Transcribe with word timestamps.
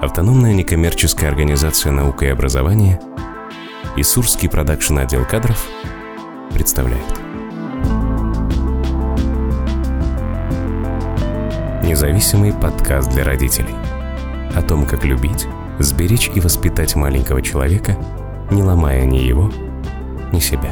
Автономная 0.00 0.54
некоммерческая 0.54 1.28
организация 1.28 1.90
«Наука 1.90 2.26
и 2.26 2.28
образование» 2.28 3.00
и 3.96 4.04
Сурский 4.04 4.48
продакшн 4.48 4.96
отдел 4.98 5.24
кадров 5.24 5.66
представляют. 6.54 7.04
Независимый 11.84 12.52
подкаст 12.52 13.10
для 13.10 13.24
родителей. 13.24 13.74
О 14.54 14.62
том, 14.62 14.86
как 14.86 15.04
любить, 15.04 15.48
сберечь 15.80 16.30
и 16.32 16.38
воспитать 16.38 16.94
маленького 16.94 17.42
человека, 17.42 17.98
не 18.52 18.62
ломая 18.62 19.04
ни 19.04 19.16
его, 19.16 19.50
ни 20.32 20.38
себя. 20.38 20.70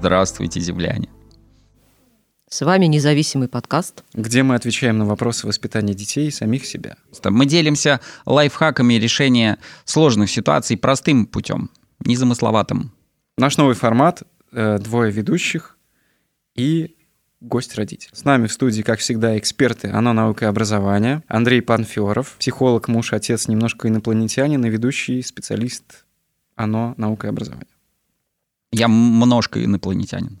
Здравствуйте, 0.00 0.58
земляне. 0.58 1.08
С 2.50 2.64
вами 2.64 2.86
независимый 2.86 3.46
подкаст. 3.46 4.04
где 4.14 4.42
мы 4.42 4.54
отвечаем 4.54 4.96
на 4.96 5.04
вопросы 5.04 5.46
воспитания 5.46 5.92
детей 5.92 6.28
и 6.28 6.30
самих 6.30 6.64
себя. 6.64 6.96
Мы 7.22 7.44
делимся 7.44 8.00
лайфхаками 8.24 8.94
решения 8.94 9.58
сложных 9.84 10.30
ситуаций 10.30 10.78
простым 10.78 11.26
путем, 11.26 11.70
незамысловатым. 12.06 12.90
Наш 13.36 13.58
новый 13.58 13.74
формат 13.74 14.22
э, 14.52 14.78
двое 14.78 15.12
ведущих 15.12 15.76
и 16.54 16.96
гость-родитель. 17.42 18.10
С 18.14 18.24
нами 18.24 18.46
в 18.46 18.52
студии, 18.52 18.80
как 18.80 19.00
всегда, 19.00 19.36
эксперты 19.36 19.88
«Оно. 19.88 20.14
Наука 20.14 20.46
и 20.46 20.48
образование». 20.48 21.22
Андрей 21.28 21.60
Панферов, 21.60 22.36
психолог, 22.38 22.88
муж, 22.88 23.12
отец, 23.12 23.46
немножко 23.46 23.88
инопланетянин 23.88 24.64
и 24.64 24.70
ведущий 24.70 25.20
специалист 25.20 26.06
«Оно. 26.56 26.94
Наука 26.96 27.26
и 27.26 27.30
образование». 27.30 27.66
Я 28.72 28.86
немножко 28.86 29.62
инопланетянин. 29.62 30.38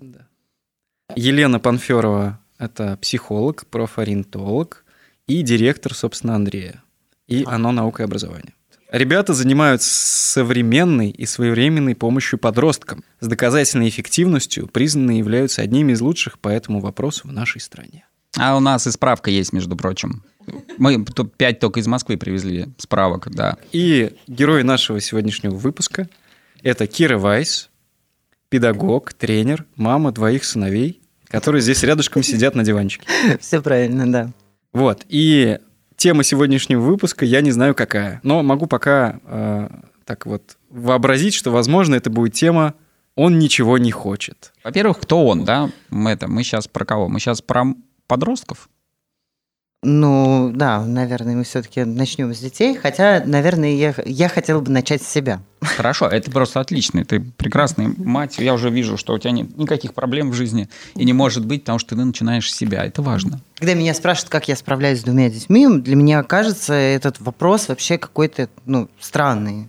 Елена 1.16 1.58
Панферова– 1.58 2.38
это 2.58 2.98
психолог, 3.00 3.66
профориентолог 3.66 4.84
и 5.26 5.42
директор, 5.42 5.94
собственно, 5.94 6.34
Андрея. 6.34 6.82
И 7.26 7.44
«Оно. 7.46 7.72
Наука 7.72 8.02
и 8.02 8.04
образование». 8.04 8.54
Ребята 8.90 9.34
занимаются 9.34 9.90
современной 9.90 11.10
и 11.10 11.26
своевременной 11.26 11.94
помощью 11.94 12.38
подросткам. 12.38 13.04
С 13.20 13.26
доказательной 13.26 13.88
эффективностью 13.88 14.66
признаны 14.66 15.12
являются 15.12 15.60
одними 15.60 15.92
из 15.92 16.00
лучших 16.00 16.38
по 16.38 16.48
этому 16.48 16.80
вопросу 16.80 17.28
в 17.28 17.32
нашей 17.32 17.60
стране. 17.60 18.06
А 18.36 18.56
у 18.56 18.60
нас 18.60 18.86
и 18.86 18.90
справка 18.90 19.30
есть, 19.30 19.52
между 19.52 19.76
прочим. 19.76 20.22
Мы 20.78 21.04
пять 21.36 21.60
только 21.60 21.80
из 21.80 21.86
Москвы 21.86 22.16
привезли 22.16 22.68
справок, 22.78 23.30
да. 23.30 23.56
И 23.72 24.14
герой 24.26 24.62
нашего 24.62 25.00
сегодняшнего 25.00 25.54
выпуска– 25.54 26.08
это 26.62 26.86
Кира 26.86 27.18
Вайс, 27.18 27.68
педагог, 28.48 29.12
тренер, 29.12 29.66
мама 29.76 30.12
двоих 30.12 30.44
сыновей, 30.44 31.00
которые 31.28 31.62
здесь 31.62 31.82
рядышком 31.82 32.22
сидят 32.22 32.54
на 32.54 32.64
диванчике. 32.64 33.06
Все 33.40 33.60
правильно, 33.60 34.10
да. 34.10 34.30
Вот, 34.72 35.04
и 35.08 35.58
тема 35.96 36.22
сегодняшнего 36.22 36.80
выпуска 36.80 37.24
я 37.24 37.40
не 37.40 37.50
знаю 37.50 37.74
какая, 37.74 38.20
но 38.22 38.42
могу 38.42 38.66
пока 38.66 39.20
э, 39.24 39.68
так 40.04 40.26
вот 40.26 40.56
вообразить, 40.70 41.34
что, 41.34 41.50
возможно, 41.50 41.94
это 41.94 42.10
будет 42.10 42.34
тема 42.34 42.74
«Он 43.14 43.38
ничего 43.38 43.78
не 43.78 43.90
хочет». 43.90 44.52
Во-первых, 44.62 45.00
кто 45.00 45.26
он, 45.26 45.44
да? 45.44 45.70
Мы, 45.90 46.10
это, 46.10 46.28
мы 46.28 46.44
сейчас 46.44 46.68
про 46.68 46.84
кого? 46.84 47.08
Мы 47.08 47.20
сейчас 47.20 47.42
про 47.42 47.64
подростков? 48.06 48.68
Ну, 49.82 50.50
да, 50.54 50.84
наверное, 50.84 51.36
мы 51.36 51.44
все-таки 51.44 51.84
начнем 51.84 52.34
с 52.34 52.38
детей, 52.38 52.74
хотя, 52.74 53.22
наверное, 53.24 53.74
я, 53.74 53.94
я 54.04 54.28
хотела 54.28 54.60
бы 54.60 54.70
начать 54.72 55.02
с 55.02 55.08
себя. 55.08 55.40
Хорошо, 55.76 56.06
это 56.06 56.30
просто 56.30 56.60
отлично. 56.60 57.04
Ты 57.04 57.20
прекрасная 57.20 57.92
мать. 57.96 58.38
Я 58.38 58.54
уже 58.54 58.70
вижу, 58.70 58.96
что 58.96 59.14
у 59.14 59.18
тебя 59.18 59.32
нет 59.32 59.56
никаких 59.56 59.94
проблем 59.94 60.30
в 60.30 60.34
жизни 60.34 60.68
и 60.94 61.04
не 61.04 61.12
может 61.12 61.44
быть, 61.44 61.62
потому 61.62 61.78
что 61.78 61.96
ты 61.96 62.04
начинаешь 62.04 62.50
с 62.50 62.56
себя. 62.56 62.84
Это 62.84 63.02
важно. 63.02 63.40
Когда 63.56 63.74
меня 63.74 63.94
спрашивают, 63.94 64.30
как 64.30 64.48
я 64.48 64.56
справляюсь 64.56 65.00
с 65.00 65.04
двумя 65.04 65.30
детьми, 65.30 65.66
для 65.68 65.96
меня 65.96 66.22
кажется 66.22 66.74
этот 66.74 67.20
вопрос 67.20 67.68
вообще 67.68 67.98
какой-то 67.98 68.48
ну, 68.66 68.88
странный. 69.00 69.68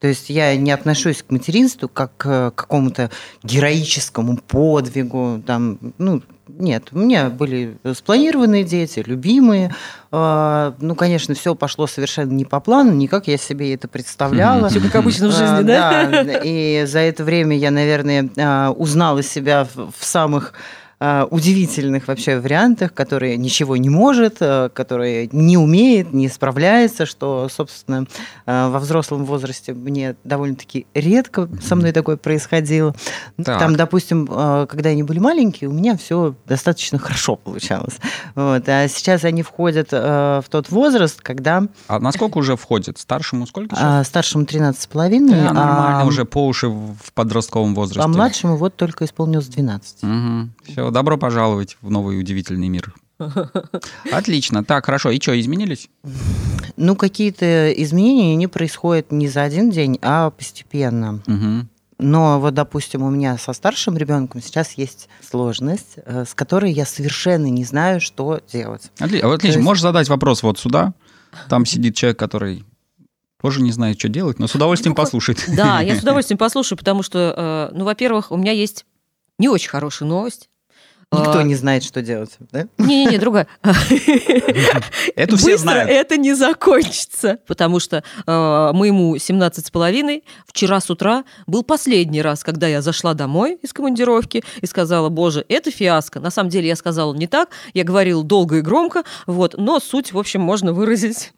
То 0.00 0.08
есть 0.08 0.30
я 0.30 0.56
не 0.56 0.70
отношусь 0.70 1.22
к 1.22 1.30
материнству 1.30 1.86
как 1.86 2.16
к 2.16 2.52
какому-то 2.52 3.10
героическому 3.42 4.38
подвигу. 4.38 5.42
Там, 5.46 5.78
ну, 5.98 6.22
нет, 6.58 6.88
у 6.92 6.98
меня 6.98 7.30
были 7.30 7.76
спланированные 7.94 8.64
дети, 8.64 9.02
любимые. 9.06 9.74
А, 10.12 10.74
Ну, 10.80 10.94
конечно, 10.94 11.34
все 11.34 11.54
пошло 11.54 11.86
совершенно 11.86 12.32
не 12.32 12.44
по 12.44 12.60
плану, 12.60 12.92
не 12.92 13.06
как 13.08 13.28
я 13.28 13.36
себе 13.36 13.74
это 13.74 13.88
представляла. 13.88 14.68
Все 14.68 14.80
как 14.80 14.96
обычно 14.96 15.28
в 15.28 15.32
жизни, 15.32 15.60
А, 15.60 15.62
да? 15.62 16.22
Да, 16.24 16.40
и 16.42 16.84
за 16.86 17.00
это 17.00 17.24
время 17.24 17.56
я, 17.56 17.70
наверное, 17.70 18.28
а, 18.38 18.70
узнала 18.70 19.22
себя 19.22 19.66
в 19.74 20.04
самых 20.04 20.52
удивительных 21.30 22.08
вообще 22.08 22.38
вариантах, 22.38 22.92
которые 22.92 23.38
ничего 23.38 23.76
не 23.78 23.88
может, 23.88 24.36
а, 24.40 24.68
которые 24.68 25.28
не 25.32 25.56
умеет, 25.56 26.12
не 26.12 26.28
справляется, 26.28 27.06
что, 27.06 27.48
собственно, 27.50 28.04
а, 28.44 28.68
во 28.68 28.78
взрослом 28.78 29.24
возрасте 29.24 29.72
мне 29.72 30.16
довольно-таки 30.24 30.86
редко 30.92 31.48
со 31.62 31.74
мной 31.74 31.92
такое 31.92 32.16
происходило. 32.18 32.94
Так. 33.42 33.58
Там, 33.58 33.76
допустим, 33.76 34.26
когда 34.26 34.90
они 34.90 35.02
были 35.02 35.18
маленькие, 35.18 35.70
у 35.70 35.72
меня 35.72 35.96
все 35.96 36.34
достаточно 36.46 36.98
хорошо 36.98 37.36
получалось. 37.36 37.98
Вот. 38.34 38.68
А 38.68 38.86
сейчас 38.88 39.24
они 39.24 39.42
входят 39.42 39.92
в 39.92 40.44
тот 40.50 40.70
возраст, 40.70 41.20
когда 41.22 41.62
А 41.88 41.98
насколько 41.98 42.36
уже 42.38 42.56
входит? 42.56 42.98
Старшему 42.98 43.46
сколько 43.46 43.74
сейчас? 43.74 43.84
а, 43.84 44.04
старшему 44.04 44.44
13,5, 44.44 45.28
Да, 45.30 45.52
нормально, 45.54 46.02
а, 46.02 46.04
уже 46.04 46.24
по 46.26 46.46
уши 46.46 46.68
в 46.68 47.12
подростковом 47.14 47.74
возрасте. 47.74 48.02
а 48.02 48.08
младшему 48.08 48.56
вот 48.56 48.76
только 48.76 49.06
исполнилось 49.06 49.46
12. 49.46 50.04
Все, 50.66 50.89
добро 50.90 51.16
пожаловать 51.18 51.76
в 51.80 51.90
новый 51.90 52.18
удивительный 52.18 52.68
мир. 52.68 52.94
Отлично. 54.12 54.64
Так, 54.64 54.86
хорошо. 54.86 55.10
И 55.10 55.20
что, 55.20 55.38
изменились? 55.38 55.88
Ну, 56.76 56.96
какие-то 56.96 57.70
изменения 57.72 58.36
не 58.36 58.46
происходят 58.46 59.12
не 59.12 59.28
за 59.28 59.42
один 59.42 59.70
день, 59.70 59.98
а 60.02 60.30
постепенно. 60.30 61.20
Мгм. 61.26 61.68
Но 61.98 62.40
вот, 62.40 62.54
допустим, 62.54 63.02
у 63.02 63.10
меня 63.10 63.36
со 63.36 63.52
старшим 63.52 63.96
ребенком 63.98 64.40
сейчас 64.40 64.72
есть 64.72 65.08
сложность, 65.28 65.96
э, 65.96 66.24
с 66.26 66.32
которой 66.34 66.72
я 66.72 66.86
совершенно 66.86 67.46
не 67.46 67.64
знаю, 67.64 68.00
что 68.00 68.40
делать. 68.50 68.90
Отли- 68.98 69.20
а, 69.20 69.34
Отлично. 69.34 69.58
есть- 69.58 69.64
Можешь 69.64 69.82
задать 69.82 70.08
вопрос 70.08 70.42
вот 70.42 70.58
сюда. 70.58 70.94
Там 71.50 71.66
сидит 71.66 71.94
человек, 71.96 72.18
который 72.18 72.64
тоже 73.42 73.60
не 73.62 73.70
знает, 73.72 73.98
что 73.98 74.08
делать, 74.08 74.38
но 74.38 74.46
с 74.48 74.54
удовольствием 74.54 74.94
послушает. 74.94 75.44
Да, 75.54 75.80
я 75.80 75.94
с 75.94 75.98
удовольствием 76.02 76.38
послушаю, 76.38 76.78
потому 76.78 77.02
что, 77.02 77.70
э, 77.72 77.76
ну, 77.76 77.84
во-первых, 77.84 78.30
у 78.32 78.36
меня 78.36 78.52
есть 78.52 78.86
не 79.38 79.48
очень 79.48 79.68
хорошая 79.70 80.08
новость. 80.08 80.48
Никто 81.12 81.38
А, 81.38 81.42
не 81.42 81.56
знает, 81.56 81.82
что 81.82 82.02
делать, 82.02 82.36
да? 82.52 82.68
Не-не-не, 82.78 83.18
другая. 83.18 83.48
Это 85.16 85.36
все 85.36 85.56
знают. 85.56 85.90
это 85.90 86.16
не 86.16 86.34
закончится, 86.34 87.38
потому 87.48 87.80
что 87.80 88.04
э, 88.26 88.70
моему 88.72 89.18
17 89.18 89.66
с 89.66 89.70
половиной 89.70 90.22
вчера 90.46 90.80
с 90.80 90.88
утра 90.88 91.24
был 91.48 91.64
последний 91.64 92.22
раз, 92.22 92.44
когда 92.44 92.68
я 92.68 92.80
зашла 92.80 93.14
домой 93.14 93.58
из 93.60 93.72
командировки 93.72 94.44
и 94.60 94.66
сказала, 94.66 95.08
боже, 95.08 95.44
это 95.48 95.72
фиаско. 95.72 96.20
На 96.20 96.30
самом 96.30 96.48
деле 96.50 96.68
я 96.68 96.76
сказала 96.76 97.12
не 97.12 97.26
так, 97.26 97.48
я 97.74 97.82
говорила 97.82 98.22
долго 98.22 98.58
и 98.58 98.60
громко, 98.60 99.02
вот, 99.26 99.56
но 99.58 99.80
суть, 99.80 100.12
в 100.12 100.18
общем, 100.18 100.42
можно 100.42 100.72
выразить 100.72 101.32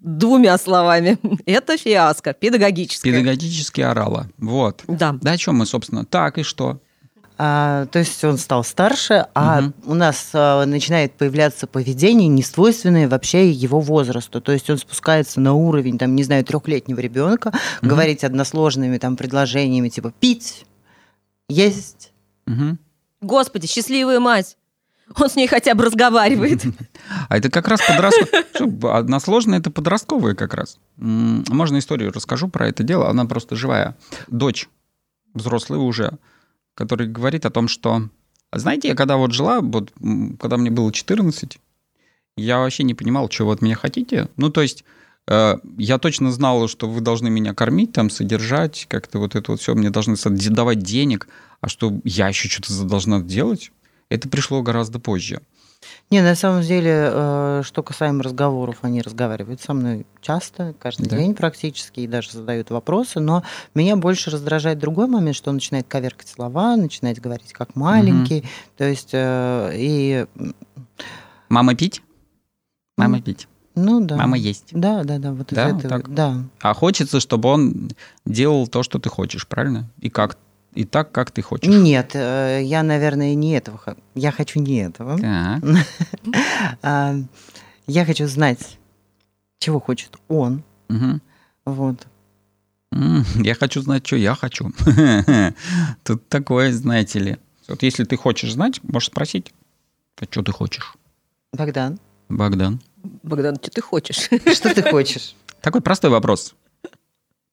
двумя 0.00 0.56
словами. 0.58 1.18
Это 1.46 1.76
фиаско, 1.76 2.32
педагогическое. 2.32 3.12
Педагогически 3.12 3.80
орала. 3.82 4.28
Вот. 4.38 4.82
Да. 4.88 5.16
Да, 5.20 5.32
о 5.32 5.36
чем 5.36 5.56
мы, 5.56 5.66
собственно? 5.66 6.04
Так 6.04 6.38
и 6.38 6.42
что? 6.42 6.80
А, 7.40 7.86
то 7.86 8.00
есть 8.00 8.22
он 8.24 8.36
стал 8.36 8.64
старше, 8.64 9.26
а 9.32 9.60
Мгм. 9.60 9.74
у 9.86 9.94
нас 9.94 10.30
а, 10.34 10.64
начинает 10.66 11.12
появляться 11.12 11.68
поведение, 11.68 12.26
не 12.28 12.42
свойственное 12.42 13.08
вообще 13.08 13.50
его 13.50 13.78
возрасту. 13.80 14.40
То 14.40 14.50
есть 14.50 14.68
он 14.70 14.76
спускается 14.78 15.40
на 15.40 15.54
уровень, 15.54 15.98
там, 15.98 16.16
не 16.16 16.24
знаю, 16.24 16.44
трехлетнего 16.44 16.98
ребенка, 16.98 17.52
Мгм. 17.80 17.88
говорить 17.90 18.24
односложными 18.24 18.98
там 18.98 19.16
предложениями, 19.16 19.88
типа 19.88 20.12
пить, 20.18 20.66
есть. 21.48 22.12
Мгм. 22.46 22.78
Господи, 23.20 23.66
счастливая 23.68 24.18
мать. 24.20 24.56
Он 25.16 25.30
с 25.30 25.36
ней 25.36 25.46
хотя 25.48 25.74
бы 25.74 25.84
разговаривает. 25.84 26.62
А 27.30 27.38
это 27.38 27.50
как 27.50 27.68
раз 27.68 27.80
подростковое. 27.86 28.96
Односложное 28.98 29.58
это 29.60 29.70
подростковое 29.70 30.34
как 30.34 30.54
раз. 30.54 30.78
Можно 30.96 31.78
историю 31.78 32.12
расскажу 32.12 32.48
про 32.48 32.68
это 32.68 32.82
дело. 32.82 33.08
Она 33.08 33.24
просто 33.24 33.54
живая. 33.56 33.96
Дочь, 34.28 34.68
взрослая 35.34 35.78
уже, 35.78 36.12
который 36.78 37.08
говорит 37.08 37.44
о 37.44 37.50
том, 37.50 37.66
что... 37.66 38.08
Знаете, 38.52 38.88
я 38.88 38.94
когда 38.94 39.16
вот 39.16 39.32
жила, 39.32 39.60
вот, 39.60 39.92
когда 40.38 40.56
мне 40.56 40.70
было 40.70 40.92
14, 40.92 41.58
я 42.36 42.60
вообще 42.60 42.84
не 42.84 42.94
понимал, 42.94 43.28
что 43.28 43.46
вы 43.46 43.52
от 43.52 43.62
меня 43.62 43.74
хотите. 43.74 44.28
Ну, 44.36 44.48
то 44.48 44.62
есть 44.62 44.84
э, 45.26 45.56
я 45.76 45.98
точно 45.98 46.30
знал, 46.30 46.68
что 46.68 46.88
вы 46.88 47.00
должны 47.00 47.30
меня 47.30 47.52
кормить, 47.52 47.92
там, 47.92 48.10
содержать, 48.10 48.86
как-то 48.88 49.18
вот 49.18 49.34
это 49.34 49.50
вот 49.50 49.60
все, 49.60 49.74
мне 49.74 49.90
должны 49.90 50.14
давать 50.50 50.78
денег, 50.78 51.26
а 51.60 51.68
что 51.68 52.00
я 52.04 52.28
еще 52.28 52.48
что-то 52.48 52.84
должна 52.84 53.20
делать, 53.20 53.72
это 54.08 54.28
пришло 54.28 54.62
гораздо 54.62 55.00
позже. 55.00 55.42
Не, 56.10 56.22
на 56.22 56.34
самом 56.34 56.62
деле, 56.62 56.90
э, 57.12 57.62
что 57.64 57.82
касаемо 57.82 58.22
разговоров, 58.22 58.78
они 58.82 59.00
разговаривают 59.02 59.60
со 59.60 59.74
мной 59.74 60.06
часто, 60.20 60.74
каждый 60.78 61.08
Да. 61.08 61.16
день 61.18 61.34
практически, 61.34 62.00
и 62.00 62.06
даже 62.06 62.32
задают 62.32 62.70
вопросы, 62.70 63.20
но 63.20 63.42
меня 63.74 63.94
больше 63.96 64.30
раздражает 64.30 64.78
другой 64.78 65.06
момент, 65.06 65.36
что 65.36 65.50
он 65.50 65.56
начинает 65.56 65.86
коверкать 65.86 66.28
слова, 66.28 66.76
начинает 66.76 67.20
говорить 67.20 67.52
как 67.52 67.76
маленький, 67.76 68.44
то 68.76 68.84
есть, 68.84 69.10
э, 69.12 69.70
и, 69.74 70.26
Мама 71.48 71.74
пить? 71.74 72.02
Мама 72.96 73.20
пить. 73.22 73.46
ну 73.74 74.00
да. 74.00 74.16
Мама 74.16 74.36
есть. 74.36 74.68
Да, 74.72 75.04
да, 75.04 75.18
да, 75.18 75.32
вот 75.32 75.52
из 75.52 75.56
Да, 75.56 75.68
этого, 75.68 75.88
так? 75.88 76.12
да. 76.12 76.36
А 76.60 76.74
хочется, 76.74 77.20
чтобы 77.20 77.48
он 77.50 77.90
делал 78.26 78.66
то, 78.66 78.82
что 78.82 78.98
ты 78.98 79.08
хочешь, 79.08 79.46
правильно? 79.46 79.88
И 80.00 80.10
как 80.10 80.36
и 80.78 80.84
так, 80.84 81.10
как 81.10 81.32
ты 81.32 81.42
хочешь. 81.42 81.68
Нет, 81.68 82.12
э, 82.14 82.60
я, 82.62 82.84
наверное, 82.84 83.34
не 83.34 83.50
этого. 83.50 83.96
Я 84.14 84.30
хочу 84.30 84.60
не 84.60 84.76
этого. 84.76 85.18
Так. 85.18 85.62
А, 86.82 87.14
Я 87.88 88.04
хочу 88.04 88.28
знать, 88.28 88.78
чего 89.58 89.80
хочет 89.80 90.16
он. 90.28 90.62
Вот. 91.64 92.06
Я 92.92 93.54
хочу 93.54 93.82
знать, 93.82 94.06
что 94.06 94.16
я 94.16 94.34
хочу. 94.36 94.70
Тут 96.04 96.28
такое, 96.28 96.72
знаете 96.72 97.18
ли. 97.18 97.36
Вот 97.68 97.82
если 97.82 98.04
ты 98.04 98.16
хочешь 98.16 98.52
знать, 98.52 98.80
можешь 98.84 99.08
спросить, 99.08 99.52
а 100.20 100.24
что 100.30 100.42
ты 100.42 100.52
хочешь, 100.52 100.94
Богдан, 101.52 101.98
Богдан. 102.28 102.80
Богдан, 103.22 103.56
что 103.56 103.70
ты 103.70 103.80
хочешь? 103.80 104.16
что 104.54 104.74
ты 104.74 104.82
хочешь? 104.82 105.34
Такой 105.60 105.80
простой 105.80 106.10
вопрос. 106.10 106.54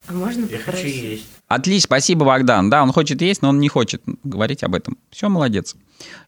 А 0.07 0.13
можно 0.13 0.46
Я 0.46 0.60
хочу 0.60 0.88
есть. 0.88 1.25
Отлично, 1.48 1.88
спасибо, 1.88 2.25
Богдан. 2.25 2.69
Да, 2.69 2.84
он 2.84 2.92
хочет 2.92 3.22
есть, 3.22 3.42
но 3.42 3.50
он 3.50 3.60
не 3.60 3.69
хочет 3.69 4.02
говорить 4.24 4.63
об 4.63 4.75
этом. 4.75 4.98
Все, 5.10 5.30
молодец. 5.30 5.75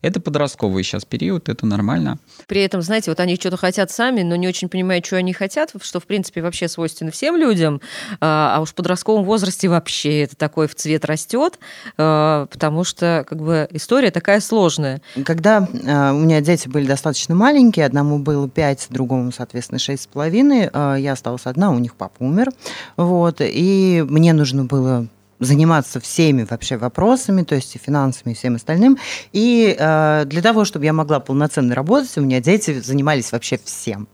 Это 0.02 0.19
подростковый 0.19 0.84
сейчас 0.84 1.06
период, 1.06 1.50
это 1.50 1.66
нормально. 1.66 2.19
При 2.48 2.62
этом, 2.62 2.81
знаете, 2.81 3.12
вот 3.12 3.19
они 3.19 3.36
что-то 3.36 3.58
хотят 3.58 3.92
сами, 3.92 4.24
но 4.24 4.36
не 4.36 4.48
очень 4.48 4.69
понимают, 4.69 5.06
что 5.06 5.18
они 5.18 5.34
хотят, 5.34 5.74
что, 5.81 6.00
в 6.00 6.06
принципе, 6.06 6.42
вообще 6.42 6.68
свойственно 6.68 7.12
всем 7.12 7.36
людям. 7.36 7.81
А 8.19 8.58
а 8.58 8.62
уж 8.62 8.69
в 8.69 8.74
подростковом 8.74 9.24
возрасте 9.24 9.68
вообще 9.68 10.24
это 10.24 10.36
такой 10.36 10.68
в 10.68 10.75
цвет 10.75 11.06
растет, 11.06 11.60
а, 11.98 12.48
потому 12.48 12.84
что 12.84 13.24
как 13.28 13.40
бы 13.40 13.68
история 13.72 14.10
такая 14.10 14.40
сложная. 14.40 15.02
Когда 15.25 15.60
э, 15.72 16.12
у 16.12 16.19
меня 16.19 16.42
дети 16.42 16.68
были 16.68 16.88
достаточно 16.88 17.36
маленькие, 17.36 17.86
одному 17.86 18.18
было 18.18 18.50
5, 18.50 18.88
другому, 18.90 19.31
соответственно, 19.31 19.80
шесть 19.80 20.04
с 20.04 20.08
половиной, 20.08 20.69
э, 20.74 20.96
я 21.00 21.12
осталась 21.14 21.46
одна, 21.46 21.72
у 21.72 21.78
них 21.78 21.96
папа 21.96 22.16
умер, 22.19 22.52
вот, 22.96 23.42
и 23.42 24.04
мне 24.08 24.34
нужно 24.34 24.66
было 24.66 25.08
заниматься 25.39 26.00
всеми 26.00 26.45
вообще 26.50 26.78
вопросами, 26.78 27.44
то 27.44 27.56
есть 27.56 27.75
и 27.75 27.80
финансами, 27.80 28.34
и 28.34 28.36
всем 28.36 28.56
остальным. 28.56 28.98
И 29.34 29.75
э, 29.78 30.24
для 30.25 30.42
того, 30.42 30.66
чтобы 30.66 30.86
я 30.86 30.94
могла 30.94 31.19
полноценно 31.19 31.75
работать, 31.75 32.18
у 32.18 32.22
меня 32.22 32.39
дети 32.39 32.80
занимались 32.80 33.31
вообще 33.31 33.60
всем. 33.63 34.07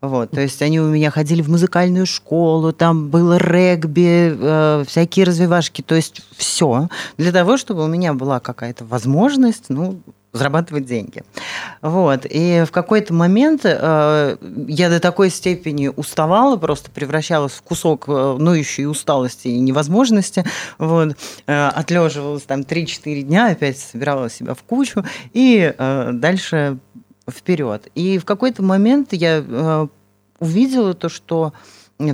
Вот, 0.00 0.30
то 0.30 0.40
есть 0.40 0.62
они 0.62 0.80
у 0.80 0.88
меня 0.88 1.10
ходили 1.10 1.42
в 1.42 1.50
музыкальную 1.50 2.06
школу, 2.06 2.72
там 2.72 3.08
было 3.10 3.36
регби, 3.36 4.34
э, 4.34 4.84
всякие 4.86 5.26
развивашки, 5.26 5.82
то 5.82 5.94
есть 5.94 6.22
все 6.34 6.88
для 7.18 7.32
того, 7.32 7.58
чтобы 7.58 7.84
у 7.84 7.86
меня 7.86 8.14
была 8.14 8.40
какая-то 8.40 8.86
возможность, 8.86 9.66
ну, 9.68 10.00
зарабатывать 10.32 10.84
деньги. 10.84 11.22
Вот. 11.82 12.24
И 12.28 12.64
в 12.66 12.70
какой-то 12.70 13.12
момент 13.12 13.62
э, 13.64 14.36
я 14.68 14.88
до 14.88 15.00
такой 15.00 15.30
степени 15.30 15.88
уставала, 15.88 16.56
просто 16.56 16.90
превращалась 16.90 17.52
в 17.52 17.62
кусок 17.62 18.04
э, 18.08 18.36
ноющей 18.38 18.86
усталости 18.86 19.48
и 19.48 19.58
невозможности. 19.58 20.44
Вот. 20.78 21.16
Э, 21.46 21.68
отлеживалась 21.68 22.44
там 22.44 22.60
3-4 22.60 23.22
дня, 23.22 23.48
опять 23.48 23.78
собирала 23.78 24.30
себя 24.30 24.54
в 24.54 24.62
кучу 24.62 25.04
и 25.32 25.74
э, 25.76 26.10
дальше 26.12 26.78
вперед. 27.28 27.88
И 27.94 28.18
в 28.18 28.24
какой-то 28.24 28.62
момент 28.62 29.12
я 29.12 29.44
э, 29.46 29.86
увидела 30.38 30.94
то, 30.94 31.08
что 31.08 31.52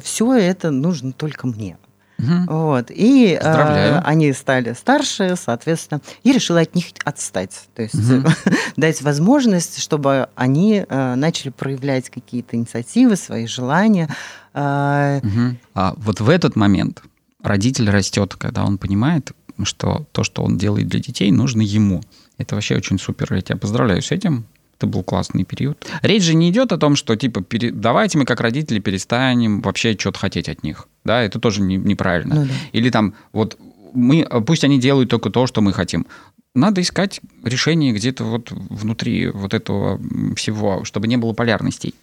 все 0.02 0.32
это 0.34 0.70
нужно 0.70 1.12
только 1.12 1.46
мне. 1.46 1.76
Мгм. 2.18 2.46
Вот. 2.46 2.90
И 2.90 3.38
э, 3.40 3.98
они 4.04 4.32
стали 4.32 4.72
старше, 4.72 5.34
соответственно, 5.36 6.00
и 6.22 6.32
решила 6.32 6.60
от 6.60 6.74
них 6.74 6.86
отстать. 7.04 7.68
То 7.74 7.82
есть 7.82 7.94
Мгм. 7.94 8.26
дать 8.76 9.02
возможность, 9.02 9.82
чтобы 9.82 10.28
они 10.34 10.84
э, 10.88 11.14
начали 11.14 11.50
проявлять 11.50 12.10
какие-то 12.10 12.56
инициативы, 12.56 13.16
свои 13.16 13.46
желания. 13.46 14.08
Э, 14.54 15.20
Мгм. 15.22 15.58
А 15.74 15.94
вот 15.96 16.20
в 16.20 16.28
этот 16.30 16.56
момент 16.56 17.02
родитель 17.42 17.90
растет, 17.90 18.34
когда 18.36 18.64
он 18.64 18.78
понимает, 18.78 19.32
что 19.64 20.06
то, 20.12 20.24
что 20.24 20.42
он 20.42 20.58
делает 20.58 20.88
для 20.88 21.00
детей, 21.00 21.30
нужно 21.30 21.62
ему. 21.62 22.02
Это 22.38 22.54
вообще 22.54 22.76
очень 22.76 22.98
супер. 22.98 23.32
Я 23.34 23.40
тебя 23.40 23.56
поздравляю 23.58 24.02
с 24.02 24.10
этим. 24.10 24.46
Это 24.78 24.86
был 24.86 25.02
классный 25.02 25.44
период. 25.44 25.86
Речь 26.02 26.22
же 26.22 26.34
не 26.34 26.50
идет 26.50 26.70
о 26.72 26.76
том, 26.78 26.96
что 26.96 27.16
типа 27.16 27.42
пере- 27.42 27.70
давайте 27.70 28.18
мы 28.18 28.24
как 28.26 28.40
родители 28.40 28.78
перестанем 28.78 29.62
вообще 29.62 29.96
что-то 29.98 30.18
хотеть 30.18 30.48
от 30.48 30.62
них. 30.62 30.86
Да, 31.04 31.22
это 31.22 31.38
тоже 31.40 31.62
не- 31.62 31.76
неправильно. 31.76 32.34
ну 32.34 32.44
да. 32.46 32.52
Или 32.72 32.90
там 32.90 33.14
вот 33.32 33.58
мы, 33.94 34.26
пусть 34.46 34.64
они 34.64 34.78
делают 34.78 35.08
только 35.08 35.30
то, 35.30 35.46
что 35.46 35.62
мы 35.62 35.72
хотим. 35.72 36.06
Надо 36.54 36.80
искать 36.82 37.20
решение 37.42 37.92
где-то 37.92 38.24
вот 38.24 38.50
внутри 38.50 39.28
вот 39.28 39.54
этого 39.54 39.98
всего, 40.36 40.84
чтобы 40.84 41.08
не 41.08 41.16
было 41.16 41.32
полярностей. 41.32 41.94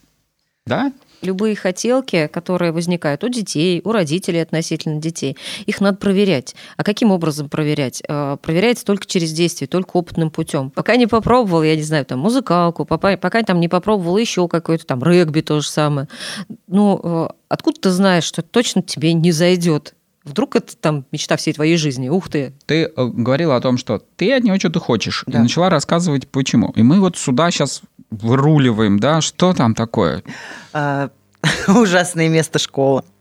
Да? 0.66 0.92
Любые 1.24 1.56
хотелки, 1.56 2.28
которые 2.28 2.72
возникают 2.72 3.24
у 3.24 3.30
детей, 3.30 3.82
у 3.84 3.92
родителей 3.92 4.42
относительно 4.42 5.00
детей, 5.00 5.38
их 5.66 5.80
надо 5.82 5.98
проверять. 5.98 6.56
А 6.78 6.84
каким 6.84 7.12
образом 7.12 7.50
проверять? 7.50 8.04
Э, 8.08 8.38
Проверяется 8.42 8.84
только 8.86 9.06
через 9.06 9.32
действие, 9.32 9.68
только 9.68 9.96
опытным 9.98 10.30
путем. 10.30 10.70
Пока 10.70 10.96
не 10.98 11.08
попробовал, 11.08 11.64
я 11.64 11.76
не 11.76 11.84
знаю, 11.84 12.06
там 12.06 12.20
музыкалку, 12.20 12.86
пока, 12.86 13.16
пока 13.18 13.42
там 13.44 13.60
не 13.60 13.70
попробовал 13.70 14.18
еще 14.18 14.48
какой-то 14.48 14.86
там 14.86 15.02
регби 15.04 15.42
то 15.42 15.62
же 15.62 15.68
самое. 15.68 16.08
Ну, 16.68 17.00
э, 17.02 17.28
откуда 17.48 17.80
ты 17.80 17.90
знаешь, 17.92 18.24
что 18.26 18.42
точно 18.42 18.82
тебе 18.82 19.14
не 19.14 19.32
зайдет? 19.32 19.96
Вдруг 20.26 20.56
это 20.56 20.78
там 20.78 21.06
мечта 21.12 21.36
всей 21.36 21.52
твоей 21.54 21.76
жизни? 21.76 22.08
Ух 22.08 22.30
ты! 22.30 22.54
Ты 22.66 22.84
э, 22.86 22.92
говорила 22.96 23.58
о 23.58 23.62
том, 23.62 23.78
что 23.78 24.02
ты 24.16 24.34
от 24.34 24.44
него 24.44 24.58
что-то 24.58 24.80
хочешь, 24.80 25.24
Да. 25.28 25.40
и 25.40 25.42
начала 25.42 25.70
рассказывать, 25.70 26.30
почему. 26.30 26.72
И 26.78 26.82
мы 26.84 27.02
вот 27.02 27.18
сюда 27.18 27.52
сейчас 27.52 27.82
выруливаем, 28.22 29.00
да, 29.00 29.22
что 29.22 29.54
там 29.54 29.76
такое? 29.76 30.24
А, 30.74 31.10
Ужасное 31.68 32.30
место 32.30 32.60
школа. 32.60 33.04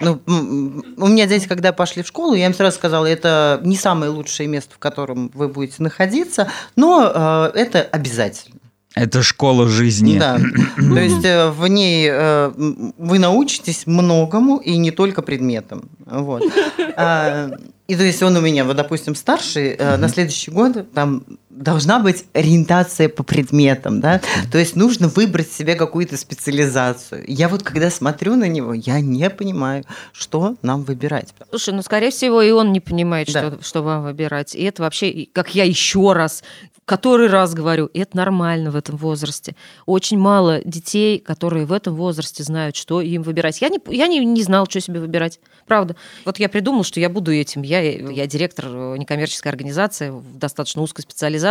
Ну, 0.00 0.20
у 0.26 1.06
меня 1.06 1.26
дети, 1.26 1.48
когда 1.48 1.72
пошли 1.72 2.02
в 2.02 2.06
школу, 2.06 2.34
я 2.34 2.46
им 2.46 2.52
сразу 2.52 2.76
сказала, 2.76 3.06
это 3.06 3.60
не 3.64 3.76
самое 3.76 4.10
лучшее 4.10 4.46
место, 4.46 4.74
в 4.74 4.78
котором 4.78 5.30
вы 5.32 5.48
будете 5.48 5.82
находиться, 5.82 6.50
но 6.76 7.50
э, 7.54 7.58
это 7.58 7.80
обязательно. 7.80 8.60
Это 8.94 9.22
школа 9.22 9.68
жизни. 9.68 10.18
Да. 10.18 10.38
То 10.76 11.00
есть 11.00 11.24
э, 11.24 11.50
в 11.50 11.66
ней 11.66 12.08
э, 12.10 12.52
вы 12.98 13.18
научитесь 13.18 13.86
многому 13.86 14.56
и 14.56 14.76
не 14.76 14.90
только 14.90 15.22
предметам. 15.22 15.88
Вот. 16.04 16.42
А, 16.98 17.50
И 17.88 17.94
то 17.94 18.02
есть 18.04 18.22
он 18.22 18.36
у 18.36 18.40
меня, 18.40 18.64
вот, 18.64 18.76
допустим, 18.76 19.14
старший, 19.14 19.76
э, 19.78 19.98
на 19.98 20.08
следующий 20.08 20.50
год 20.50 20.92
там 20.94 21.24
должна 21.56 21.98
быть 21.98 22.24
ориентация 22.34 23.08
по 23.08 23.22
предметам, 23.22 24.00
да, 24.00 24.20
то 24.52 24.58
есть 24.58 24.76
нужно 24.76 25.08
выбрать 25.08 25.50
себе 25.50 25.74
какую-то 25.74 26.16
специализацию. 26.16 27.24
Я 27.26 27.48
вот 27.48 27.62
когда 27.62 27.90
смотрю 27.90 28.36
на 28.36 28.46
него, 28.46 28.74
я 28.74 29.00
не 29.00 29.28
понимаю, 29.30 29.84
что 30.12 30.56
нам 30.62 30.82
выбирать. 30.84 31.34
Слушай, 31.50 31.74
ну, 31.74 31.82
скорее 31.82 32.10
всего, 32.10 32.42
и 32.42 32.50
он 32.50 32.72
не 32.72 32.80
понимает, 32.80 33.32
Да. 33.32 33.50
что, 33.50 33.64
что 33.64 33.82
вам 33.82 34.04
выбирать. 34.04 34.54
И 34.54 34.62
это 34.62 34.82
вообще, 34.82 35.26
как 35.32 35.54
я 35.54 35.64
еще 35.64 36.12
раз, 36.12 36.42
который 36.84 37.26
раз 37.28 37.52
говорю, 37.52 37.90
это 37.94 38.16
нормально 38.16 38.70
в 38.70 38.76
этом 38.76 38.96
возрасте. 38.96 39.56
Очень 39.86 40.18
мало 40.18 40.60
детей, 40.64 41.18
которые 41.18 41.66
в 41.66 41.72
этом 41.72 41.96
возрасте 41.96 42.44
знают, 42.44 42.76
что 42.76 43.00
им 43.00 43.22
выбирать. 43.22 43.60
Я 43.60 43.70
не, 43.70 43.80
я 43.90 44.06
не, 44.06 44.24
не 44.24 44.42
знала, 44.42 44.66
что 44.70 44.80
себе 44.80 45.00
выбирать. 45.00 45.40
Правда. 45.66 45.96
Вот 46.24 46.38
я 46.38 46.48
придумала, 46.48 46.84
что 46.84 47.00
я 47.00 47.08
буду 47.08 47.32
этим. 47.32 47.62
Я, 47.62 47.80
я 47.80 48.26
директор 48.28 48.66
некоммерческой 48.96 49.50
организации 49.50 50.12
достаточно 50.34 50.82
узкой 50.82 51.02
специализации. 51.02 51.45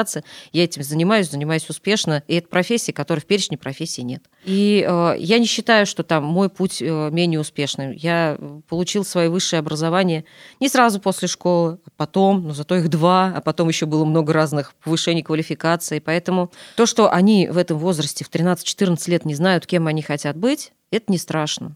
Я 0.51 0.63
этим 0.63 0.83
занимаюсь, 0.83 1.29
занимаюсь 1.29 1.69
успешно. 1.69 2.23
И 2.27 2.35
это 2.35 2.47
профессия, 2.47 2.93
которой 2.93 3.19
в 3.19 3.25
перечне 3.25 3.57
профессий 3.57 4.03
нет. 4.03 4.23
И 4.43 4.85
э, 4.87 5.15
я 5.17 5.39
не 5.39 5.45
считаю, 5.45 5.85
что 5.85 6.03
там 6.03 6.23
мой 6.23 6.49
путь 6.49 6.81
э, 6.81 7.09
менее 7.11 7.39
успешный. 7.39 7.95
Я 7.97 8.37
получил 8.67 9.05
свое 9.05 9.29
высшее 9.29 9.59
образование 9.59 10.25
не 10.59 10.69
сразу 10.69 10.99
после 10.99 11.27
школы, 11.27 11.79
а 11.85 11.89
потом, 11.97 12.47
но 12.47 12.53
зато 12.53 12.75
их 12.75 12.89
два, 12.89 13.33
а 13.35 13.41
потом 13.41 13.69
еще 13.69 13.85
было 13.85 14.05
много 14.05 14.33
разных 14.33 14.73
повышений 14.83 15.23
квалификации. 15.23 15.99
Поэтому 15.99 16.51
то, 16.75 16.85
что 16.85 17.11
они 17.11 17.47
в 17.47 17.57
этом 17.57 17.77
возрасте 17.77 18.25
в 18.25 18.29
13-14 18.29 19.09
лет 19.09 19.25
не 19.25 19.35
знают, 19.35 19.65
кем 19.65 19.87
они 19.87 20.01
хотят 20.01 20.37
быть, 20.37 20.71
это 20.91 21.11
не 21.11 21.17
страшно. 21.17 21.75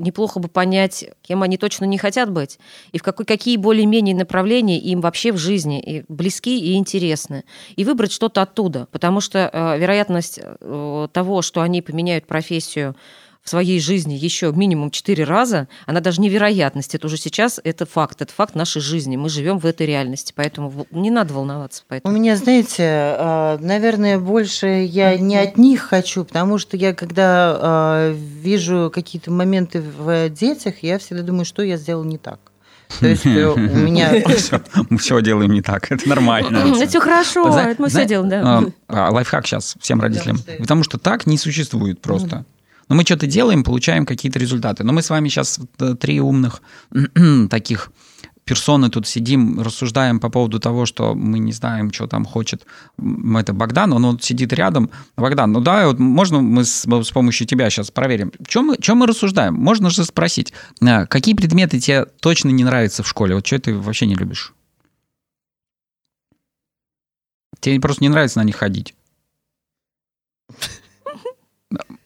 Неплохо 0.00 0.40
бы 0.40 0.48
понять, 0.48 1.04
кем 1.22 1.42
они 1.42 1.58
точно 1.58 1.84
не 1.84 1.98
хотят 1.98 2.30
быть, 2.30 2.58
и 2.92 2.98
в 2.98 3.02
какой, 3.02 3.26
какие 3.26 3.56
более-менее 3.56 4.14
направления 4.14 4.78
им 4.78 5.00
вообще 5.00 5.30
в 5.30 5.36
жизни 5.36 5.80
и 5.80 6.04
близки 6.08 6.58
и 6.58 6.74
интересны, 6.76 7.44
и 7.76 7.84
выбрать 7.84 8.10
что-то 8.10 8.42
оттуда, 8.42 8.88
потому 8.92 9.20
что 9.20 9.50
э, 9.52 9.78
вероятность 9.78 10.40
э, 10.42 11.08
того, 11.12 11.42
что 11.42 11.60
они 11.60 11.82
поменяют 11.82 12.26
профессию 12.26 12.96
в 13.42 13.48
своей 13.50 13.80
жизни 13.80 14.14
еще 14.14 14.52
минимум 14.52 14.90
четыре 14.90 15.24
раза, 15.24 15.68
она 15.86 16.00
даже 16.00 16.20
не 16.20 16.28
вероятность, 16.28 16.94
это 16.94 17.06
уже 17.06 17.16
сейчас, 17.16 17.60
это 17.64 17.86
факт, 17.86 18.20
это 18.22 18.32
факт 18.32 18.54
нашей 18.54 18.82
жизни. 18.82 19.16
Мы 19.16 19.28
живем 19.28 19.58
в 19.58 19.66
этой 19.66 19.86
реальности, 19.86 20.32
поэтому 20.34 20.86
не 20.90 21.10
надо 21.10 21.34
волноваться. 21.34 21.82
У 21.86 21.88
Поэтому. 21.88 22.14
меня, 22.14 22.36
знаете, 22.36 22.82
э, 22.82 23.58
наверное, 23.60 24.18
больше 24.18 24.66
я 24.66 25.16
не 25.16 25.36
от 25.36 25.56
них 25.56 25.82
хочу, 25.82 26.24
потому 26.24 26.58
что 26.58 26.76
я, 26.76 26.94
когда 26.94 28.10
э, 28.10 28.14
вижу 28.14 28.90
какие-то 28.92 29.30
моменты 29.30 29.80
в 29.80 30.28
детях, 30.28 30.82
я 30.82 30.98
всегда 30.98 31.22
думаю, 31.22 31.44
что 31.44 31.62
я 31.62 31.76
сделал 31.76 32.04
не 32.04 32.18
так. 32.18 32.40
То 32.98 33.06
есть 33.06 33.24
э, 33.24 33.46
у 33.46 33.56
меня... 33.58 34.12
Мы 34.90 34.98
все 34.98 35.20
делаем 35.22 35.52
не 35.52 35.62
так, 35.62 35.90
это 35.92 36.08
нормально. 36.08 36.58
Это 36.76 36.88
все 36.88 37.00
хорошо, 37.00 37.58
это 37.58 37.80
мы 37.80 37.88
все 37.88 38.04
делаем, 38.04 38.28
да. 38.28 38.72
а, 38.88 39.08
а, 39.08 39.10
Лайфхак 39.12 39.46
сейчас 39.46 39.76
всем 39.80 40.00
родителям. 40.00 40.38
Потому 40.58 40.82
что 40.82 40.98
так 40.98 41.26
не 41.26 41.38
существует 41.38 42.00
просто. 42.00 42.44
Но 42.90 42.96
мы 42.96 43.04
что-то 43.04 43.28
делаем, 43.28 43.62
получаем 43.62 44.04
какие-то 44.04 44.40
результаты. 44.40 44.82
Но 44.82 44.92
мы 44.92 45.02
с 45.02 45.10
вами 45.10 45.28
сейчас 45.28 45.60
э, 45.78 45.94
три 45.94 46.20
умных 46.20 46.60
таких 47.48 47.92
персоны 48.44 48.90
тут 48.90 49.06
сидим, 49.06 49.60
рассуждаем 49.60 50.18
по 50.18 50.28
поводу 50.28 50.58
того, 50.58 50.86
что 50.86 51.14
мы 51.14 51.38
не 51.38 51.52
знаем, 51.52 51.92
что 51.92 52.08
там 52.08 52.24
хочет 52.24 52.66
это 52.98 53.52
Богдан, 53.52 53.92
он 53.92 54.06
вот 54.06 54.24
сидит 54.24 54.52
рядом. 54.52 54.90
Богдан, 55.16 55.52
ну 55.52 55.60
давай, 55.60 55.86
вот 55.86 56.00
можно 56.00 56.40
мы 56.40 56.64
с, 56.64 56.84
с 56.84 57.10
помощью 57.12 57.46
тебя 57.46 57.70
сейчас 57.70 57.92
проверим. 57.92 58.32
Чем 58.44 58.66
мы, 58.66 58.76
чем 58.76 58.98
мы 58.98 59.06
рассуждаем? 59.06 59.54
Можно 59.54 59.88
же 59.90 60.04
спросить, 60.04 60.52
а, 60.82 61.06
какие 61.06 61.36
предметы 61.36 61.78
тебе 61.78 62.06
точно 62.06 62.48
не 62.48 62.64
нравятся 62.64 63.04
в 63.04 63.08
школе? 63.08 63.36
Вот 63.36 63.46
что 63.46 63.60
ты 63.60 63.72
вообще 63.72 64.06
не 64.06 64.16
любишь? 64.16 64.52
Тебе 67.60 67.78
просто 67.78 68.02
не 68.02 68.08
нравится 68.08 68.40
на 68.40 68.44
них 68.44 68.56
ходить. 68.56 68.96
Да. 71.70 71.84
Мгм, 71.84 71.98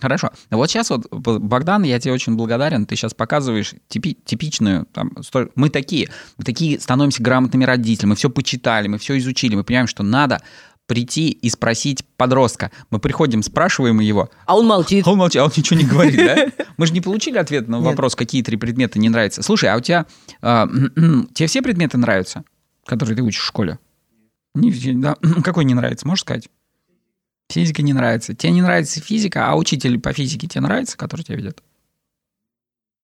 Хорошо. 0.00 0.30
Вот 0.50 0.70
сейчас 0.70 0.90
вот, 0.90 1.06
Богдан, 1.10 1.82
я 1.82 1.98
тебе 1.98 2.12
очень 2.14 2.36
благодарен. 2.36 2.86
Ты 2.86 2.94
сейчас 2.94 3.14
показываешь 3.14 3.74
типи- 3.88 4.16
типичную... 4.24 4.86
Там, 4.92 5.12
сто- 5.22 5.48
мы 5.56 5.70
такие, 5.70 6.08
мы 6.38 6.44
такие 6.44 6.78
становимся 6.78 7.22
грамотными 7.22 7.64
родителями. 7.64 8.10
Мы 8.10 8.16
все 8.16 8.30
почитали, 8.30 8.86
мы 8.86 8.98
все 8.98 9.18
изучили. 9.18 9.56
Мы 9.56 9.64
понимаем, 9.64 9.88
что 9.88 10.04
надо 10.04 10.40
прийти 10.86 11.30
и 11.30 11.50
спросить 11.50 12.04
подростка. 12.16 12.70
Мы 12.90 13.00
приходим, 13.00 13.42
спрашиваем 13.42 13.98
его, 13.98 14.30
А 14.46 14.56
он 14.56 14.66
молчит. 14.66 15.04
а 15.04 15.10
он 15.10 15.18
молчит, 15.18 15.40
а 15.42 15.44
он 15.46 15.50
ничего 15.56 15.78
не 15.80 15.84
говорит, 15.84 16.16
да? 16.16 16.64
Мы 16.76 16.86
же 16.86 16.92
не 16.92 17.00
получили 17.00 17.38
ответ 17.38 17.66
на 17.66 17.80
вопрос, 17.80 18.14
какие 18.14 18.42
три 18.42 18.56
предмета 18.56 19.00
не 19.00 19.08
нравятся. 19.08 19.42
Слушай, 19.42 19.70
а 19.70 19.76
у 19.76 19.80
тебя... 19.80 20.06
а, 20.42 20.68
тебе 21.34 21.48
все 21.48 21.60
предметы 21.60 21.98
нравятся, 21.98 22.44
которые 22.86 23.16
ты 23.16 23.22
учишь 23.22 23.42
в 23.42 23.46
школе? 23.46 23.80
Не 24.54 24.70
да. 24.94 25.16
Какой 25.44 25.64
не 25.64 25.74
нравится, 25.74 26.06
можешь 26.06 26.22
сказать? 26.22 26.48
Физика 27.50 27.82
не 27.82 27.92
нравится. 27.92 28.34
Тебе 28.34 28.52
не 28.52 28.62
нравится 28.62 29.00
физика, 29.00 29.48
а 29.50 29.56
учитель 29.56 30.00
по 30.00 30.12
физике 30.12 30.46
тебе 30.48 30.62
нравится, 30.62 30.96
который 30.96 31.22
тебя 31.22 31.36
ведет? 31.36 31.62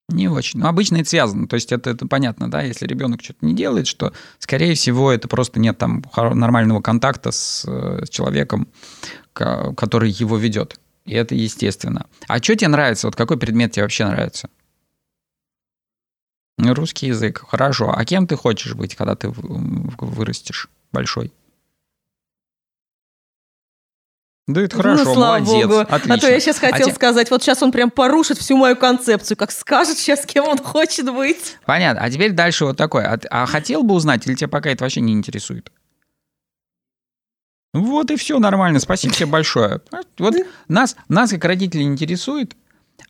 Не 0.09 0.29
очень. 0.29 0.61
Ну, 0.61 0.67
обычно 0.67 0.97
это 0.97 1.09
связано. 1.09 1.47
То 1.47 1.55
есть 1.55 1.73
это, 1.73 1.91
это 1.91 2.07
понятно, 2.07 2.51
да, 2.51 2.63
если 2.63 2.87
ребенок 2.87 3.23
что-то 3.23 3.47
не 3.47 3.55
делает, 3.55 3.87
что, 3.87 4.13
скорее 4.39 4.75
всего, 4.75 5.11
это 5.11 5.29
просто 5.29 5.59
нет 5.59 5.79
там 5.79 6.05
нормального 6.15 6.81
контакта 6.83 7.31
с, 7.31 7.65
э, 7.67 8.05
с 8.05 8.11
человеком, 8.11 8.69
ко- 9.33 9.73
который 9.75 10.11
его 10.11 10.37
ведет. 10.37 10.79
И 11.07 11.15
это 11.15 11.35
естественно. 11.35 12.07
А 12.29 12.43
что 12.43 12.55
тебе 12.55 12.69
нравится? 12.69 13.07
Вот 13.07 13.17
какой 13.17 13.39
предмет 13.39 13.73
тебе 13.73 13.85
вообще 13.85 14.07
нравится? 14.07 14.51
Русский 16.59 17.07
язык. 17.09 17.43
Хорошо. 17.49 17.93
А 17.97 18.05
кем 18.05 18.27
ты 18.27 18.37
хочешь 18.37 18.75
быть, 18.75 18.95
когда 18.95 19.17
ты 19.17 19.31
вырастешь 19.31 20.69
большой? 20.93 21.33
Да 24.53 24.61
это 24.63 24.77
хорошо, 24.77 25.05
ну, 25.05 25.15
слава 25.15 25.39
молодец, 25.39 25.67
богу. 25.67 25.81
отлично. 25.81 26.15
А 26.15 26.19
то 26.19 26.31
я 26.31 26.41
сейчас 26.41 26.57
А 26.63 26.71
хотел 26.71 26.89
те- 26.89 26.95
сказать, 26.95 27.31
вот 27.31 27.43
сейчас 27.43 27.63
он 27.63 27.73
прям 27.73 27.91
порушит 27.91 28.39
всю 28.39 28.57
мою 28.57 28.77
концепцию, 28.77 29.37
как 29.37 29.51
скажет 29.53 29.99
сейчас, 29.99 30.25
кем 30.27 30.47
он 30.47 30.59
хочет 30.59 31.07
быть. 31.13 31.57
Понятно. 31.67 32.03
А 32.03 32.11
теперь 32.11 32.33
дальше 32.33 32.65
вот 32.67 32.77
такое. 32.77 33.07
А, 33.07 33.19
а 33.43 33.47
хотел 33.47 33.83
бы 33.83 33.95
узнать, 33.95 34.27
или 34.27 34.35
тебя 34.35 34.49
пока 34.49 34.71
это 34.71 34.85
вообще 34.85 35.01
не 35.01 35.13
интересует? 35.13 35.71
Вот 37.75 38.11
и 38.11 38.17
все 38.17 38.39
нормально. 38.39 38.81
Спасибо 38.81 39.15
тебе 39.15 39.27
большое. 39.27 39.81
Вот 40.19 40.35
нас, 40.69 40.97
нас 41.09 41.31
как 41.31 41.45
родителей 41.45 41.85
интересует, 41.85 42.55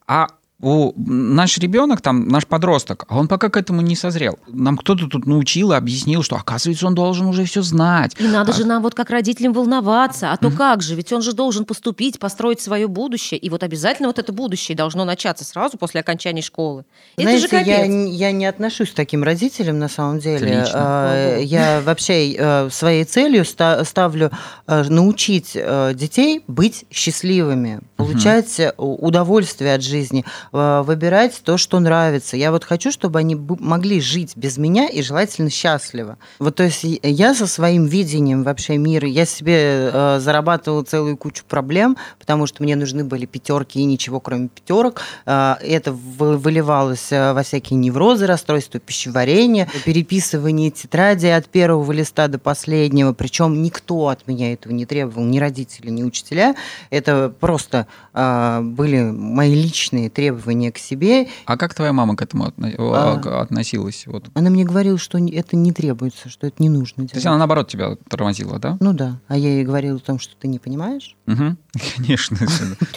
а 0.06 0.28
у, 0.60 0.92
наш 0.96 1.58
ребенок, 1.58 2.00
там, 2.00 2.28
наш 2.28 2.46
подросток, 2.46 3.04
а 3.08 3.18
он 3.18 3.26
пока 3.26 3.48
к 3.48 3.56
этому 3.56 3.80
не 3.80 3.96
созрел. 3.96 4.38
Нам 4.46 4.76
кто-то 4.76 5.08
тут 5.08 5.26
научил 5.26 5.72
и 5.72 5.74
объяснил, 5.74 6.22
что, 6.22 6.36
оказывается, 6.36 6.86
он 6.86 6.94
должен 6.94 7.26
уже 7.26 7.44
все 7.46 7.62
знать. 7.62 8.14
И 8.20 8.28
надо 8.28 8.52
А- 8.52 8.54
же 8.54 8.64
нам 8.64 8.80
вот 8.82 8.94
как 8.94 9.10
родителям 9.10 9.52
волноваться, 9.52 10.30
а 10.30 10.36
то 10.36 10.52
как 10.52 10.80
же, 10.82 10.94
ведь 10.94 11.12
он 11.12 11.20
же 11.22 11.32
должен 11.32 11.64
поступить, 11.64 12.20
построить 12.20 12.60
свое 12.60 12.86
будущее, 12.86 13.38
и 13.40 13.50
вот 13.50 13.64
обязательно 13.64 14.08
вот 14.08 14.20
это 14.20 14.32
будущее 14.32 14.76
должно 14.76 15.04
начаться 15.04 15.44
сразу 15.44 15.78
после 15.78 16.00
окончания 16.00 16.42
школы. 16.42 16.84
это 17.16 17.38
же 17.38 17.48
Знаете, 17.48 17.70
я, 17.70 17.84
я 18.28 18.32
не 18.32 18.46
отношусь 18.46 18.90
к 18.90 18.94
таким 18.94 19.24
родителям 19.24 19.80
на 19.80 19.88
самом 19.88 20.20
деле. 20.20 20.58
Отлично. 20.60 20.72
А. 20.80 21.38
Я 21.40 21.80
вообще 21.84 22.34
э, 22.34 22.68
своей 22.70 23.02
целью 23.04 23.44
ста- 23.44 23.84
ставлю 23.84 24.30
э, 24.68 24.84
научить 24.88 25.52
э, 25.54 25.92
детей 25.94 26.42
быть 26.46 26.84
счастливыми, 26.90 27.80
получать 28.02 28.60
э, 28.60 28.72
удовольствие 28.76 29.74
от 29.74 29.82
жизни, 29.82 30.24
э, 30.52 30.82
выбирать 30.84 31.40
то, 31.44 31.56
что 31.56 31.78
нравится. 31.80 32.36
Я 32.36 32.50
вот 32.50 32.64
хочу, 32.64 32.90
чтобы 32.90 33.18
они 33.18 33.34
могли 33.34 34.00
жить 34.00 34.36
без 34.36 34.58
меня 34.58 34.88
и 34.88 35.02
желательно 35.02 35.50
счастливо. 35.50 36.18
Вот 36.38 36.56
то 36.56 36.64
есть 36.64 36.84
я 36.84 37.34
со 37.34 37.46
своим 37.46 37.86
видением 37.86 38.42
вообще 38.42 38.76
мира, 38.76 39.08
я 39.08 39.24
себе 39.24 39.90
э, 39.92 40.18
зарабатывала 40.20 40.82
целую 40.84 41.16
кучу 41.16 41.44
проблем, 41.48 41.96
потому 42.18 42.46
что 42.46 42.62
мне 42.62 42.76
нужны 42.76 43.04
были 43.04 43.26
пятерки 43.26 43.80
и 43.80 43.84
ничего 43.84 44.20
кроме 44.20 44.48
пятерок. 44.48 45.02
Это 45.24 45.92
вы- 45.92 46.36
выливалось 46.36 47.10
во 47.10 47.42
всякие 47.42 47.78
неврозы, 47.78 48.26
расстройства 48.26 48.80
пищеварения, 48.80 49.68
переписывание 49.84 50.70
тетради 50.70 51.26
от 51.26 51.46
первого 51.46 51.90
листа 51.92 52.28
до 52.28 52.38
последнего. 52.38 53.12
Причем 53.12 53.62
никто 53.62 54.08
от 54.08 54.26
меня 54.26 54.52
этого 54.52 54.72
не 54.72 54.86
требовал, 54.86 55.24
ни 55.24 55.38
родители, 55.38 55.90
ни 55.90 56.02
учителя. 56.02 56.54
Это 56.90 57.32
просто 57.40 57.86
э, 58.14 58.60
были 58.62 59.10
мои 59.10 59.54
личные 59.54 60.10
требования 60.10 60.70
к 60.72 60.78
себе. 60.78 61.28
А 61.46 61.56
как 61.56 61.74
твоя 61.74 61.92
мама 61.92 62.16
к 62.16 62.22
этому 62.22 62.44
отно- 62.46 62.74
А. 62.78 63.40
относилась? 63.42 64.04
Вот. 64.06 64.26
Она 64.34 64.50
мне 64.50 64.64
говорила, 64.64 64.98
что 64.98 65.18
это 65.18 65.56
не 65.56 65.72
требуется, 65.72 66.28
что 66.28 66.46
это 66.46 66.62
не 66.62 66.68
нужно 66.68 66.96
То 66.96 67.02
есть 67.02 67.12
делать. 67.14 67.26
она, 67.26 67.38
наоборот, 67.38 67.68
тебя 67.68 67.96
тормозила, 68.08 68.58
да? 68.58 68.76
Ну 68.80 68.92
да. 68.92 69.20
А 69.28 69.36
я 69.36 69.48
ей 69.50 69.64
говорила 69.64 69.96
о 69.96 70.00
том, 70.00 70.18
что 70.18 70.34
ты 70.36 70.48
не 70.48 70.58
понимаешь. 70.58 71.16
Угу. 71.26 71.56
Конечно. 71.96 72.36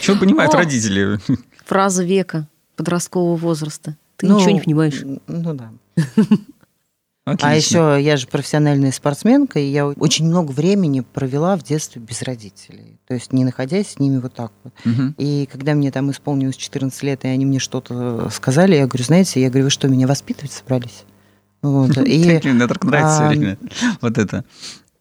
Что 0.00 0.16
понимают 0.16 0.54
родители? 0.54 1.18
Фраза 1.64 2.04
века 2.04 2.48
подросткового 2.76 3.36
возраста. 3.36 3.96
Ты 4.16 4.26
Ну, 4.26 4.38
ничего 4.38 4.50
не 4.52 4.60
понимаешь. 4.60 5.02
Ну 5.26 5.54
да. 5.54 5.70
Отлично. 7.26 7.48
А 7.48 7.54
еще 7.96 8.04
я 8.04 8.16
же 8.16 8.28
профессиональная 8.28 8.92
спортсменка, 8.92 9.58
и 9.58 9.66
я 9.66 9.88
очень 9.88 10.26
много 10.26 10.52
времени 10.52 11.00
провела 11.00 11.56
в 11.56 11.64
детстве 11.64 12.00
без 12.00 12.22
родителей. 12.22 13.00
То 13.08 13.14
есть 13.14 13.32
не 13.32 13.44
находясь 13.44 13.88
с 13.88 13.98
ними 13.98 14.18
вот 14.18 14.32
так 14.32 14.52
вот. 14.62 14.72
Мгм. 14.84 15.16
И 15.18 15.48
когда 15.50 15.74
мне 15.74 15.90
там 15.90 16.12
исполнилось 16.12 16.54
14 16.54 17.02
лет, 17.02 17.24
и 17.24 17.28
они 17.28 17.44
мне 17.44 17.58
что-то 17.58 18.30
сказали, 18.30 18.76
я 18.76 18.86
говорю, 18.86 19.02
знаете, 19.02 19.42
я 19.42 19.48
говорю, 19.48 19.64
вы 19.64 19.70
что, 19.70 19.88
меня 19.88 20.06
воспитывать 20.06 20.52
собрались? 20.52 21.04
Вот. 21.62 21.96
И 22.06 22.40
Мне 22.44 22.68
так 22.68 22.84
нравится 22.84 23.26
а, 23.26 23.28
время. 23.30 23.58
Вот 24.00 24.18
это. 24.18 24.44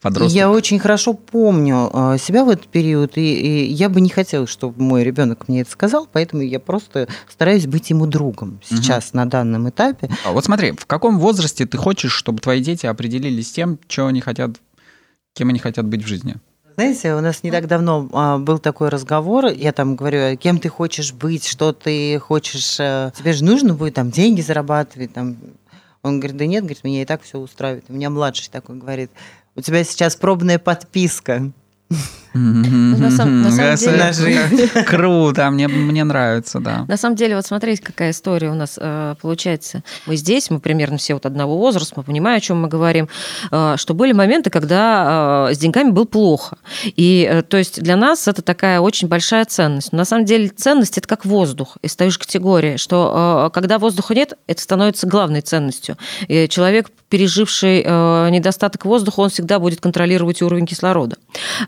Подросток. 0.06 0.36
Я 0.36 0.52
очень 0.52 0.78
хорошо 0.78 1.16
помню 1.16 1.90
э, 1.92 2.18
себя 2.20 2.46
в 2.46 2.50
этот 2.50 2.68
период, 2.68 3.18
и, 3.18 3.22
и 3.22 3.74
я 3.74 3.90
бы 3.90 4.00
не 4.02 4.10
хотела, 4.10 4.46
чтобы 4.46 4.80
мой 4.80 5.04
ребенок 5.04 5.48
мне 5.48 5.62
это 5.62 5.72
сказал, 5.72 6.08
поэтому 6.12 6.44
я 6.44 6.60
просто 6.60 7.08
стараюсь 7.28 7.66
быть 7.66 7.90
ему 7.90 8.06
другом 8.06 8.62
сейчас 8.64 9.14
на 9.14 9.26
данном 9.26 9.68
этапе. 9.68 10.12
А 10.24 10.32
Вот 10.32 10.46
смотри, 10.46 10.74
в 10.74 10.86
каком 10.86 11.18
возрасте 11.18 11.66
ты 11.66 11.80
хочешь, 11.80 12.12
чтобы 12.12 12.40
твои 12.40 12.62
дети 12.62 12.86
определились 12.86 13.52
тем, 13.52 13.80
что 13.88 14.06
они 14.06 14.22
хотят, 14.22 14.52
кем 15.34 15.50
они 15.50 15.58
хотят 15.58 15.88
быть 15.88 16.04
в 16.04 16.08
жизни? 16.08 16.36
Знаете, 16.76 17.16
у 17.16 17.22
нас 17.22 17.42
не 17.42 17.50
так 17.50 17.66
давно 17.66 18.08
а, 18.14 18.38
был 18.38 18.60
такой 18.60 18.90
разговор, 18.90 19.48
я 19.48 19.72
там 19.72 19.96
говорю, 19.96 20.34
«А 20.34 20.36
кем 20.36 20.60
ты 20.60 20.70
хочешь 20.70 21.14
быть, 21.14 21.48
что 21.48 21.74
ты 21.74 22.20
хочешь, 22.20 22.80
э, 22.80 23.12
тебе 23.18 23.34
же 23.34 23.44
нужно 23.44 23.74
будет 23.74 23.96
там 23.96 24.12
деньги 24.12 24.42
зарабатывать, 24.42 25.14
там. 25.14 25.36
Он 26.04 26.20
говорит, 26.20 26.38
да 26.38 26.46
нет, 26.46 26.64
говорит, 26.64 26.84
меня 26.84 27.02
и 27.02 27.06
так 27.06 27.24
все 27.24 27.40
устраивает. 27.40 27.86
У 27.90 27.94
меня 27.94 28.12
младший 28.12 28.52
такой 28.52 28.76
говорит, 28.76 29.10
у 29.56 29.62
тебя 29.62 29.84
сейчас 29.84 30.16
пробная 30.16 30.60
подписка. 30.60 31.52
На 32.36 33.12
сам- 33.12 33.42
на 33.42 33.52
самом 33.52 33.76
деле- 33.76 34.14
жизнь. 34.14 34.70
Круто, 34.86 35.50
мне, 35.50 35.68
мне 35.68 36.04
нравится, 36.04 36.60
да. 36.60 36.86
На 36.88 36.98
самом 36.98 37.16
деле, 37.16 37.36
вот 37.36 37.46
смотрите, 37.46 37.82
какая 37.82 38.12
история 38.12 38.50
у 38.50 38.54
нас 38.54 38.78
э, 38.80 39.16
получается. 39.22 39.84
Мы 40.06 40.16
здесь, 40.18 40.50
мы 40.50 40.60
примерно 40.60 40.98
все 40.98 41.14
вот 41.14 41.26
одного 41.26 41.58
возраста, 41.58 41.94
мы 41.98 42.04
понимаем, 42.04 42.38
о 42.38 42.42
чем 42.42 42.62
мы 42.62 42.68
говорим, 42.68 43.08
э, 43.52 43.76
что 43.78 43.94
были 43.94 44.12
моменты, 44.12 44.50
когда 44.50 45.48
э, 45.50 45.54
с 45.54 45.58
деньгами 45.58 45.92
было 45.92 46.06
плохо. 46.06 46.58
И 46.84 47.28
э, 47.30 47.42
то 47.42 47.58
есть 47.58 47.82
для 47.82 47.96
нас 47.96 48.28
это 48.28 48.42
такая 48.42 48.80
очень 48.80 49.08
большая 49.08 49.46
ценность. 49.46 49.92
Но 49.92 50.00
на 50.00 50.06
самом 50.06 50.26
деле 50.26 50.50
ценность 50.50 50.98
это 50.98 51.08
как 51.08 51.26
воздух 51.26 51.78
из 51.82 51.96
той 51.96 52.10
же 52.10 52.20
категории, 52.20 52.78
что 52.78 53.48
э, 53.48 53.54
когда 53.54 53.80
воздуха 53.80 54.14
нет, 54.14 54.34
это 54.48 54.62
становится 54.62 55.08
главной 55.08 55.42
ценностью. 55.42 55.98
И 56.28 56.48
человек, 56.50 56.90
переживший 57.10 57.84
э, 57.86 58.30
недостаток 58.30 58.86
воздуха, 58.86 59.22
он 59.22 59.30
всегда 59.30 59.60
будет 59.60 59.80
контролировать 59.80 60.42
уровень 60.42 60.66
кислорода. 60.66 61.18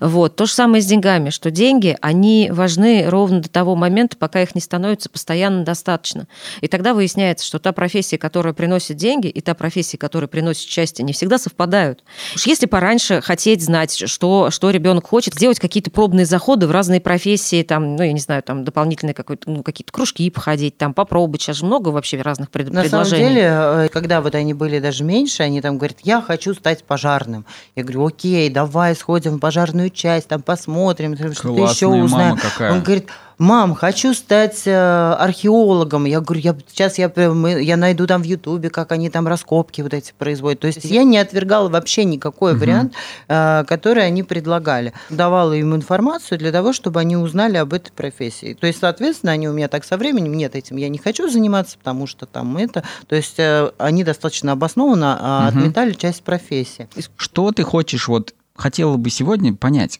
Вот. 0.01 0.35
То 0.35 0.45
же 0.45 0.51
самое 0.57 0.81
с 0.81 0.87
деньгами, 0.87 1.29
что 1.29 1.51
деньги, 1.51 1.95
они 2.01 2.49
важны 2.51 3.05
ровно 3.07 3.41
до 3.41 3.49
того 3.49 3.75
момента, 3.75 4.17
пока 4.17 4.41
их 4.41 4.55
не 4.55 4.61
становится 4.61 5.07
постоянно 5.07 5.63
достаточно. 5.63 6.27
И 6.61 6.67
тогда 6.67 6.95
выясняется, 6.95 7.45
что 7.45 7.59
та 7.59 7.71
профессия, 7.73 8.17
которая 8.17 8.55
приносит 8.55 8.97
деньги, 8.97 9.27
и 9.27 9.39
та 9.39 9.53
профессия, 9.53 9.99
которая 9.99 10.27
приносит 10.27 10.67
счастье, 10.67 11.05
не 11.05 11.13
всегда 11.13 11.37
совпадают. 11.37 12.03
Уж 12.33 12.47
если 12.47 12.65
пораньше 12.65 13.21
хотеть 13.21 13.63
знать, 13.63 14.01
что, 14.07 14.49
что 14.49 14.71
ребенок 14.71 15.05
хочет, 15.05 15.35
сделать 15.35 15.59
какие-то 15.59 15.91
пробные 15.91 16.25
заходы 16.25 16.65
в 16.65 16.71
разные 16.71 17.01
профессии, 17.01 17.61
там, 17.61 17.95
ну, 17.95 18.01
я 18.01 18.11
не 18.11 18.19
знаю, 18.19 18.41
там 18.41 18.63
дополнительные 18.63 19.15
ну, 19.45 19.61
какие-то 19.61 19.91
кружки 19.91 20.27
походить, 20.31 20.75
там 20.75 20.95
попробовать. 20.95 21.43
Сейчас 21.43 21.57
же 21.57 21.65
много 21.65 21.89
вообще 21.89 22.19
разных 22.19 22.49
пред, 22.49 22.73
На 22.73 22.81
предложений. 22.81 23.21
самом 23.21 23.33
деле, 23.35 23.47
э, 23.85 23.89
когда 23.89 24.21
вот 24.21 24.33
они 24.33 24.55
были 24.55 24.79
даже 24.79 25.03
меньше, 25.03 25.43
они 25.43 25.61
там 25.61 25.77
говорят, 25.77 25.97
я 26.01 26.19
хочу 26.19 26.55
стать 26.55 26.83
пожарным. 26.83 27.45
Я 27.75 27.83
говорю, 27.83 28.07
окей, 28.07 28.49
давай 28.49 28.95
сходим 28.95 29.35
в 29.35 29.39
пожарную 29.39 29.91
часть, 29.91 30.27
там 30.27 30.41
посмотрим, 30.47 31.15
что-то 31.15 31.51
еще 31.71 31.87
узнаем. 31.87 32.37
какая. 32.37 32.71
Он 32.71 32.81
говорит, 32.81 33.07
мам, 33.37 33.75
хочу 33.75 34.13
стать 34.13 34.63
э, 34.65 34.71
археологом. 35.19 36.05
Я 36.05 36.21
говорю, 36.21 36.41
я, 36.41 36.55
сейчас 36.69 36.97
я, 36.97 37.09
прям- 37.09 37.39
мы- 37.39 37.61
я 37.61 37.75
найду 37.75 38.07
там 38.07 38.21
в 38.21 38.25
Ютубе, 38.25 38.69
как 38.69 38.93
они 38.93 39.09
там 39.09 39.27
раскопки 39.27 39.81
вот 39.81 39.93
эти 39.93 40.13
производят. 40.17 40.61
То 40.61 40.67
есть 40.67 40.85
я 40.85 41.03
не 41.03 41.17
отвергала 41.17 41.67
вообще 41.69 42.05
никакой 42.05 42.53
Мгм. 42.53 42.59
вариант, 42.61 42.93
э, 43.27 43.65
который 43.67 44.05
они 44.05 44.23
предлагали. 44.23 44.93
Давала 45.09 45.51
им 45.53 45.75
информацию 45.75 46.37
для 46.39 46.51
того, 46.53 46.71
чтобы 46.71 47.01
они 47.01 47.17
узнали 47.17 47.57
об 47.57 47.73
этой 47.73 47.91
профессии. 47.91 48.53
То 48.53 48.67
есть, 48.67 48.79
соответственно, 48.79 49.33
они 49.33 49.49
у 49.49 49.53
меня 49.53 49.67
так 49.67 49.83
со 49.83 49.97
временем, 49.97 50.33
нет, 50.33 50.55
этим 50.55 50.77
я 50.77 50.87
не 50.87 50.97
хочу 50.97 51.29
заниматься, 51.29 51.77
потому 51.77 52.07
что 52.07 52.25
там 52.25 52.55
это... 52.57 52.83
То 53.07 53.15
есть 53.17 53.35
э, 53.37 53.69
они 53.77 54.05
достаточно 54.05 54.53
обоснованно 54.53 55.49
Мгм. 55.51 55.59
отметали 55.59 55.91
часть 55.91 56.23
профессии. 56.23 56.87
Что 57.17 57.51
ты 57.51 57.63
хочешь, 57.63 58.07
вот, 58.07 58.33
хотела 58.55 58.95
бы 58.97 59.09
сегодня 59.09 59.53
понять? 59.53 59.99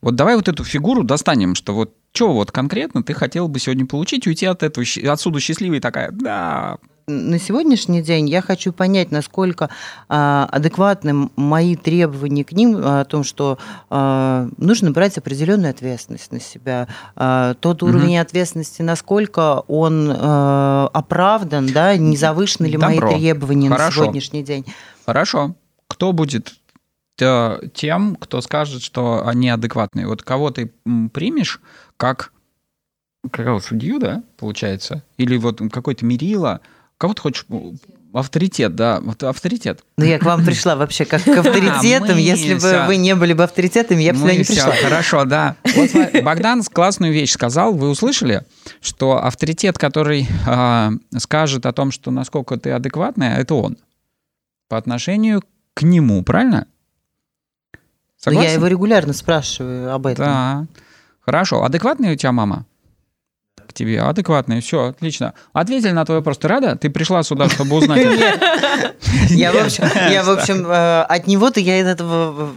Вот 0.00 0.14
давай 0.14 0.36
вот 0.36 0.48
эту 0.48 0.64
фигуру 0.64 1.04
достанем, 1.04 1.54
что 1.54 1.74
вот 1.74 1.94
что 2.12 2.32
вот 2.32 2.50
конкретно 2.50 3.02
ты 3.02 3.14
хотела 3.14 3.46
бы 3.46 3.60
сегодня 3.60 3.86
получить, 3.86 4.26
уйти 4.26 4.46
от 4.46 4.62
этого, 4.64 4.84
отсюда 5.08 5.38
счастливой 5.38 5.78
такая, 5.78 6.10
да, 6.10 6.78
на 7.10 7.38
сегодняшний 7.38 8.02
день 8.02 8.28
я 8.28 8.40
хочу 8.40 8.72
понять, 8.72 9.10
насколько 9.10 9.68
а, 10.08 10.48
адекватны 10.50 11.28
мои 11.36 11.76
требования 11.76 12.44
к 12.44 12.52
ним 12.52 12.76
а, 12.76 13.00
о 13.00 13.04
том, 13.04 13.24
что 13.24 13.58
а, 13.90 14.48
нужно 14.56 14.92
брать 14.92 15.18
определенную 15.18 15.70
ответственность 15.70 16.30
на 16.32 16.40
себя. 16.40 16.88
А, 17.16 17.54
тот 17.54 17.82
уровень 17.82 18.18
ответственности, 18.18 18.82
насколько 18.82 19.64
он 19.66 20.12
а, 20.14 20.88
оправдан, 20.92 21.66
да, 21.66 21.96
не 21.96 22.16
завышены 22.16 22.66
ли 22.66 22.76
мои 22.76 22.94
Добро. 22.94 23.12
требования 23.12 23.68
на 23.68 23.76
Хорошо. 23.76 24.04
сегодняшний 24.04 24.42
день. 24.42 24.64
Хорошо. 25.04 25.56
Кто 25.88 26.12
будет 26.12 26.54
тем, 27.74 28.16
кто 28.16 28.40
скажет, 28.40 28.82
что 28.82 29.26
они 29.26 29.48
адекватные? 29.48 30.06
Вот 30.06 30.22
кого 30.22 30.50
ты 30.50 30.72
примешь 31.12 31.60
как 31.96 32.32
какого 33.30 33.60
судью, 33.60 33.98
да, 33.98 34.22
получается? 34.38 35.02
Или 35.16 35.36
вот 35.36 35.60
какой-то 35.72 36.04
мерила? 36.04 36.60
Кого 36.98 37.14
ты 37.14 37.22
хочешь? 37.22 37.46
Авторитет, 38.12 38.74
да, 38.74 38.98
вот 39.00 39.22
авторитет. 39.22 39.84
Ну, 39.96 40.04
я 40.04 40.18
к 40.18 40.24
вам 40.24 40.44
пришла 40.44 40.74
вообще 40.74 41.04
как 41.04 41.22
к 41.22 41.28
авторитетам. 41.38 42.16
мы 42.16 42.20
Если 42.20 42.54
бы 42.54 42.86
вы 42.88 42.96
не 42.96 43.14
были 43.14 43.34
бы 43.34 43.44
авторитетами, 43.44 44.02
я 44.02 44.12
бы 44.12 44.18
сюда 44.18 44.34
не 44.34 44.44
пришла. 44.44 44.72
Хорошо, 44.72 45.24
да. 45.24 45.54
Вот 45.76 45.90
Богдан 46.24 46.62
классную 46.64 47.12
вещь 47.12 47.30
сказал. 47.30 47.72
Вы 47.72 47.88
услышали, 47.88 48.44
что 48.80 49.22
авторитет, 49.24 49.78
который 49.78 50.26
а, 50.44 50.92
скажет 51.18 51.66
о 51.66 51.72
том, 51.72 51.92
что 51.92 52.10
насколько 52.10 52.56
ты 52.56 52.72
адекватная, 52.72 53.38
это 53.38 53.54
он. 53.54 53.78
По 54.68 54.76
отношению 54.76 55.42
к 55.74 55.82
нему, 55.82 56.24
правильно? 56.24 56.66
Но 58.26 58.32
Согласен? 58.32 58.48
я 58.48 58.54
его 58.54 58.66
регулярно 58.66 59.12
спрашиваю 59.12 59.94
об 59.94 60.06
этом. 60.06 60.24
Да. 60.24 60.66
Хорошо. 61.20 61.64
Адекватная 61.64 62.12
у 62.12 62.16
тебя 62.16 62.32
мама? 62.32 62.66
К 63.66 63.72
тебе 63.72 64.02
адекватная. 64.02 64.60
Все, 64.60 64.86
отлично. 64.88 65.32
Ответили 65.52 65.92
на 65.92 66.04
твой 66.04 66.18
вопрос. 66.18 66.38
Ты 66.38 66.48
рада? 66.48 66.76
Ты 66.76 66.90
пришла 66.90 67.22
сюда, 67.22 67.48
чтобы 67.48 67.76
узнать. 67.76 68.00
Я, 69.30 69.52
в 69.52 69.56
общем, 69.56 69.84
я, 70.10 70.22
в 70.24 70.30
общем 70.30 70.66
э, 70.66 71.02
от 71.02 71.26
него-то 71.26 71.60
я 71.60 71.78
этот, 71.80 72.00
в- 72.00 72.52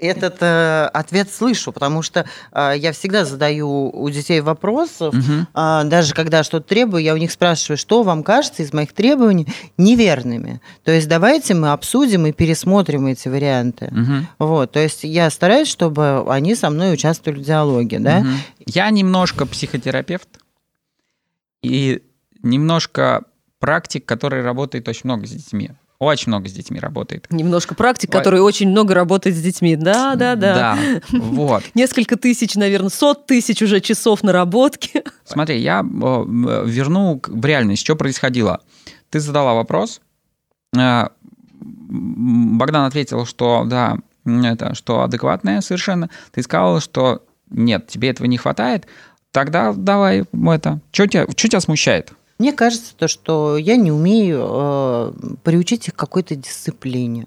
этот 0.00 0.36
э, 0.40 0.84
ответ 0.92 1.30
слышу, 1.32 1.72
потому 1.72 2.02
что 2.02 2.24
э, 2.52 2.74
я 2.76 2.92
всегда 2.92 3.24
задаю 3.24 3.90
у 3.90 4.10
детей 4.10 4.40
вопросов, 4.40 5.14
Мгм. 5.14 5.46
а, 5.54 5.84
даже 5.84 6.14
когда 6.14 6.42
что-то 6.42 6.68
требую, 6.68 7.02
я 7.02 7.14
у 7.14 7.16
них 7.16 7.30
спрашиваю, 7.32 7.76
что 7.76 8.02
вам 8.02 8.22
кажется 8.22 8.62
из 8.62 8.72
моих 8.72 8.92
требований 8.92 9.46
неверными. 9.76 10.60
То 10.84 10.92
есть 10.92 11.08
давайте 11.08 11.54
мы 11.54 11.72
обсудим 11.72 12.26
и 12.26 12.32
пересмотрим 12.32 13.06
эти 13.06 13.28
варианты. 13.28 13.88
Мгм. 13.90 14.28
Вот, 14.38 14.72
то 14.72 14.80
есть 14.80 15.04
я 15.04 15.30
стараюсь, 15.30 15.68
чтобы 15.68 16.24
они 16.32 16.54
со 16.54 16.70
мной 16.70 16.94
участвовали 16.94 17.40
в 17.40 17.44
диалоге, 17.44 17.98
да. 17.98 18.20
Мгм. 18.20 18.36
Я 18.66 18.90
немножко 18.90 19.46
психотерапевт 19.46 20.28
и 21.62 22.02
немножко 22.42 23.24
практик, 23.58 24.04
который 24.04 24.42
работает 24.42 24.88
очень 24.88 25.02
много 25.04 25.26
с 25.26 25.30
детьми. 25.30 25.70
Очень 25.98 26.30
много 26.30 26.48
с 26.48 26.52
детьми 26.52 26.78
работает. 26.78 27.26
Немножко 27.30 27.74
практик, 27.74 28.10
Ой. 28.10 28.18
который 28.18 28.40
очень 28.40 28.68
много 28.68 28.94
работает 28.94 29.34
с 29.34 29.40
детьми. 29.40 29.74
Да, 29.74 30.14
да, 30.14 30.36
да. 30.36 30.54
Да, 30.54 30.78
вот. 31.18 31.64
Несколько 31.74 32.16
тысяч, 32.16 32.54
наверное, 32.54 32.90
сот 32.90 33.26
тысяч 33.26 33.62
уже 33.62 33.80
часов 33.80 34.22
наработки. 34.22 35.02
Смотри, 35.24 35.58
я 35.58 35.80
э, 35.80 35.84
верну 36.66 37.20
в 37.26 37.44
реальность, 37.44 37.82
что 37.82 37.96
происходило. 37.96 38.60
Ты 39.10 39.18
задала 39.18 39.54
вопрос, 39.54 40.00
э, 40.76 41.08
Богдан 41.60 42.84
ответил, 42.84 43.26
что 43.26 43.64
да, 43.64 43.98
это, 44.24 44.74
что 44.74 45.02
адекватная 45.02 45.60
совершенно. 45.62 46.10
Ты 46.32 46.42
сказала, 46.42 46.80
что 46.80 47.24
нет, 47.50 47.86
тебе 47.88 48.10
этого 48.10 48.26
не 48.26 48.36
хватает. 48.36 48.86
Тогда 49.32 49.72
давай 49.72 50.24
это. 50.46 50.80
Что 50.92 51.06
тебя, 51.06 51.26
чё 51.34 51.48
тебя 51.48 51.60
смущает? 51.60 52.12
Мне 52.38 52.52
кажется, 52.52 52.94
то, 52.96 53.08
что 53.08 53.56
я 53.56 53.76
не 53.76 53.90
умею 53.90 54.46
э, 54.48 55.12
приучить 55.42 55.88
их 55.88 55.94
к 55.94 55.98
какой-то 55.98 56.36
дисциплине. 56.36 57.26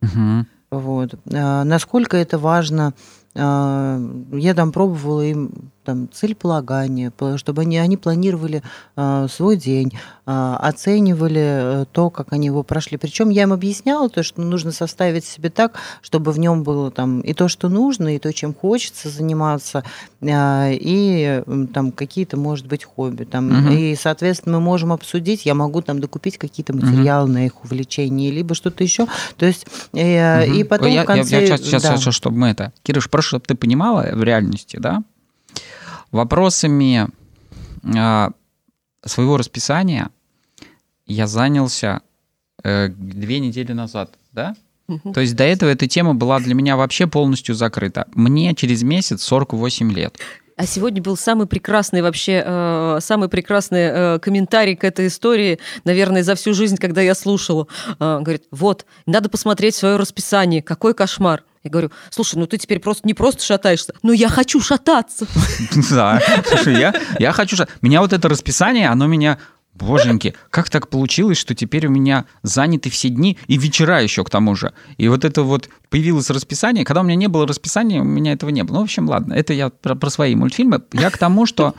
Мгм. 0.00 0.46
Вот. 0.70 1.14
А, 1.32 1.64
насколько 1.64 2.16
это 2.16 2.38
важно, 2.38 2.94
а, 3.34 4.00
я 4.32 4.54
там 4.54 4.72
пробовала 4.72 5.22
им 5.22 5.70
там, 5.86 6.08
целеполагание, 6.12 7.10
по- 7.12 7.38
чтобы 7.38 7.62
они, 7.62 7.78
они 7.78 7.96
планировали 7.96 8.62
а, 8.96 9.28
свой 9.28 9.56
день, 9.56 9.92
а, 10.26 10.56
оценивали 10.56 11.82
э, 11.82 11.84
то, 11.92 12.10
как 12.10 12.32
они 12.32 12.46
его 12.46 12.62
прошли. 12.64 12.98
Причем 12.98 13.30
я 13.30 13.44
им 13.44 13.52
объясняла 13.52 14.08
то, 14.10 14.22
что 14.24 14.42
нужно 14.42 14.72
составить 14.72 15.24
себе 15.24 15.48
так, 15.48 15.74
чтобы 16.02 16.32
в 16.32 16.38
нем 16.40 16.64
было 16.64 16.90
там 16.90 17.20
и 17.20 17.32
то, 17.32 17.46
что 17.48 17.68
нужно, 17.68 18.16
и 18.16 18.18
то, 18.18 18.32
чем 18.32 18.52
хочется 18.52 19.08
заниматься, 19.08 19.84
а, 20.22 20.68
и 20.72 21.42
там 21.72 21.92
какие-то, 21.92 22.36
может 22.36 22.66
быть, 22.66 22.84
хобби. 22.84 23.24
Там, 23.24 23.46
Мгм. 23.46 23.68
И, 23.76 23.94
соответственно, 23.94 24.58
мы 24.58 24.64
можем 24.64 24.92
обсудить, 24.92 25.46
я 25.46 25.54
могу 25.54 25.80
там 25.82 26.00
докупить 26.00 26.36
какие-то 26.38 26.74
материалы 26.74 27.28
на 27.30 27.46
их 27.46 27.64
увлечение, 27.64 28.30
либо 28.32 28.54
что-то 28.56 28.82
еще. 28.82 29.06
То 29.36 29.46
есть 29.46 29.66
э, 29.92 30.46
Мгм. 30.46 30.54
и 30.54 30.64
потом 30.64 30.88
я, 30.88 30.94
я- 30.94 31.02
в 31.04 31.06
конце... 31.06 31.40
я 31.40 31.46
сейчас, 31.46 31.60
сейчас, 31.60 31.82
да. 31.84 31.96
сейчас, 31.96 32.14
чтобы 32.14 32.36
мы 32.38 32.48
это... 32.48 32.72
Кирюш, 32.82 33.08
просто 33.08 33.28
чтобы 33.28 33.44
ты 33.46 33.54
понимала 33.54 34.08
в 34.12 34.22
реальности, 34.24 34.76
да, 34.78 35.02
вопросами 36.16 37.08
а, 37.96 38.30
своего 39.04 39.36
расписания 39.36 40.10
я 41.06 41.28
занялся 41.28 42.00
э, 42.64 42.88
две 42.88 43.38
недели 43.38 43.72
назад, 43.72 44.14
да? 44.32 44.56
То 45.14 45.20
есть 45.20 45.34
до 45.34 45.44
этого 45.44 45.70
эта 45.70 45.88
тема 45.88 46.14
была 46.14 46.38
для 46.38 46.54
меня 46.54 46.76
вообще 46.76 47.06
полностью 47.06 47.54
закрыта. 47.54 48.06
Мне 48.14 48.54
через 48.54 48.82
месяц 48.82 49.22
48 49.22 49.92
лет. 49.92 50.18
А 50.56 50.64
сегодня 50.64 51.02
был 51.02 51.16
самый 51.18 51.46
прекрасный 51.46 52.00
вообще, 52.00 52.42
э, 52.44 52.98
самый 53.00 53.28
прекрасный 53.28 53.90
э, 53.92 54.18
комментарий 54.20 54.74
к 54.74 54.84
этой 54.84 55.08
истории, 55.08 55.58
наверное, 55.84 56.22
за 56.22 56.34
всю 56.34 56.54
жизнь, 56.54 56.76
когда 56.76 57.02
я 57.02 57.14
слушала. 57.14 57.66
Э, 58.00 58.20
говорит, 58.20 58.44
вот, 58.50 58.86
надо 59.04 59.28
посмотреть 59.28 59.74
свое 59.74 59.96
расписание, 59.96 60.62
какой 60.62 60.94
кошмар. 60.94 61.42
Я 61.66 61.70
говорю, 61.70 61.90
слушай, 62.10 62.36
ну 62.38 62.46
ты 62.46 62.58
теперь 62.58 62.78
просто 62.80 63.06
не 63.06 63.14
просто 63.14 63.42
шатаешься, 63.44 63.92
но 64.02 64.12
я 64.12 64.28
хочу 64.28 64.60
шататься. 64.60 65.26
Да, 65.90 66.20
слушай, 66.48 66.78
я, 66.78 66.94
я 67.18 67.32
хочу... 67.32 67.56
же- 67.56 67.68
Меня 67.82 68.00
вот 68.00 68.12
это 68.12 68.28
расписание, 68.28 68.88
оно 68.88 69.06
меня... 69.06 69.38
Боженьки, 69.74 70.34
как 70.48 70.70
так 70.70 70.88
получилось, 70.88 71.36
что 71.36 71.54
теперь 71.54 71.86
у 71.86 71.90
меня 71.90 72.24
заняты 72.42 72.88
все 72.88 73.10
дни 73.10 73.36
и 73.46 73.58
вечера 73.58 74.00
еще 74.02 74.24
к 74.24 74.30
тому 74.30 74.56
же. 74.56 74.72
И 74.96 75.06
вот 75.08 75.22
это 75.26 75.42
вот 75.42 75.68
появилось 75.90 76.30
расписание. 76.30 76.82
Когда 76.82 77.02
у 77.02 77.04
меня 77.04 77.14
не 77.16 77.26
было 77.28 77.46
расписания, 77.46 78.00
у 78.00 78.04
меня 78.04 78.32
этого 78.32 78.48
не 78.48 78.62
было. 78.64 78.76
Ну, 78.76 78.80
в 78.80 78.84
общем, 78.84 79.06
ладно, 79.06 79.34
это 79.34 79.52
я 79.52 79.68
про, 79.68 79.94
про 79.94 80.08
свои 80.08 80.34
мультфильмы. 80.34 80.80
Я 80.94 81.10
к 81.10 81.18
тому, 81.18 81.44
что 81.44 81.74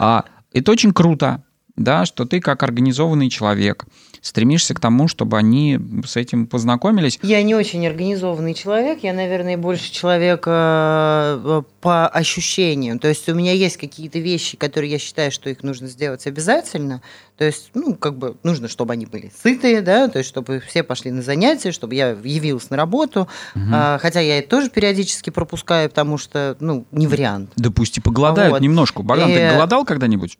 а, 0.00 0.24
это 0.54 0.72
очень 0.72 0.94
круто. 0.94 1.44
да, 1.76 2.06
что 2.06 2.24
ты 2.24 2.40
как 2.40 2.62
организованный 2.62 3.28
человек 3.28 3.84
стремишься 4.24 4.72
к 4.74 4.80
тому, 4.80 5.06
чтобы 5.06 5.36
они 5.36 5.78
с 6.06 6.16
этим 6.16 6.46
познакомились. 6.46 7.18
Я 7.22 7.42
не 7.42 7.54
очень 7.54 7.86
организованный 7.86 8.54
человек, 8.54 9.00
я, 9.02 9.12
наверное, 9.12 9.58
больше 9.58 9.92
человек 9.92 10.44
э, 10.46 11.62
по 11.82 12.08
ощущениям. 12.08 12.98
То 12.98 13.08
есть 13.08 13.28
у 13.28 13.34
меня 13.34 13.52
есть 13.52 13.76
какие-то 13.76 14.18
вещи, 14.18 14.56
которые 14.56 14.90
я 14.92 14.98
считаю, 14.98 15.30
что 15.30 15.50
их 15.50 15.62
нужно 15.62 15.88
сделать 15.88 16.26
обязательно. 16.26 17.02
То 17.36 17.44
есть, 17.44 17.70
ну, 17.74 17.94
как 17.94 18.16
бы 18.16 18.36
нужно, 18.42 18.68
чтобы 18.68 18.94
они 18.94 19.04
были 19.04 19.30
сытые, 19.42 19.82
да, 19.82 20.08
то 20.08 20.18
есть, 20.18 20.30
чтобы 20.30 20.60
все 20.66 20.82
пошли 20.82 21.10
на 21.10 21.20
занятия, 21.20 21.70
чтобы 21.70 21.94
я 21.94 22.10
явилась 22.10 22.70
на 22.70 22.78
работу. 22.78 23.28
Мгм. 23.54 23.70
А, 23.74 23.98
хотя 23.98 24.20
я 24.20 24.38
это 24.38 24.48
тоже 24.48 24.70
периодически 24.70 25.28
пропускаю, 25.28 25.90
потому 25.90 26.16
что, 26.16 26.56
ну, 26.60 26.86
не 26.92 27.06
вариант. 27.06 27.50
Да 27.56 27.70
пусть 27.70 27.98
и 27.98 28.00
поголодают 28.00 28.52
Вот. 28.52 28.62
немножко. 28.62 29.02
Богдан, 29.02 29.28
ты 29.30 29.46
И- 29.46 29.50
голодал 29.50 29.84
когда-нибудь? 29.84 30.38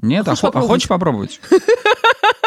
Нет, 0.00 0.26
а, 0.26 0.30
Хочешь 0.30 0.40
хо- 0.40 0.46
а 0.46 0.50
попробовать? 0.52 0.70
хочешь 0.72 0.88
попробовать? 0.88 1.40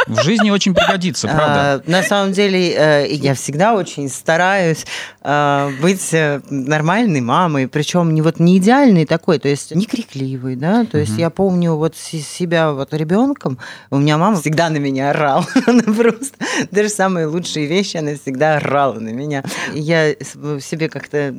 В 0.07 0.23
жизни 0.23 0.49
очень 0.49 0.73
пригодится, 0.73 1.27
правда. 1.27 1.83
А, 1.85 1.89
на 1.89 2.03
самом 2.03 2.31
деле, 2.31 2.73
э, 2.73 3.07
я 3.11 3.33
всегда 3.33 3.75
очень 3.75 4.09
стараюсь 4.09 4.85
э, 5.21 5.71
быть 5.81 6.13
э, 6.13 6.41
нормальной 6.49 7.21
мамой, 7.21 7.67
причем 7.67 8.13
не 8.13 8.21
вот 8.21 8.39
не 8.39 8.57
идеальной 8.57 9.05
такой, 9.05 9.39
то 9.39 9.49
есть 9.49 9.75
не 9.75 9.85
крикливой, 9.85 10.55
да, 10.55 10.85
то 10.85 10.97
есть 10.97 11.17
я 11.17 11.29
помню 11.29 11.75
вот 11.75 11.95
себя 11.95 12.71
вот 12.71 12.93
ребенком, 12.93 13.59
у 13.91 13.97
меня 13.97 14.17
мама 14.17 14.39
всегда 14.39 14.69
на 14.69 14.77
меня 14.77 15.11
орала, 15.11 15.45
она 15.65 15.83
просто 15.83 16.37
даже 16.71 16.89
самые 16.89 17.27
лучшие 17.27 17.67
вещи 17.67 17.97
она 17.97 18.15
всегда 18.15 18.57
орала 18.57 18.99
на 18.99 19.09
меня. 19.09 19.43
Я 19.73 20.13
себе 20.13 20.89
как-то 20.89 21.33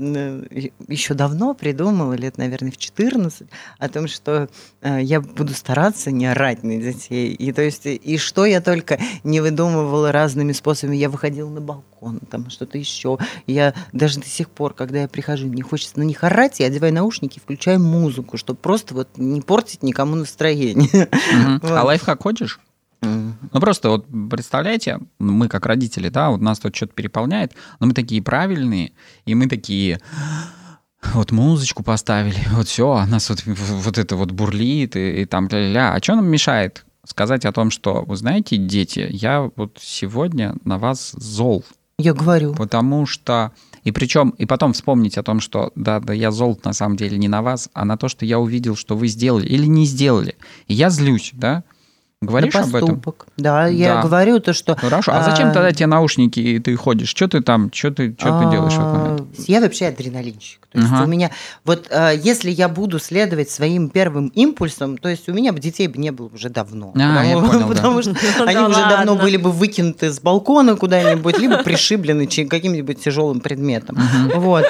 еще 0.88 1.14
давно 1.14 1.54
придумала, 1.54 2.14
лет, 2.14 2.38
наверное, 2.38 2.70
в 2.70 2.76
14, 2.76 3.48
о 3.78 3.88
том, 3.88 4.08
что 4.08 4.48
я 4.82 5.20
буду 5.20 5.54
стараться 5.54 6.10
не 6.10 6.26
орать 6.26 6.62
на 6.62 6.76
детей. 6.76 7.32
И 7.32 7.52
то 7.52 7.62
есть, 7.62 7.86
и 7.86 8.18
что 8.18 8.44
я 8.50 8.60
только 8.60 8.98
не 9.24 9.40
выдумывала 9.40 10.12
разными 10.12 10.52
способами. 10.52 10.96
Я 10.96 11.08
выходила 11.08 11.48
на 11.48 11.60
балкон, 11.60 12.20
там 12.30 12.50
что-то 12.50 12.78
еще. 12.78 13.18
Я 13.46 13.74
даже 13.92 14.20
до 14.20 14.26
сих 14.26 14.50
пор, 14.50 14.74
когда 14.74 15.02
я 15.02 15.08
прихожу, 15.08 15.46
мне 15.46 15.62
хочется 15.62 15.98
на 15.98 16.02
них 16.02 16.22
орать, 16.24 16.60
я 16.60 16.66
одеваю 16.66 16.92
наушники, 16.92 17.38
включаю 17.38 17.80
музыку, 17.80 18.36
чтобы 18.36 18.58
просто 18.58 18.94
вот 18.94 19.08
не 19.16 19.40
портить 19.40 19.82
никому 19.82 20.16
настроение. 20.16 21.08
Вот. 21.62 21.70
А 21.70 21.84
лайфхак 21.84 22.22
хочешь? 22.22 22.60
Ну 23.02 23.60
просто 23.60 23.88
вот 23.90 24.06
представляете, 24.30 24.98
мы 25.18 25.48
как 25.48 25.66
родители, 25.66 26.08
да, 26.08 26.30
вот 26.30 26.40
нас 26.40 26.58
тут 26.58 26.76
что-то 26.76 26.92
переполняет, 26.92 27.54
но 27.78 27.86
мы 27.86 27.94
такие 27.94 28.22
правильные, 28.22 28.92
и 29.24 29.34
мы 29.34 29.48
такие, 29.48 30.00
вот 31.14 31.32
музычку 31.32 31.82
поставили, 31.82 32.38
вот 32.52 32.68
все, 32.68 33.04
нас 33.06 33.28
вот, 33.30 33.42
вот 33.46 33.98
это 33.98 34.16
вот 34.16 34.32
бурлит, 34.32 34.96
и, 34.96 35.22
и 35.22 35.24
там 35.24 35.48
ля-ля. 35.48 35.94
А 35.94 36.02
что 36.02 36.16
нам 36.16 36.26
мешает 36.26 36.84
сказать 37.04 37.44
о 37.44 37.52
том, 37.52 37.70
что, 37.70 38.02
вы 38.06 38.16
знаете, 38.16 38.56
дети, 38.56 39.08
я 39.10 39.50
вот 39.56 39.78
сегодня 39.80 40.54
на 40.64 40.78
вас 40.78 41.12
зол, 41.12 41.64
Я 41.98 42.14
говорю. 42.14 42.54
потому 42.54 43.06
что... 43.06 43.52
И 43.82 43.92
причем, 43.92 44.30
и 44.36 44.44
потом 44.44 44.74
вспомнить 44.74 45.16
о 45.16 45.22
том, 45.22 45.40
что 45.40 45.72
да, 45.74 46.00
да, 46.00 46.12
я 46.12 46.30
зол 46.30 46.58
на 46.64 46.74
самом 46.74 46.96
деле 46.96 47.16
не 47.16 47.28
на 47.28 47.40
вас, 47.40 47.70
а 47.72 47.86
на 47.86 47.96
то, 47.96 48.08
что 48.08 48.26
я 48.26 48.38
увидел, 48.38 48.76
что 48.76 48.94
вы 48.94 49.08
сделали 49.08 49.46
или 49.46 49.64
не 49.64 49.86
сделали. 49.86 50.36
И 50.66 50.74
я 50.74 50.90
злюсь, 50.90 51.30
да? 51.32 51.64
Говоришь 52.22 52.52
на 52.52 52.60
об 52.60 52.74
этом? 52.76 53.02
Да, 53.38 53.66
я 53.66 53.94
Да. 53.94 54.02
говорю 54.02 54.40
то, 54.40 54.52
что... 54.52 54.76
Хорошо. 54.76 55.10
А 55.14 55.22
зачем 55.22 55.48
а, 55.48 55.52
тогда 55.52 55.72
тебе 55.72 55.86
наушники, 55.86 56.38
и 56.38 56.58
ты 56.58 56.76
ходишь? 56.76 57.08
Что 57.08 57.28
ты 57.28 57.40
там, 57.40 57.70
что 57.72 57.90
ты, 57.90 58.14
что 58.18 58.38
ты 58.42 58.50
делаешь 58.50 58.74
в 58.74 58.78
этот 58.78 58.92
момент? 58.92 59.20
А, 59.22 59.42
Я 59.48 59.60
вообще 59.62 59.86
адреналинщик. 59.86 60.60
То 60.70 60.78
есть 60.78 60.92
Ага. 60.92 61.04
у 61.04 61.06
меня 61.06 61.30
вот 61.64 61.88
а, 61.90 62.10
если 62.10 62.50
я 62.50 62.68
буду 62.68 62.98
следовать 62.98 63.48
своим 63.48 63.88
первым 63.88 64.26
импульсам, 64.34 64.98
то 64.98 65.08
есть 65.08 65.30
у 65.30 65.32
меня 65.32 65.54
бы 65.54 65.60
детей 65.60 65.88
бы 65.88 65.96
не 65.96 66.10
было 66.12 66.28
уже 66.34 66.50
давно. 66.50 66.92
А, 66.94 67.24
я 67.24 67.38
понял, 67.38 67.60
да. 67.68 67.74
потому 67.74 68.02
что 68.02 68.10
они 68.44 68.54
Да 68.54 68.68
уже 68.68 68.80
давно 68.80 69.16
были 69.16 69.38
бы 69.38 69.50
выкинуты 69.50 70.10
с 70.12 70.20
балкона 70.20 70.76
куда-нибудь, 70.76 71.38
либо 71.38 71.62
пришиблены 71.62 72.26
каким-нибудь 72.26 73.02
тяжелым 73.02 73.40
предметом. 73.40 73.98
Вот. 74.34 74.66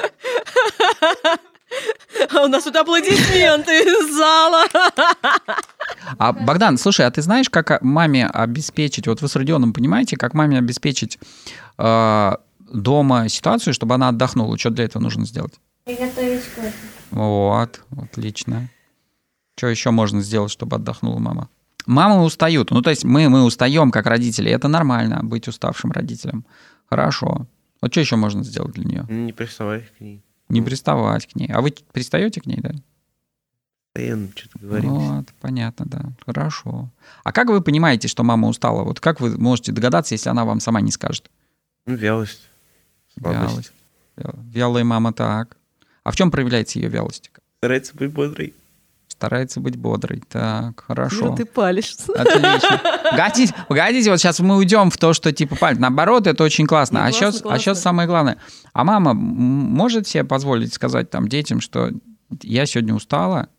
У 2.43 2.47
нас 2.47 2.63
тут 2.63 2.75
аплодисменты 2.75 3.71
из 3.71 4.15
зала. 4.15 4.65
А, 6.17 6.33
Богдан, 6.33 6.77
слушай, 6.77 7.05
а 7.05 7.11
ты 7.11 7.21
знаешь, 7.21 7.49
как 7.49 7.71
а, 7.71 7.79
маме 7.81 8.27
обеспечить, 8.27 9.07
вот 9.07 9.21
вы 9.21 9.27
с 9.27 9.35
Родионом 9.35 9.73
понимаете, 9.73 10.17
как 10.17 10.33
маме 10.33 10.57
обеспечить 10.57 11.19
э, 11.77 12.31
дома 12.59 13.29
ситуацию, 13.29 13.73
чтобы 13.73 13.95
она 13.95 14.09
отдохнула? 14.09 14.57
Что 14.57 14.69
для 14.69 14.85
этого 14.85 15.01
нужно 15.01 15.25
сделать? 15.25 15.53
Приготовить 15.85 16.43
кофе. 16.55 16.73
Вот, 17.11 17.81
отлично. 17.97 18.69
Что 19.57 19.67
еще 19.67 19.91
можно 19.91 20.21
сделать, 20.21 20.51
чтобы 20.51 20.77
отдохнула 20.77 21.19
мама? 21.19 21.49
Мамы 21.85 22.23
устают. 22.23 22.71
Ну, 22.71 22.81
то 22.81 22.89
есть 22.89 23.03
мы, 23.03 23.27
мы 23.29 23.43
устаем 23.43 23.91
как 23.91 24.05
родители. 24.05 24.51
Это 24.51 24.67
нормально, 24.67 25.21
быть 25.23 25.47
уставшим 25.47 25.91
родителем. 25.91 26.45
Хорошо. 26.89 27.47
Вот 27.81 27.91
что 27.91 27.99
еще 27.99 28.15
можно 28.15 28.43
сделать 28.43 28.73
для 28.73 28.85
нее? 28.85 29.05
Не 29.09 29.33
приставай 29.33 29.81
к 29.81 29.99
ней. 29.99 30.23
Не 30.51 30.61
приставать 30.61 31.27
к 31.27 31.35
ней. 31.35 31.47
А 31.51 31.61
вы 31.61 31.73
пристаете 31.93 32.41
к 32.41 32.45
ней, 32.45 32.57
да? 32.61 32.71
Постоянно 33.93 34.29
что-то 34.35 34.59
говорим. 34.59 34.89
Вот, 34.93 35.25
понятно, 35.41 35.85
да. 35.85 36.01
Хорошо. 36.25 36.89
А 37.23 37.31
как 37.31 37.49
вы 37.49 37.61
понимаете, 37.61 38.07
что 38.07 38.23
мама 38.23 38.47
устала? 38.47 38.83
Вот 38.83 38.99
как 38.99 39.19
вы 39.19 39.37
можете 39.37 39.71
догадаться, 39.71 40.13
если 40.15 40.29
она 40.29 40.45
вам 40.45 40.59
сама 40.59 40.81
не 40.81 40.91
скажет? 40.91 41.29
Ну, 41.85 41.95
вялость. 41.95 42.41
Слабость. 43.19 43.51
Вялость. 43.51 43.73
Вя- 44.17 44.51
Вялая 44.53 44.83
мама 44.83 45.11
так. 45.13 45.57
А 46.03 46.11
в 46.11 46.15
чем 46.15 46.31
проявляется 46.31 46.79
ее 46.79 46.89
вялость? 46.89 47.31
Старается 47.57 47.95
быть 47.95 48.11
бодрой. 48.11 48.53
Старается 49.21 49.59
быть 49.59 49.75
бодрой. 49.75 50.23
Так, 50.27 50.83
хорошо. 50.87 51.25
Ну, 51.25 51.35
ты 51.35 51.45
палишься. 51.45 52.11
Отлично. 52.11 52.81
Погодите, 53.11 53.53
погодите, 53.69 54.09
вот 54.09 54.17
сейчас 54.17 54.39
мы 54.39 54.57
уйдем 54.57 54.89
в 54.89 54.97
то, 54.97 55.13
что 55.13 55.31
типа 55.31 55.55
палец. 55.57 55.77
Наоборот, 55.77 56.25
это 56.25 56.43
очень 56.43 56.65
классно. 56.65 57.01
Ну, 57.01 57.05
а, 57.05 57.09
классно, 57.09 57.19
сейчас, 57.19 57.39
а 57.39 57.43
классно. 57.43 57.59
сейчас 57.59 57.81
самое 57.83 58.07
главное. 58.07 58.37
А 58.73 58.83
мама 58.83 59.13
может 59.13 60.07
себе 60.07 60.23
позволить 60.23 60.73
сказать 60.73 61.11
там 61.11 61.27
детям, 61.27 61.61
что 61.61 61.91
я 62.41 62.65
сегодня 62.65 62.95
устала, 62.95 63.49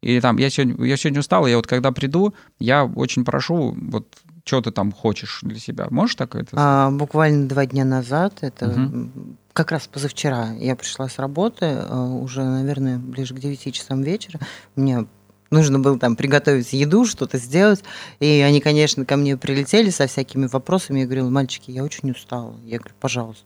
или 0.00 0.18
там 0.18 0.38
я 0.38 0.48
сегодня, 0.48 0.82
я 0.82 0.96
сегодня 0.96 1.20
устала, 1.20 1.46
я 1.46 1.56
вот 1.56 1.66
когда 1.66 1.92
приду, 1.92 2.32
я 2.58 2.86
очень 2.86 3.26
прошу, 3.26 3.76
вот 3.78 4.16
что 4.46 4.62
ты 4.62 4.70
там 4.70 4.92
хочешь 4.92 5.40
для 5.42 5.58
себя. 5.58 5.88
Можешь 5.90 6.16
такое? 6.16 6.42
это 6.42 6.52
А, 6.54 6.90
буквально 6.90 7.48
два 7.48 7.66
дня 7.66 7.84
назад, 7.84 8.38
это 8.40 8.66
Мгм. 8.66 9.36
Как 9.52 9.70
раз 9.72 9.86
позавчера, 9.86 10.52
я 10.58 10.76
пришла 10.76 11.08
с 11.08 11.18
работы, 11.18 11.66
а, 11.66 12.04
уже, 12.06 12.42
наверное, 12.42 12.98
ближе 12.98 13.34
к 13.34 13.38
9 13.38 13.70
часам 13.72 14.02
вечера. 14.02 14.40
Мне 14.76 15.06
нужно 15.50 15.78
было 15.78 15.98
там 15.98 16.16
приготовить 16.16 16.72
еду, 16.72 17.04
что-то 17.04 17.38
сделать. 17.38 17.82
И 18.20 18.26
они, 18.40 18.60
конечно, 18.60 19.04
ко 19.04 19.16
мне 19.16 19.36
прилетели 19.36 19.90
со 19.90 20.06
всякими 20.06 20.46
вопросами. 20.46 21.00
Я 21.00 21.04
говорила, 21.04 21.28
мальчики, 21.28 21.70
я 21.70 21.84
очень 21.84 22.10
устала. 22.10 22.56
Я 22.64 22.78
говорю, 22.78 22.94
пожалуйста, 23.00 23.44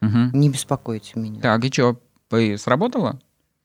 Мгм. 0.00 0.30
не 0.32 0.48
беспокойте 0.50 1.12
меня. 1.18 1.40
Так, 1.40 1.64
и 1.64 1.72
что, 1.72 1.96
сработало? 2.58 3.18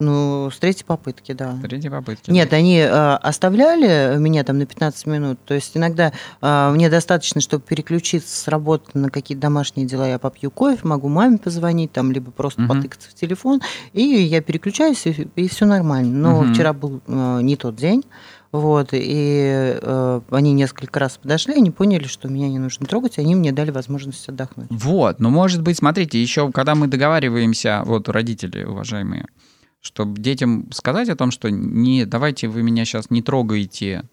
Ну, 0.04 0.50
с 0.52 0.58
третьей 0.60 0.86
попытки, 0.86 1.32
да. 1.32 1.58
Третьей 1.62 1.90
попытки. 1.90 2.30
Нет, 2.30 2.52
они 2.54 2.78
э, 2.80 2.88
оставляли 3.16 4.18
меня 4.18 4.44
там 4.44 4.58
на 4.58 4.66
15 4.66 5.06
минут. 5.08 5.40
То 5.46 5.54
есть 5.54 5.76
иногда 5.78 6.12
э, 6.42 6.72
мне 6.74 6.90
достаточно, 6.90 7.42
чтобы 7.42 7.64
переключиться 7.64 8.36
с 8.36 8.48
работы 8.48 8.98
на 8.98 9.10
какие-то 9.10 9.42
домашние 9.42 9.88
дела. 9.88 10.08
Я 10.08 10.20
попью 10.20 10.52
кофе, 10.52 10.80
могу 10.84 11.08
маме 11.10 11.38
позвонить, 11.38 11.92
там, 11.92 12.12
либо 12.12 12.32
просто 12.32 12.62
Мгм. 12.62 12.70
потыкаться 12.70 13.10
в 13.10 13.14
телефон, 13.14 13.62
и 13.94 14.02
я 14.04 14.42
переключаюсь, 14.42 15.06
и, 15.06 15.48
все 15.48 15.66
нормально. 15.66 16.12
Но 16.14 16.42
Мгм. 16.44 16.54
вчера 16.54 16.74
был 16.74 17.02
э, 17.08 17.40
не 17.42 17.56
тот 17.56 17.76
день. 17.76 18.04
Вот, 18.52 18.90
и 18.92 19.80
э, 19.82 20.22
они 20.30 20.54
несколько 20.54 21.00
раз 21.00 21.18
подошли, 21.18 21.56
они 21.56 21.72
поняли, 21.72 22.06
что 22.06 22.28
меня 22.28 22.50
не 22.50 22.60
нужно 22.60 22.86
трогать, 22.86 23.18
и 23.18 23.22
они 23.22 23.34
мне 23.34 23.52
дали 23.52 23.72
возможность 23.72 24.30
отдохнуть. 24.30 24.68
Вот, 24.70 25.20
ну 25.20 25.32
может 25.32 25.64
быть, 25.64 25.78
смотрите, 25.78 26.22
еще 26.22 26.52
когда 26.52 26.76
мы 26.76 26.86
договариваемся, 26.86 27.82
вот 27.84 28.10
родители 28.10 28.64
уважаемые, 28.64 29.26
чтобы 29.84 30.20
детям 30.20 30.72
сказать 30.72 31.10
о 31.10 31.16
том, 31.16 31.30
что 31.30 31.52
не 31.52 32.06
давайте 32.06 32.48
вы 32.48 32.64
меня 32.64 32.86
сейчас 32.86 33.10
не 33.12 33.22
трогаете 33.22 34.04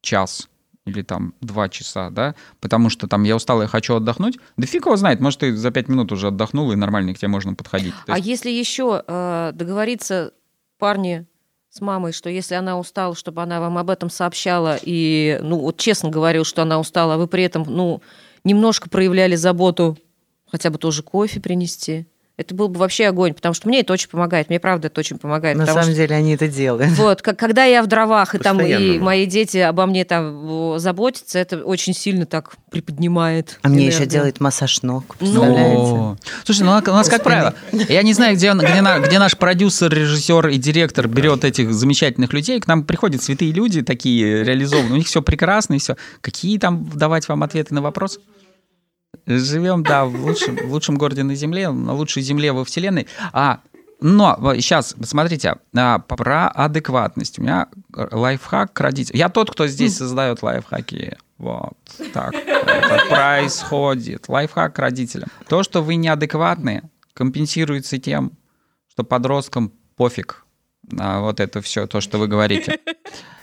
час 0.00 0.48
или 0.86 1.02
там 1.02 1.34
два 1.42 1.68
часа, 1.68 2.08
да, 2.08 2.34
потому 2.60 2.88
что 2.88 3.08
там 3.08 3.24
я 3.24 3.36
устал, 3.36 3.60
я 3.60 3.66
хочу 3.68 3.96
отдохнуть. 3.96 4.38
Да 4.56 4.66
фиг 4.66 4.86
его 4.86 4.96
знает, 4.96 5.20
может, 5.20 5.40
ты 5.40 5.54
за 5.54 5.70
пять 5.70 5.88
минут 5.88 6.12
уже 6.12 6.28
отдохнул, 6.28 6.72
и 6.72 6.76
нормально 6.76 7.12
к 7.12 7.18
тебе 7.18 7.28
можно 7.28 7.52
подходить. 7.54 7.92
То 8.06 8.12
А 8.14 8.16
есть- 8.16 8.28
если 8.28 8.50
еще 8.50 9.02
э, 9.06 9.50
договориться 9.54 10.32
парни 10.78 11.26
с 11.68 11.80
мамой, 11.82 12.12
что 12.12 12.30
если 12.30 12.54
она 12.54 12.78
устала, 12.78 13.14
чтобы 13.14 13.42
она 13.42 13.60
вам 13.60 13.76
об 13.76 13.90
этом 13.90 14.08
сообщала 14.08 14.78
и, 14.80 15.38
ну, 15.42 15.58
вот 15.58 15.76
честно 15.78 16.08
говорил, 16.10 16.44
что 16.44 16.62
она 16.62 16.78
устала, 16.78 17.14
а 17.14 17.18
вы 17.18 17.26
при 17.26 17.42
этом, 17.42 17.64
ну, 17.66 18.00
немножко 18.44 18.88
проявляли 18.88 19.34
заботу, 19.34 19.98
хотя 20.46 20.70
бы 20.70 20.78
тоже 20.78 21.02
кофе 21.02 21.40
принести, 21.40 22.06
Это 22.38 22.54
был 22.54 22.68
бы 22.68 22.78
вообще 22.78 23.06
огонь, 23.06 23.34
потому 23.34 23.52
что 23.52 23.66
мне 23.66 23.80
это 23.80 23.92
очень 23.92 24.08
помогает. 24.08 24.48
Мне 24.48 24.60
правда 24.60 24.86
это 24.86 25.00
очень 25.00 25.18
помогает. 25.18 25.56
На 25.58 25.66
самом 25.66 25.82
что- 25.82 25.92
деле 25.94 26.14
они 26.14 26.34
это 26.36 26.46
делают. 26.46 26.92
Вот, 26.92 27.20
как- 27.20 27.36
когда 27.36 27.64
я 27.64 27.82
в 27.82 27.88
дровах, 27.88 28.36
и 28.36 28.38
там 28.38 28.60
и 28.60 28.98
мои 29.00 29.26
дети 29.26 29.56
обо 29.58 29.86
мне 29.86 30.04
там 30.04 30.78
заботятся, 30.78 31.40
это 31.40 31.58
очень 31.64 31.94
сильно 31.94 32.26
так 32.26 32.52
приподнимает. 32.70 33.58
А 33.62 33.68
мне 33.68 33.86
еще 33.88 34.06
делает 34.06 34.38
массаж 34.40 34.82
ног, 34.82 35.16
Ну. 35.18 35.26
представляете? 35.26 35.82
О. 35.82 36.16
Слушай, 36.44 36.62
ну 36.62 36.70
у 36.70 36.90
нас, 36.92 37.08
как 37.08 37.24
правило, 37.24 37.54
я 37.72 38.02
не 38.04 38.14
знаю, 38.14 38.36
где, 38.36 38.52
где, 38.52 39.06
где 39.08 39.18
наш 39.18 39.36
продюсер, 39.36 39.92
режиссер 39.92 40.46
и 40.46 40.58
директор 40.58 41.08
берет 41.08 41.44
этих 41.44 41.74
замечательных 41.74 42.32
людей. 42.32 42.60
К 42.60 42.68
нам 42.68 42.84
приходят 42.84 43.20
святые 43.20 43.50
люди, 43.50 43.82
такие 43.82 44.44
реализованные. 44.44 44.92
У 44.92 44.96
них 44.96 45.08
все 45.08 45.22
прекрасно 45.22 45.74
и 45.74 45.78
все. 45.78 45.96
Какие 46.20 46.58
там 46.58 46.88
давать 46.94 47.26
вам 47.28 47.42
ответы 47.42 47.74
на 47.74 47.82
вопрос? 47.82 48.20
Живем, 49.28 49.82
да, 49.82 50.06
в 50.06 50.24
лучшем, 50.24 50.56
в 50.56 50.72
лучшем 50.72 50.96
городе 50.96 51.22
на 51.22 51.34
Земле, 51.34 51.70
на 51.70 51.92
лучшей 51.92 52.22
Земле 52.22 52.52
во 52.52 52.64
Вселенной. 52.64 53.06
А, 53.32 53.60
но 54.00 54.54
сейчас, 54.54 54.96
смотрите, 55.02 55.56
а, 55.76 55.98
про 55.98 56.48
адекватность. 56.48 57.38
У 57.38 57.42
меня 57.42 57.68
лайфхак 57.94 58.72
к 58.72 58.80
родителям. 58.80 59.18
Я 59.18 59.28
тот, 59.28 59.50
кто 59.50 59.66
здесь 59.66 59.96
создает 59.96 60.42
лайфхаки. 60.42 61.18
Вот 61.36 61.76
так 62.14 62.34
это 62.34 63.04
происходит. 63.08 64.28
Лайфхак 64.28 64.74
к 64.74 64.78
родителям. 64.78 65.28
То, 65.48 65.62
что 65.62 65.82
вы 65.82 65.96
неадекватные, 65.96 66.90
компенсируется 67.12 67.98
тем, 67.98 68.32
что 68.88 69.04
подросткам 69.04 69.72
пофиг 69.96 70.46
на 70.90 71.20
вот 71.20 71.38
это 71.40 71.60
все, 71.60 71.86
то, 71.86 72.00
что 72.00 72.18
вы 72.18 72.28
говорите. 72.28 72.78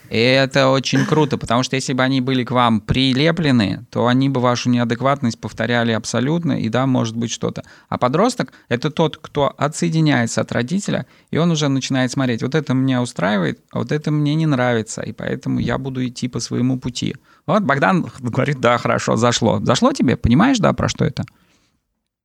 И 0.09 0.17
это 0.17 0.69
очень 0.69 1.05
круто, 1.05 1.37
потому 1.37 1.63
что 1.63 1.75
если 1.75 1.93
бы 1.93 2.03
они 2.03 2.21
были 2.21 2.43
к 2.43 2.51
вам 2.51 2.81
прилеплены, 2.81 3.85
то 3.89 4.07
они 4.07 4.29
бы 4.29 4.41
вашу 4.41 4.69
неадекватность 4.69 5.39
повторяли 5.39 5.91
абсолютно, 5.91 6.53
и 6.53 6.69
да, 6.69 6.85
может 6.85 7.15
быть 7.15 7.31
что-то. 7.31 7.63
А 7.89 7.97
подросток— 7.97 8.53
это 8.69 8.89
тот, 8.91 9.17
кто 9.17 9.53
отсоединяется 9.57 10.41
от 10.41 10.51
родителя, 10.51 11.05
и 11.31 11.37
он 11.37 11.51
уже 11.51 11.67
начинает 11.67 12.11
смотреть, 12.11 12.43
вот 12.43 12.55
это 12.55 12.73
меня 12.73 13.01
устраивает, 13.01 13.59
а 13.71 13.79
вот 13.79 13.91
это 13.91 14.11
мне 14.11 14.35
не 14.35 14.45
нравится, 14.45 15.01
и 15.01 15.11
поэтому 15.11 15.59
я 15.59 15.77
буду 15.77 16.05
идти 16.05 16.27
по 16.27 16.39
своему 16.39 16.79
пути. 16.79 17.15
Вот 17.45 17.63
Богдан 17.63 18.05
говорит, 18.19 18.59
да, 18.59 18.77
хорошо, 18.77 19.15
зашло. 19.15 19.59
Зашло 19.63 19.91
тебе? 19.93 20.17
Понимаешь, 20.17 20.59
да, 20.59 20.73
про 20.73 20.89
что 20.89 21.05
это? 21.05 21.25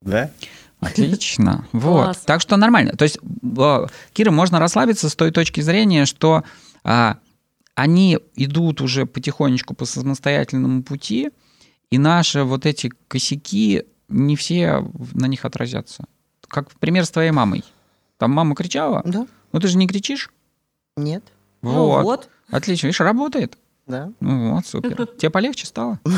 Да? 0.02 0.30
Отлично. 0.80 1.66
Вот. 1.72 2.04
Класс. 2.04 2.22
Так 2.24 2.40
что 2.40 2.56
нормально. 2.56 2.92
То 2.92 3.04
есть, 3.04 3.18
э, 3.18 3.86
Кира, 4.12 4.30
можно 4.30 4.58
расслабиться 4.58 5.08
с 5.08 5.14
той 5.14 5.30
точки 5.30 5.60
зрения, 5.60 6.06
что 6.06 6.42
а, 6.84 7.18
они 7.80 8.18
идут 8.36 8.80
уже 8.80 9.06
потихонечку 9.06 9.74
по 9.74 9.84
самостоятельному 9.84 10.82
пути, 10.82 11.30
и 11.90 11.98
наши 11.98 12.42
вот 12.44 12.66
эти 12.66 12.90
косяки 13.08 13.84
не 14.08 14.36
все 14.36 14.84
на 15.14 15.26
них 15.26 15.44
отразятся. 15.44 16.04
Как 16.48 16.70
пример 16.78 17.04
с 17.04 17.10
твоей 17.10 17.30
мамой. 17.30 17.64
Там 18.18 18.32
мама 18.32 18.54
кричала, 18.54 19.02
Да? 19.04 19.26
ну 19.52 19.60
ты 19.60 19.68
же 19.68 19.78
не 19.78 19.86
кричишь. 19.86 20.30
Нет? 20.96 21.22
Ну 21.62 21.70
Вот. 21.86 22.02
вот. 22.04 22.28
Отлично. 22.50 22.88
Видишь, 22.88 23.00
работает. 23.00 23.56
Да? 23.90 24.12
Ну 24.20 24.54
вот, 24.54 24.66
супер. 24.66 25.06
Тебе 25.18 25.30
полегче 25.30 25.66
стало? 25.66 25.98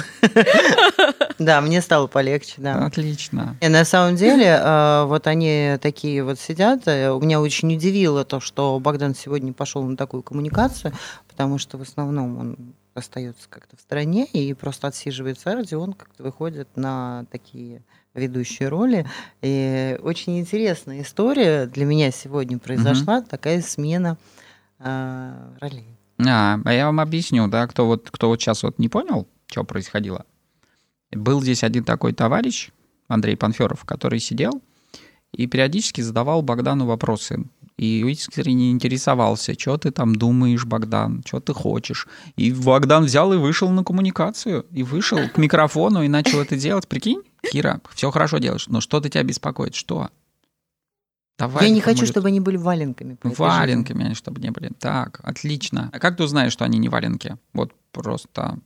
Да, 1.38 1.60
мне 1.60 1.80
стало 1.80 2.06
полегче, 2.06 2.54
да. 2.58 2.86
Отлично. 2.86 3.56
И 3.60 3.68
на 3.68 3.84
самом 3.84 4.16
деле, 4.16 4.44
э, 4.62 5.04
вот 5.06 5.26
они 5.26 5.76
такие 5.80 6.22
вот 6.22 6.38
сидят. 6.38 6.82
э, 6.86 7.08
Меня 7.20 7.40
очень 7.40 7.74
удивило 7.74 8.24
то, 8.24 8.38
что 8.38 8.78
Богдан 8.78 9.14
сегодня 9.14 9.52
пошел 9.52 9.82
на 9.82 9.96
такую 9.96 10.22
коммуникацию, 10.22 10.92
потому 11.28 11.58
что 11.58 11.78
в 11.78 11.82
основном 11.82 12.38
он 12.38 12.56
остается 12.94 13.48
как-то 13.48 13.76
в 13.76 13.80
стороне 13.80 14.26
и 14.26 14.52
просто 14.54 14.86
отсиживается, 14.88 15.50
а 15.50 15.54
Родион 15.56 15.94
как-то 15.94 16.22
выходит 16.22 16.68
на 16.76 17.24
такие 17.32 17.82
ведущие 18.14 18.68
роли. 18.68 19.06
И 19.40 19.98
очень 20.02 20.38
интересная 20.38 21.00
история 21.02 21.66
для 21.66 21.86
меня 21.86 22.10
сегодня 22.10 22.58
произошла, 22.58 23.22
такая 23.22 23.62
смена 23.62 24.16
э, 24.78 25.32
ролей. 25.60 25.91
А, 26.26 26.60
а 26.64 26.72
я 26.72 26.86
вам 26.86 27.00
объясню, 27.00 27.48
да, 27.48 27.66
кто 27.66 27.86
вот, 27.86 28.08
кто 28.10 28.28
вот 28.28 28.40
сейчас 28.40 28.62
вот 28.62 28.78
не 28.78 28.88
понял, 28.88 29.28
что 29.46 29.64
происходило. 29.64 30.24
Был 31.10 31.42
здесь 31.42 31.62
один 31.64 31.84
такой 31.84 32.12
товарищ, 32.12 32.70
Андрей 33.08 33.36
Панферов, 33.36 33.84
который 33.84 34.20
сидел 34.20 34.62
и 35.32 35.46
периодически 35.46 36.00
задавал 36.00 36.42
Богдану 36.42 36.86
вопросы. 36.86 37.44
И 37.78 38.00
искренне 38.10 38.70
интересовался, 38.70 39.58
что 39.58 39.78
ты 39.78 39.90
там 39.90 40.14
думаешь, 40.14 40.64
Богдан, 40.64 41.22
что 41.26 41.40
ты 41.40 41.54
хочешь. 41.54 42.06
И 42.36 42.52
Богдан 42.52 43.04
взял 43.04 43.32
и 43.32 43.38
вышел 43.38 43.70
на 43.70 43.82
коммуникацию, 43.82 44.66
и 44.70 44.82
вышел 44.82 45.18
к 45.34 45.38
микрофону 45.38 46.02
и 46.02 46.08
начал 46.08 46.40
это 46.40 46.56
делать. 46.56 46.86
Прикинь, 46.86 47.22
Кира, 47.50 47.80
все 47.94 48.10
хорошо 48.10 48.38
делаешь, 48.38 48.68
но 48.68 48.80
что-то 48.80 49.08
тебя 49.08 49.22
беспокоит? 49.24 49.74
Что? 49.74 50.10
Давай 51.42 51.64
Я 51.66 51.70
не 51.74 51.80
хочу, 51.80 51.96
формулируй. 51.96 52.12
чтобы 52.12 52.28
они 52.28 52.38
были 52.40 52.56
валенками. 52.56 53.14
этой 53.14 53.30
жизни. 53.30 53.42
Валенками 53.42 54.04
они, 54.04 54.14
чтобы 54.14 54.40
не 54.40 54.50
были. 54.50 54.70
Так, 54.78 55.20
отлично. 55.24 55.90
А 55.92 55.98
как 55.98 56.16
ты 56.16 56.22
узнаешь, 56.22 56.52
что 56.52 56.64
они 56.64 56.78
не 56.78 56.88
валенки? 56.88 57.36
Вот 57.52 57.72
просто... 57.90 58.58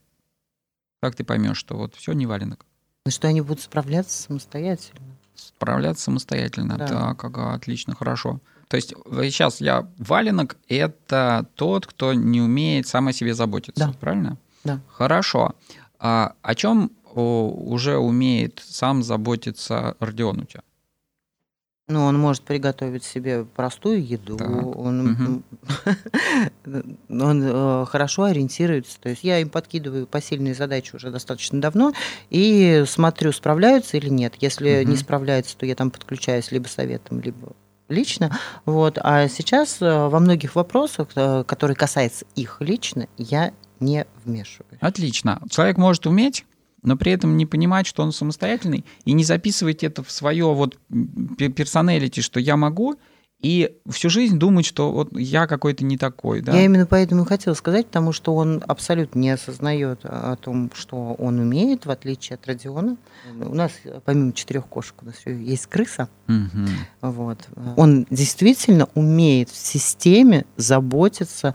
Как 1.01 1.15
ты 1.15 1.25
поймешь, 1.25 1.57
что 1.57 1.75
вот 1.77 1.95
все 1.95 2.13
не 2.13 2.27
валенок? 2.27 2.67
Ну, 3.07 3.11
Что 3.11 3.29
они 3.29 3.41
будут 3.41 3.63
справляться 3.63 4.23
самостоятельно. 4.23 5.01
Справляться 5.35 6.05
самостоятельно. 6.05 6.77
Да. 6.77 6.87
Так, 6.87 7.25
ага, 7.25 7.55
отлично, 7.55 7.95
хорошо. 7.95 8.41
То 8.69 8.77
есть 8.77 8.93
сейчас 9.23 9.63
я 9.63 9.89
валенок— 9.97 10.57
это 10.69 11.47
тот, 11.55 11.87
кто 11.87 12.13
не 12.13 12.43
умеет 12.43 12.87
сам 12.87 13.09
о 13.09 13.13
себе 13.15 13.33
заботиться, 13.33 13.87
Да. 13.87 13.93
правильно? 13.99 14.37
Да. 14.65 14.81
Хорошо. 14.89 15.55
А 15.99 16.35
о 16.43 16.55
чем 16.55 16.91
уже 17.15 17.97
умеет 17.97 18.63
сам 18.67 19.03
заботиться 19.03 19.97
Родион 19.99 20.41
у 20.41 20.45
тебя? 20.45 20.63
Ну, 21.89 22.05
он 22.05 22.19
может 22.19 22.43
приготовить 22.43 23.05
себе 23.05 23.45
простую 23.45 24.05
еду, 24.05 24.37
Так, 24.37 24.77
он, 24.77 25.07
мгм. 25.07 25.45
он 27.09 27.43
э, 27.45 27.87
хорошо 27.87 28.25
ориентируется. 28.25 28.99
То 29.01 29.09
есть 29.11 29.23
я 29.23 29.39
им 29.39 29.49
подкидываю 29.49 30.09
посильные 30.09 30.55
задачи 30.55 30.97
уже 30.97 31.11
достаточно 31.11 31.61
давно 31.61 31.93
и 32.29 32.83
смотрю, 32.89 33.31
справляются 33.31 33.97
или 33.99 34.09
нет. 34.09 34.35
Если 34.41 34.83
Мгм. 34.83 34.91
не 34.91 34.97
справляются, 34.97 35.57
то 35.57 35.65
я 35.65 35.77
там 35.77 35.93
подключаюсь 35.93 36.51
либо 36.51 36.67
советом, 36.67 37.21
либо 37.21 37.53
лично. 37.89 38.37
Вот. 38.65 38.99
А 39.01 39.29
сейчас 39.29 39.81
э, 39.81 40.09
во 40.09 40.19
многих 40.19 40.57
вопросах, 40.57 41.07
э, 41.15 41.45
которые 41.47 41.77
касаются 41.77 42.25
их 42.35 42.57
лично, 42.59 43.07
я 43.17 43.53
не 43.79 44.07
вмешиваюсь. 44.25 44.79
Отлично. 44.81 45.41
Человек 45.51 45.77
может 45.77 46.05
уметь, 46.09 46.45
но 46.87 46.97
при 46.97 47.13
этом 47.13 47.37
не 47.37 47.45
понимать, 47.45 47.87
что 47.87 48.03
он 48.03 48.13
самостоятельный, 48.13 48.85
и 49.05 49.13
не 49.13 49.25
записывать 49.25 49.85
это 49.85 50.03
в 50.03 50.11
свое 50.11 50.47
вот 50.55 50.79
персоналити, 51.37 52.21
что 52.21 52.41
я 52.41 52.57
могу, 52.57 52.97
и 53.43 53.77
всю 53.91 54.09
жизнь 54.09 54.39
думать, 54.39 54.65
что 54.65 54.91
вот 54.93 55.11
я 55.19 55.47
какой-то 55.47 55.85
не 55.85 55.99
такой, 55.99 56.41
да? 56.41 56.55
Я 56.55 56.65
именно 56.65 56.87
поэтому 56.87 57.25
и 57.25 57.27
хотела 57.27 57.53
сказать, 57.53 57.87
потому 57.87 58.13
что 58.13 58.35
он 58.35 58.63
абсолютно 58.67 59.19
не 59.19 59.31
осознает 59.31 60.01
о 60.05 60.37
том, 60.37 60.71
что 60.75 61.15
он 61.19 61.39
умеет, 61.39 61.85
в 61.85 61.91
отличие 61.91 62.37
от 62.37 62.47
Родиона. 62.47 62.97
У 63.39 63.55
нас, 63.55 63.73
помимо 64.07 64.33
четырех 64.33 64.67
кошек, 64.67 64.95
у 65.03 65.07
нас 65.07 65.17
есть 65.27 65.67
крыса. 65.67 66.09
Мгм. 66.29 66.69
Вот. 67.03 67.47
Он 67.77 68.07
действительно 68.09 68.89
умеет 68.95 69.51
в 69.51 69.57
системе 69.57 70.47
заботиться 70.57 71.55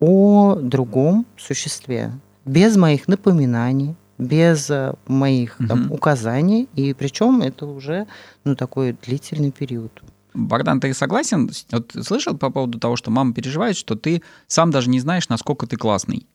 о 0.00 0.56
другом 0.56 1.24
существе. 1.38 2.12
Без 2.44 2.76
моих 2.76 3.08
напоминаний, 3.08 3.94
без 4.18 4.70
э, 4.70 4.94
моих 5.06 5.56
там, 5.68 5.84
Мгм. 5.84 5.92
указаний. 5.92 6.68
И 6.74 6.94
причем 6.94 7.42
это 7.42 7.66
уже 7.66 8.06
ну, 8.44 8.54
такой 8.56 8.92
длительный 8.92 9.50
период. 9.50 10.02
Богдан, 10.34 10.80
ты 10.80 10.94
согласен? 10.94 11.50
Вот 11.70 11.94
слышал 12.02 12.36
по 12.36 12.50
поводу 12.50 12.78
того, 12.78 12.96
что 12.96 13.10
мама 13.10 13.34
переживает, 13.34 13.76
что 13.76 13.96
ты 13.96 14.22
сам 14.46 14.70
даже 14.70 14.88
не 14.88 15.00
знаешь, 15.00 15.28
насколько 15.28 15.66
ты 15.66 15.76
классный? 15.76 16.26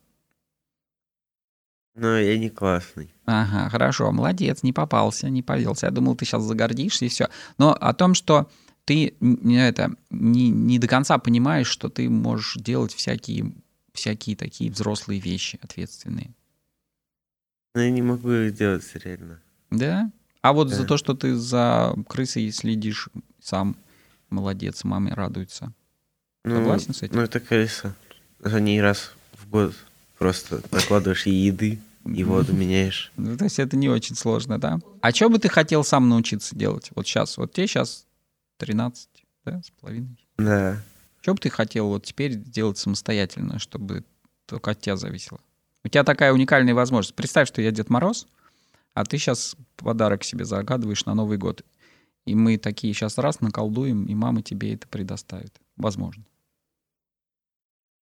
Но 1.96 2.18
я 2.18 2.38
не 2.38 2.50
классный. 2.50 3.12
Ага, 3.26 3.70
хорошо, 3.70 4.12
молодец, 4.12 4.62
не 4.62 4.72
попался, 4.72 5.30
не 5.30 5.42
повелся. 5.42 5.88
Я 5.88 5.92
думал, 5.92 6.16
ты 6.16 6.26
сейчас 6.26 6.44
загордишься 6.44 7.06
и 7.06 7.10
все. 7.10 7.28
Но 7.58 7.74
о 7.74 7.94
том, 7.94 8.14
что 8.14 8.50
ты 8.86 9.16
не, 9.20 9.68
это, 9.68 9.92
не, 10.12 10.50
не 10.50 10.78
до 10.78 10.88
конца 10.88 11.18
понимаешь, 11.18 11.68
что 11.68 11.90
ты 11.90 12.08
можешь 12.08 12.56
делать 12.58 12.94
всякие, 12.94 13.52
всякие 13.94 14.36
такие 14.36 14.72
взрослые 14.72 15.20
вещи 15.20 15.60
ответственные. 15.62 16.36
Но 17.78 17.84
я 17.84 17.92
не 17.92 18.02
могу 18.02 18.32
их 18.32 18.56
делать 18.56 18.84
реально. 18.96 19.40
Да? 19.70 20.12
А 20.42 20.52
вот 20.52 20.70
за 20.70 20.82
Да. 20.82 20.88
то, 20.88 20.98
что 20.98 21.14
ты 21.14 21.36
за 21.36 21.94
крысой 22.10 22.50
следишь 22.52 23.08
сам, 23.40 23.78
молодец, 24.32 24.84
маме 24.84 25.14
радуется. 25.14 25.72
Ну, 26.44 26.56
Согласен 26.56 26.96
с 26.96 27.04
этим? 27.04 27.18
Ну, 27.18 27.22
это 27.22 27.40
колесо. 27.40 27.94
За 28.40 28.60
ней 28.60 28.82
раз 28.82 29.12
в 29.34 29.48
год 29.48 29.76
просто 30.18 30.64
накладываешь 30.72 31.28
ей 31.28 31.46
еды 31.46 31.80
и 32.04 32.24
воду 32.24 32.52
меняешь. 32.52 33.12
Ну, 33.16 33.38
то 33.38 33.44
есть 33.44 33.60
это 33.60 33.78
не 33.78 33.90
очень 33.90 34.16
сложно, 34.16 34.58
да? 34.60 34.80
А 35.02 35.12
что 35.12 35.30
бы 35.30 35.38
ты 35.38 35.48
хотел 35.48 35.84
сам 35.84 36.10
научиться 36.10 36.56
делать? 36.56 36.90
Вот 36.96 37.06
сейчас, 37.06 37.38
вот 37.38 37.54
тебе 37.54 37.68
сейчас 37.68 38.08
13, 38.58 39.08
да, 39.46 39.62
с 39.62 39.70
половиной. 39.80 40.18
Да. 40.40 40.82
Что 41.22 41.36
бы 41.36 41.40
ты 41.40 41.52
хотел 41.52 41.90
вот 41.90 42.06
теперь 42.06 42.38
делать 42.38 42.80
самостоятельно, 42.80 43.60
чтобы 43.60 44.04
только 44.48 44.72
от 44.72 44.82
тебя 44.82 44.98
зависело? 44.98 45.40
У 45.88 45.90
тебя 45.90 46.04
такая 46.04 46.34
уникальная 46.34 46.74
возможность. 46.74 47.16
Представь, 47.16 47.48
что 47.48 47.62
я 47.62 47.72
Дед 47.72 47.90
Мороз, 47.90 48.28
а 48.94 49.06
ты 49.06 49.18
сейчас 49.18 49.56
подарок 49.78 50.26
себе 50.26 50.44
загадываешь 50.44 51.06
на 51.06 51.14
Новый 51.14 51.38
год. 51.38 51.64
И 52.26 52.36
мы 52.36 52.58
такие 52.58 52.94
сейчас 52.94 53.18
раз 53.18 53.40
наколдуем, 53.40 54.04
и 54.04 54.14
мама 54.14 54.42
тебе 54.42 54.74
это 54.74 54.86
предоставит. 54.90 55.62
Возможно. 55.78 56.26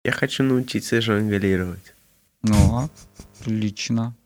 Я 0.04 0.10
хочу 0.10 0.42
научиться 0.42 1.00
жонглировать. 1.00 1.94
Ну, 2.42 2.88
отлично. 3.38 4.16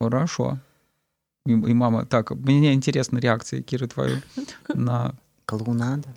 Хорошо. 0.00 0.58
И, 1.44 1.52
и 1.52 1.74
мама, 1.74 2.06
так, 2.06 2.30
мне 2.30 2.72
интересна 2.72 3.18
реакция 3.18 3.60
Киры 3.60 3.88
твою 3.88 4.22
на... 4.72 5.14
Клоунада. 5.44 6.08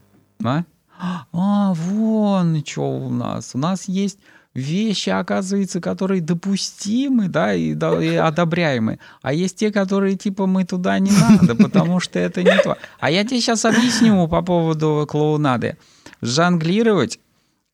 А? 0.46 0.64
А, 0.98 1.74
вон 1.74 2.64
что 2.66 2.90
у 2.90 3.10
нас. 3.10 3.54
У 3.54 3.58
нас 3.58 3.90
есть 3.90 4.20
вещи, 4.54 5.10
оказывается, 5.10 5.80
которые 5.80 6.22
допустимы, 6.22 7.28
да, 7.30 7.54
и, 7.54 7.74
да, 7.74 8.04
и 8.04 8.16
одобряемы. 8.16 9.00
А 9.22 9.34
есть 9.34 9.56
те, 9.58 9.72
которые 9.72 10.18
типа 10.18 10.46
мы 10.46 10.66
туда 10.66 11.00
не 11.00 11.12
надо, 11.12 11.56
потому 11.56 12.00
что 12.00 12.20
это 12.20 12.44
не 12.44 12.58
то. 12.62 12.78
А 13.00 13.10
я 13.12 13.24
тебе 13.24 13.40
сейчас 13.40 13.64
объясню 13.66 14.28
по 14.28 14.42
поводу 14.42 15.06
клоунады. 15.10 15.78
Жонглировать 16.22 17.20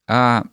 а, 0.08 0.44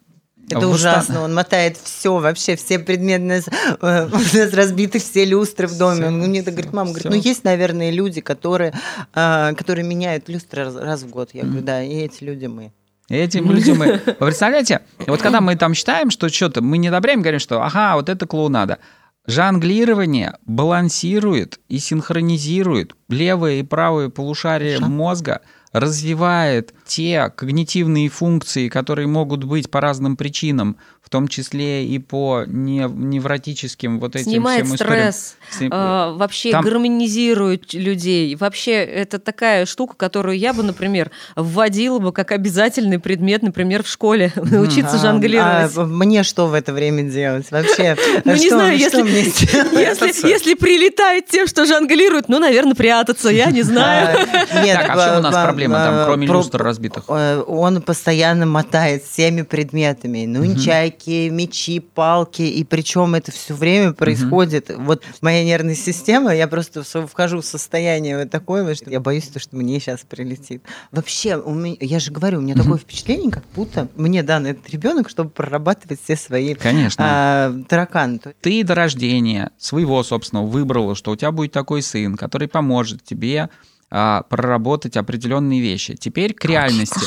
Это 0.50 0.66
в 0.66 0.72
ужасно, 0.72 1.22
он 1.22 1.32
мотает 1.34 1.76
все, 1.76 2.18
вообще 2.18 2.56
все 2.56 2.78
предметы, 2.78 3.22
у 3.22 3.26
нас, 3.28 3.44
э, 3.80 4.08
у 4.12 4.16
нас 4.42 4.52
разбиты 4.52 4.98
все 4.98 5.24
люстры 5.24 5.66
в 5.68 5.78
доме. 5.78 6.00
Всё, 6.00 6.06
Он 6.08 6.18
мне 6.18 6.42
так 6.42 6.54
говорит, 6.54 6.72
мама, 6.72 6.90
говорит, 6.90 7.06
всё. 7.06 7.10
ну 7.10 7.16
есть, 7.16 7.44
наверное, 7.44 7.90
люди, 7.90 8.20
которые, 8.20 8.72
а, 9.14 9.52
которые 9.54 9.86
меняют 9.86 10.28
люстры 10.28 10.64
раз, 10.64 10.74
раз 10.76 11.02
в 11.02 11.08
год. 11.10 11.30
Я 11.34 11.42
говорю, 11.42 11.58
Мгм. 11.58 11.66
да, 11.66 11.82
и 11.82 11.92
эти 11.94 12.24
люди 12.24 12.46
мы. 12.46 12.72
Этим 13.08 13.50
людям 13.50 13.78
мы... 13.78 14.00
Вы 14.06 14.26
представляете? 14.26 14.80
Вот 15.06 15.20
когда 15.20 15.40
мы 15.40 15.56
там 15.56 15.74
считаем, 15.74 16.10
что 16.10 16.28
что-то 16.28 16.62
мы 16.62 16.78
не 16.78 16.88
одобряем, 16.88 17.20
говорим, 17.20 17.40
что 17.40 17.62
ага, 17.62 17.96
вот 17.96 18.08
это 18.08 18.26
клоунада. 18.26 18.78
Жонглирование 19.26 20.34
балансирует 20.44 21.60
и 21.68 21.78
синхронизирует 21.78 22.94
левое 23.08 23.54
и 23.54 23.62
правое 23.62 24.10
полушарие 24.10 24.78
Ша. 24.78 24.86
мозга, 24.86 25.40
развивает 25.74 26.72
те 26.86 27.30
когнитивные 27.34 28.08
функции, 28.08 28.68
которые 28.68 29.06
могут 29.08 29.44
быть 29.44 29.70
по 29.70 29.80
разным 29.80 30.16
причинам, 30.16 30.76
в 31.02 31.10
том 31.10 31.28
числе 31.28 31.84
и 31.86 31.98
по 31.98 32.44
не- 32.46 32.86
невротическим 32.88 34.00
вот 34.00 34.16
этим 34.16 34.30
Снимает 34.32 34.64
всем 34.64 34.76
историям. 34.76 35.12
стресс, 35.12 35.36
С- 35.50 35.68
а, 35.70 36.12
вообще 36.12 36.52
Там- 36.52 36.64
гармонизирует 36.64 37.74
людей. 37.74 38.34
Вообще 38.36 38.72
это 38.84 39.18
такая 39.18 39.66
штука, 39.66 39.94
которую 39.96 40.38
я 40.38 40.52
бы, 40.54 40.62
например, 40.62 41.10
вводила 41.36 41.98
бы 41.98 42.12
как 42.12 42.32
обязательный 42.32 42.98
предмет, 42.98 43.42
например, 43.42 43.82
в 43.82 43.88
школе, 43.88 44.32
научиться 44.36 44.96
А, 44.96 44.98
жонглировать. 44.98 45.72
а 45.76 45.84
мне 45.84 46.22
что 46.22 46.46
в 46.46 46.54
это 46.54 46.72
время 46.72 47.02
делать? 47.02 47.50
Вообще, 47.50 47.96
Ну, 48.24 48.32
не 48.32 48.38
что- 48.46 48.48
знаю, 48.56 48.78
что 48.88 48.98
если-? 49.04 49.80
Если, 50.04 50.28
если 50.28 50.54
прилетает 50.54 51.26
тем, 51.26 51.46
что 51.46 51.66
жонглирует, 51.66 52.28
ну, 52.28 52.38
наверное, 52.38 52.74
прятаться, 52.74 53.28
я 53.28 53.50
не 53.50 53.62
знаю. 53.62 54.18
А, 54.52 54.64
Нет, 54.64 54.78
Так, 54.80 54.90
а 54.90 54.96
в 54.96 55.04
чем 55.08 55.18
у 55.18 55.22
нас 55.22 55.34
а, 55.34 55.44
проблема 55.68 55.84
там, 55.84 55.94
а, 55.94 56.04
кроме 56.06 56.26
про- 56.26 56.36
люстр 56.36 56.62
разбитых? 56.62 57.04
Э, 57.08 57.42
Он 57.46 57.82
постоянно 57.82 58.46
мотает 58.46 59.04
всеми 59.04 59.42
предметами. 59.42 60.26
Нунчаки, 60.26 61.28
мечи, 61.30 61.80
палки. 61.80 62.42
И 62.42 62.64
причем 62.64 63.14
это 63.14 63.32
все 63.32 63.54
время 63.54 63.92
происходит. 63.92 64.70
Вот 64.76 65.02
моя 65.20 65.44
нервная 65.44 65.74
система, 65.74 66.34
я 66.34 66.48
просто 66.48 66.82
вхожу 66.82 67.40
в 67.40 67.44
состояние 67.44 68.18
вот 68.18 68.30
такое, 68.30 68.74
что 68.74 68.90
я 68.90 69.00
боюсь, 69.00 69.28
то, 69.28 69.38
что 69.38 69.56
мне 69.56 69.80
сейчас 69.80 70.00
прилетит. 70.08 70.62
Вообще, 70.90 71.36
у 71.36 71.54
меня, 71.54 71.76
я 71.80 71.98
же 72.00 72.10
говорю, 72.10 72.38
у 72.38 72.42
меня 72.42 72.54
такое 72.54 72.78
впечатление, 72.78 73.30
как 73.30 73.44
будто 73.54 73.88
мне 73.96 74.22
дан 74.22 74.46
этот 74.46 74.68
ребенок, 74.70 75.08
чтобы 75.08 75.30
прорабатывать 75.30 76.00
все 76.02 76.16
свои 76.16 76.54
Конечно. 76.54 77.04
а, 77.06 77.54
тараканы. 77.68 78.20
Ты 78.40 78.62
до 78.64 78.74
рождения 78.74 79.50
своего 79.58 80.02
собственного 80.02 80.46
выбрала, 80.46 80.94
что 80.94 81.10
у 81.12 81.16
тебя 81.16 81.32
будет 81.32 81.52
такой 81.52 81.82
сын, 81.82 82.16
который 82.16 82.48
поможет 82.48 83.02
тебе 83.02 83.48
а, 83.90 84.22
проработать 84.22 84.96
определенные 84.96 85.60
вещи. 85.60 85.94
Теперь 85.94 86.34
к 86.34 86.44
реальности. 86.44 87.00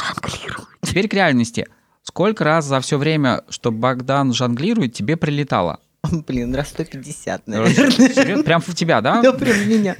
Теперь 0.81 1.07
к 1.07 1.13
реальности. 1.13 1.67
Сколько 2.03 2.43
раз 2.43 2.65
за 2.65 2.79
все 2.79 2.97
время, 2.97 3.43
что 3.49 3.71
Богдан 3.71 4.33
жонглирует, 4.33 4.93
тебе 4.93 5.17
прилетало? 5.17 5.79
Блин, 6.27 6.55
раз 6.55 6.69
150, 6.69 7.47
наверное. 7.47 8.43
Прям 8.43 8.61
в 8.61 8.73
тебя, 8.73 9.01
да? 9.01 9.21
Да, 9.21 9.33
прям 9.33 9.57
в 9.57 9.67
меня. 9.67 9.95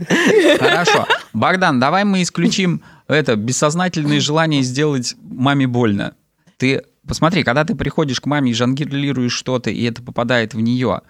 Хорошо. 0.59 1.05
Богдан, 1.33 1.79
давай 1.79 2.05
мы 2.05 2.21
исключим 2.21 2.81
это 3.07 3.35
бессознательное 3.35 4.19
желание 4.19 4.61
сделать 4.61 5.15
маме 5.21 5.67
больно. 5.67 6.13
Ты 6.57 6.83
посмотри, 7.07 7.43
когда 7.43 7.65
ты 7.65 7.75
приходишь 7.75 8.19
к 8.19 8.25
маме 8.25 8.51
и 8.51 8.53
жонглируешь 8.53 9.33
что-то, 9.33 9.69
и 9.69 9.83
это 9.83 10.01
попадает 10.01 10.53
в 10.53 10.59
нее, 10.59 11.01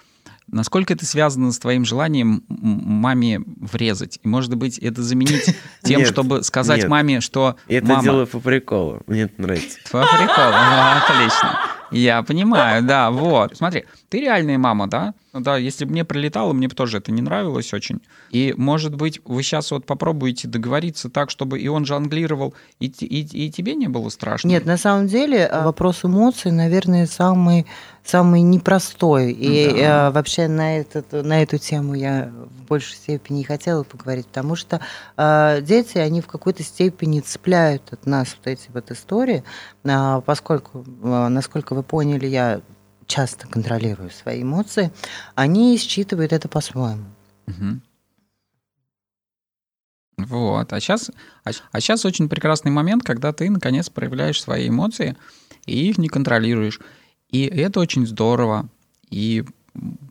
насколько 0.48 0.94
это 0.94 1.06
связано 1.06 1.52
с 1.52 1.60
твоим 1.60 1.86
желанием 1.86 2.44
маме 2.48 3.42
врезать? 3.60 4.20
И, 4.24 4.28
может 4.28 4.56
быть, 4.56 4.78
это 4.80 5.02
заменить 5.04 5.56
тем, 5.84 6.00
Нет, 6.00 6.10
чтобы 6.10 6.44
сказать 6.44 6.80
нет. 6.80 6.90
маме, 6.90 7.22
что 7.22 7.56
Я 7.68 7.80
это 7.80 7.88
мама... 7.88 8.04
делаю 8.04 8.28
по 8.28 8.40
приколу. 8.40 9.02
Мне 9.08 9.24
это 9.24 9.42
нравится. 9.42 9.78
Твой 9.90 10.04
прикол. 10.04 10.46
Ну, 10.52 10.98
отлично. 11.04 11.60
Я 11.92 12.22
понимаю, 12.24 12.84
да, 12.84 13.12
вот. 13.12 13.56
Смотри, 13.56 13.86
ты 14.10 14.20
реальная 14.20 14.58
мама, 14.58 14.88
да? 14.88 15.14
Ну 15.34 15.40
Да, 15.42 15.58
если 15.58 15.86
бы 15.86 15.92
мне 15.92 16.04
прилетало, 16.04 16.54
мне 16.54 16.68
бы 16.68 16.76
тоже 16.76 16.98
это 16.98 17.12
не 17.12 17.22
нравилось 17.22 17.74
очень. 17.74 18.02
И, 18.30 18.54
может 18.58 18.96
быть, 18.96 19.22
вы 19.24 19.44
сейчас 19.44 19.72
вот 19.72 19.86
попробуете 19.86 20.48
договориться 20.48 21.10
так, 21.10 21.30
чтобы 21.30 21.60
и 21.60 21.68
он 21.68 21.86
жонглировал, 21.86 22.54
и, 22.80 22.88
и, 22.88 23.46
и 23.46 23.52
тебе 23.52 23.76
не 23.76 23.88
было 23.88 24.10
страшно? 24.10 24.48
Нет, 24.48 24.66
на 24.66 24.78
самом 24.78 25.08
деле 25.08 25.46
а, 25.46 25.66
вопрос 25.66 26.04
эмоций, 26.04 26.52
наверное, 26.52 27.06
самый, 27.06 27.66
самый 28.08 28.42
непростой. 28.42 29.32
И 29.32 29.70
Да. 29.70 30.08
э, 30.08 30.12
вообще 30.12 30.48
на, 30.48 30.78
этот, 30.80 31.12
на 31.12 31.42
эту 31.44 31.58
тему 31.58 31.94
я 31.94 32.32
в 32.34 32.64
большей 32.68 32.96
степени 32.96 33.40
не 33.40 33.44
хотела 33.44 33.84
поговорить, 33.84 34.28
потому 34.28 34.56
что 34.56 34.80
э, 35.18 35.62
дети, 35.62 35.98
они 35.98 36.22
в 36.22 36.28
какой-то 36.28 36.64
степени 36.64 37.20
цепляют 37.20 37.84
от 37.92 38.06
нас 38.06 38.36
вот 38.38 38.48
эти 38.48 38.70
вот 38.74 38.92
истории, 38.92 39.44
а, 39.84 40.22
поскольку, 40.22 40.86
э, 41.04 41.28
насколько 41.28 41.74
вы 41.74 41.84
поняли, 41.84 42.28
я 42.28 42.62
часто 43.08 43.48
контролирую 43.48 44.10
свои 44.12 44.42
эмоции, 44.44 44.92
они 45.36 45.78
считывают 45.78 46.34
это 46.34 46.48
по-своему. 46.48 47.06
Мгм. 47.46 47.82
Вот. 50.18 50.74
А 50.74 50.80
сейчас, 50.80 51.12
а, 51.44 51.80
сейчас 51.80 52.06
очень 52.06 52.28
прекрасный 52.28 52.72
момент, 52.72 53.04
когда 53.04 53.34
ты, 53.34 53.50
наконец, 53.50 53.90
проявляешь 53.90 54.42
свои 54.42 54.70
эмоции 54.70 55.16
и 55.66 55.90
их 55.90 55.98
не 55.98 56.08
контролируешь. 56.08 56.80
И 57.32 57.42
это 57.42 57.80
очень 57.80 58.06
здорово. 58.08 58.68
И 59.10 59.44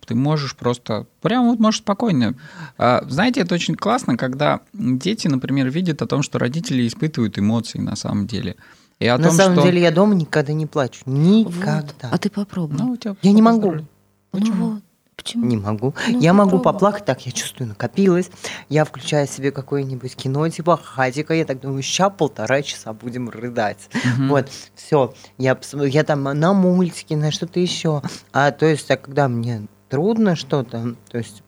ты 0.07 0.15
можешь 0.15 0.55
просто, 0.55 1.07
прям 1.21 1.47
вот 1.49 1.59
можешь 1.59 1.81
спокойно. 1.81 2.35
А, 2.79 3.05
Знаете, 3.09 3.41
это 3.41 3.55
очень 3.55 3.75
классно, 3.75 4.17
когда 4.17 4.61
дети, 4.73 5.27
например, 5.27 5.71
видят 5.71 6.03
о 6.03 6.07
том, 6.07 6.23
что 6.23 6.39
родители 6.39 6.87
испытывают 6.87 7.39
эмоции 7.39 7.79
на 7.79 7.97
самом 7.97 8.27
деле. 8.27 8.57
И 9.01 9.07
о 9.07 9.19
на 9.19 9.29
том, 9.29 9.37
самом 9.37 9.57
что... 9.57 9.67
деле 9.67 9.81
я 9.83 9.91
дома 9.91 10.15
никогда 10.15 10.53
не 10.53 10.67
плачу. 10.67 11.03
Никогда. 11.07 12.09
А 12.11 12.19
ты 12.19 12.31
попробуй. 12.31 12.79
Ну, 12.79 12.93
у 12.93 12.97
тебя 12.97 13.17
Я 13.23 13.33
не 13.33 13.43
могу. 13.43 13.61
поздравляю. 13.61 13.89
Ну 14.33 14.53
вот, 14.75 14.83
почему? 15.17 15.47
Не 15.47 15.57
могу. 15.57 15.95
Ну, 16.09 16.21
я 16.21 16.33
могу 16.33 16.59
попробуй. 16.59 16.73
поплакать, 16.73 17.05
так 17.05 17.27
я 17.27 17.33
чувствую, 17.33 17.69
накопилось. 17.69 18.31
Я 18.69 18.85
включаю 18.85 19.27
себе 19.27 19.51
какое-нибудь 19.51 20.15
кино, 20.15 20.49
типа 20.49 20.77
хатика, 20.77 21.35
я 21.35 21.45
так 21.45 21.61
думаю, 21.61 21.83
ща 21.83 22.11
полтора 22.11 22.63
часа 22.63 22.93
будем 22.93 23.29
рыдать. 23.29 23.89
Мгм. 24.05 24.29
Вот, 24.29 24.51
все. 24.75 25.15
Я, 25.39 25.59
я 25.73 26.05
там 26.05 26.23
на 26.23 26.53
мультики, 26.53 27.15
на 27.15 27.31
что-то 27.31 27.61
еще. 27.61 28.03
А 28.33 28.51
то 28.51 28.67
есть, 28.67 28.91
а 28.91 28.97
когда 28.97 29.29
мне 29.29 29.67
трудно 29.89 30.37
что-то, 30.37 30.95
то 31.11 31.19
есть, 31.19 31.43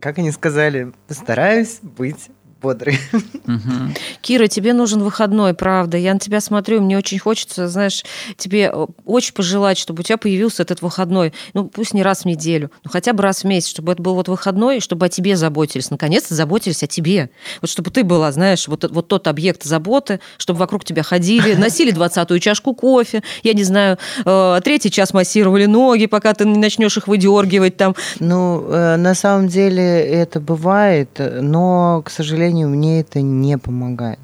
как 0.00 0.18
они 0.18 0.30
сказали, 0.30 0.92
постараюсь 1.06 1.80
быть 1.82 2.30
бодрой. 2.60 2.98
Мгм. 3.46 3.94
Кира, 4.20 4.46
тебе 4.46 4.72
нужен 4.72 5.02
выходной, 5.02 5.54
правда. 5.54 5.96
Я 5.96 6.12
на 6.12 6.20
тебя 6.20 6.40
смотрю, 6.40 6.80
мне 6.80 6.98
очень 6.98 7.18
хочется, 7.18 7.68
знаешь, 7.68 8.04
тебе 8.36 8.70
э, 8.72 8.86
очень 9.04 9.32
пожелать, 9.32 9.78
чтобы 9.78 10.00
у 10.00 10.02
тебя 10.02 10.18
появился 10.18 10.62
этот 10.62 10.82
выходной. 10.82 11.32
Ну, 11.54 11.66
пусть 11.66 11.94
не 11.94 12.02
раз 12.02 12.22
в 12.22 12.24
неделю, 12.24 12.70
но 12.84 12.90
хотя 12.90 13.12
бы 13.12 13.22
раз 13.22 13.42
в 13.42 13.44
месяц, 13.44 13.68
чтобы 13.68 13.92
это 13.92 14.02
был 14.02 14.14
вот 14.14 14.28
выходной, 14.28 14.80
чтобы 14.80 15.06
о 15.06 15.08
тебе 15.08 15.36
заботились. 15.36 15.90
Наконец-то 15.90 16.34
заботились 16.34 16.82
о 16.82 16.86
тебе. 16.86 17.30
Вот 17.60 17.70
чтобы 17.70 17.90
ты 17.90 18.04
была, 18.04 18.32
знаешь, 18.32 18.68
вот, 18.68 18.84
вот 18.90 19.08
тот 19.08 19.28
объект 19.28 19.62
заботы, 19.62 20.20
чтобы 20.36 20.58
вокруг 20.58 20.84
тебя 20.84 21.02
ходили, 21.02 21.54
носили 21.58 21.90
двадцатую 21.90 22.40
чашку 22.40 22.74
кофе, 22.74 23.22
я 23.42 23.54
не 23.54 23.64
знаю, 23.64 23.98
э, 24.24 24.60
третий 24.64 24.90
час 24.90 25.14
массировали 25.14 25.66
ноги, 25.66 26.06
пока 26.06 26.34
ты 26.34 26.44
не 26.44 26.58
начнешь 26.58 26.96
их 26.96 27.08
выдергивать 27.08 27.76
там. 27.76 27.94
Ну, 28.18 28.66
э, 28.68 28.96
на 28.96 29.14
самом 29.14 29.48
деле 29.48 29.82
это 29.82 30.40
бывает, 30.40 31.08
но, 31.18 32.02
к 32.04 32.10
сожалению, 32.10 32.47
мне 32.54 33.00
это 33.00 33.20
не 33.20 33.58
помогает. 33.58 34.18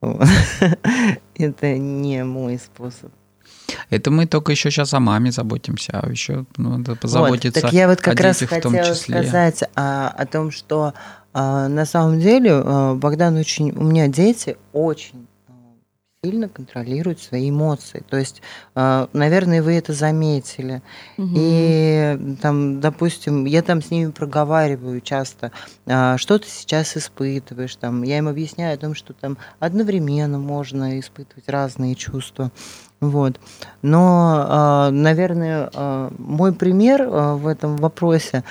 Это 1.36 1.76
не 1.76 2.24
мой 2.24 2.58
способ. 2.58 3.10
Это 3.90 4.10
мы 4.10 4.26
только 4.26 4.52
еще 4.52 4.70
сейчас 4.70 4.94
о 4.94 5.00
маме 5.00 5.30
заботимся, 5.30 6.00
а 6.02 6.10
еще 6.10 6.46
надо 6.56 6.94
позаботиться 6.96 7.60
Вот, 7.60 7.62
так 7.62 7.72
я 7.72 7.88
вот 7.88 8.00
как 8.00 8.18
о 8.18 8.22
раз 8.22 8.40
детях 8.40 8.58
в 8.58 8.62
том 8.62 8.72
хотела 8.72 8.94
сказать 8.94 9.62
а, 9.74 10.08
о 10.08 10.26
том, 10.26 10.50
что 10.50 10.94
а, 11.32 11.68
на 11.68 11.84
самом 11.84 12.20
деле 12.20 12.50
а, 12.52 12.94
Богдан 12.94 13.36
очень... 13.36 13.72
У 13.72 13.84
меня 13.84 14.08
дети 14.08 14.56
очень 14.72 15.27
сильно 16.24 16.48
контролирует 16.48 17.20
свои 17.20 17.48
эмоции. 17.48 18.02
То 18.10 18.16
есть, 18.16 18.42
э, 18.74 19.06
наверное, 19.12 19.62
вы 19.62 19.74
это 19.74 19.92
заметили. 19.92 20.82
Мгм. 21.16 21.34
И 21.36 22.36
там, 22.42 22.80
допустим, 22.80 23.44
я 23.44 23.62
там 23.62 23.80
с 23.80 23.92
ними 23.92 24.10
проговариваю 24.10 25.00
часто, 25.00 25.52
а, 25.86 26.18
что 26.18 26.40
ты 26.40 26.48
сейчас 26.48 26.96
испытываешь. 26.96 27.76
Там, 27.76 28.02
я 28.02 28.18
им 28.18 28.26
объясняю 28.26 28.74
о 28.74 28.78
том, 28.78 28.96
что 28.96 29.12
там 29.12 29.38
одновременно 29.60 30.40
можно 30.40 30.98
испытывать 30.98 31.48
разные 31.48 31.94
чувства. 31.94 32.50
Вот. 32.98 33.38
Но, 33.82 34.44
а, 34.48 34.90
наверное, 34.90 35.70
мой 36.18 36.52
пример 36.52 37.06
в 37.06 37.46
этом 37.46 37.76
вопросе 37.76 38.42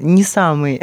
не 0.00 0.24
самый. 0.24 0.82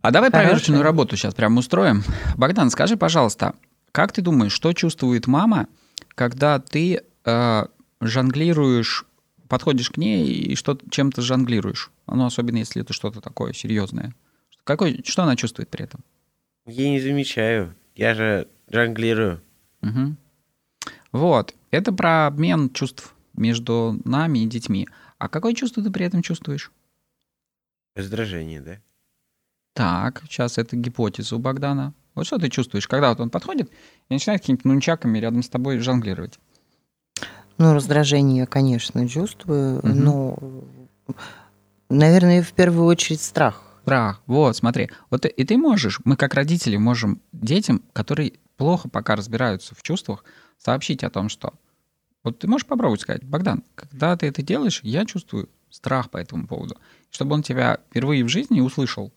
А 0.00 0.10
давай 0.10 0.30
Хорошая. 0.32 0.48
проверочную 0.48 0.82
работу 0.82 1.16
сейчас 1.16 1.34
прям 1.34 1.56
устроим. 1.56 2.02
Богдан, 2.36 2.68
скажи, 2.68 2.96
пожалуйста, 2.96 3.54
как 3.92 4.12
ты 4.12 4.22
думаешь, 4.22 4.52
что 4.52 4.72
чувствует 4.72 5.26
мама, 5.26 5.68
когда 6.08 6.58
ты 6.58 7.02
э, 7.24 7.66
жонглируешь, 8.00 9.04
подходишь 9.48 9.90
к 9.90 9.98
ней 9.98 10.26
и 10.32 10.56
что 10.56 10.78
чем-то 10.90 11.22
жонглируешь? 11.22 11.90
Ну, 12.06 12.24
особенно 12.24 12.56
если 12.56 12.82
это 12.82 12.92
что-то 12.92 13.20
такое 13.20 13.52
серьезное. 13.52 14.14
Какой, 14.64 15.02
что 15.04 15.22
она 15.22 15.36
чувствует 15.36 15.68
при 15.68 15.84
этом? 15.84 16.00
Я 16.66 16.88
не 16.88 17.00
замечаю. 17.00 17.74
Я 17.94 18.14
же 18.14 18.48
жонглирую. 18.70 19.42
Мгм. 19.82 20.16
Вот. 21.12 21.54
Это 21.70 21.92
про 21.92 22.26
обмен 22.26 22.70
чувств 22.70 23.14
между 23.34 24.00
нами 24.04 24.40
и 24.40 24.46
детьми. 24.46 24.88
А 25.18 25.28
какое 25.28 25.54
чувство 25.54 25.82
ты 25.82 25.90
при 25.90 26.06
этом 26.06 26.22
чувствуешь? 26.22 26.70
Раздражение, 27.94 28.60
да? 28.60 28.78
Так, 29.74 30.22
сейчас 30.28 30.58
это 30.58 30.76
гипотеза 30.76 31.36
у 31.36 31.38
Богдана. 31.38 31.94
Вот 32.14 32.26
что 32.26 32.38
ты 32.38 32.48
чувствуешь, 32.50 32.86
когда 32.88 33.10
вот 33.10 33.20
он 33.20 33.30
подходит 33.30 33.70
и 34.08 34.14
начинает 34.14 34.42
какими-то 34.42 34.68
нунчаками 34.68 35.18
рядом 35.18 35.42
с 35.42 35.48
тобой 35.48 35.78
жонглировать? 35.78 36.38
Ну, 37.58 37.74
раздражение 37.74 38.38
я, 38.38 38.46
конечно, 38.46 39.08
чувствую, 39.08 39.80
Мгм. 39.82 40.04
но, 40.04 40.38
наверное, 41.88 42.42
в 42.42 42.52
первую 42.52 42.86
очередь 42.86 43.20
страх. 43.20 43.62
Страх. 43.82 44.22
Вот, 44.26 44.56
смотри. 44.56 44.90
Вот 45.10 45.24
и 45.26 45.44
ты 45.44 45.56
можешь, 45.56 46.00
мы 46.04 46.16
как 46.16 46.34
родители 46.34 46.76
можем 46.76 47.20
детям, 47.32 47.82
которые 47.92 48.34
плохо 48.56 48.88
пока 48.88 49.16
разбираются 49.16 49.74
в 49.74 49.82
чувствах, 49.82 50.24
сообщить 50.58 51.02
о 51.02 51.10
том, 51.10 51.28
что 51.28 51.54
вот 52.22 52.38
ты 52.38 52.46
можешь 52.46 52.66
попробовать 52.66 53.00
сказать, 53.00 53.24
Богдан, 53.24 53.64
когда 53.74 54.16
ты 54.16 54.26
это 54.26 54.42
делаешь, 54.42 54.80
я 54.84 55.04
чувствую 55.04 55.48
страх 55.70 56.10
по 56.10 56.18
этому 56.18 56.46
поводу. 56.46 56.76
Чтобы 57.10 57.34
он 57.34 57.42
тебя 57.42 57.80
впервые 57.90 58.24
в 58.24 58.28
жизни 58.28 58.60
услышал. 58.60 59.12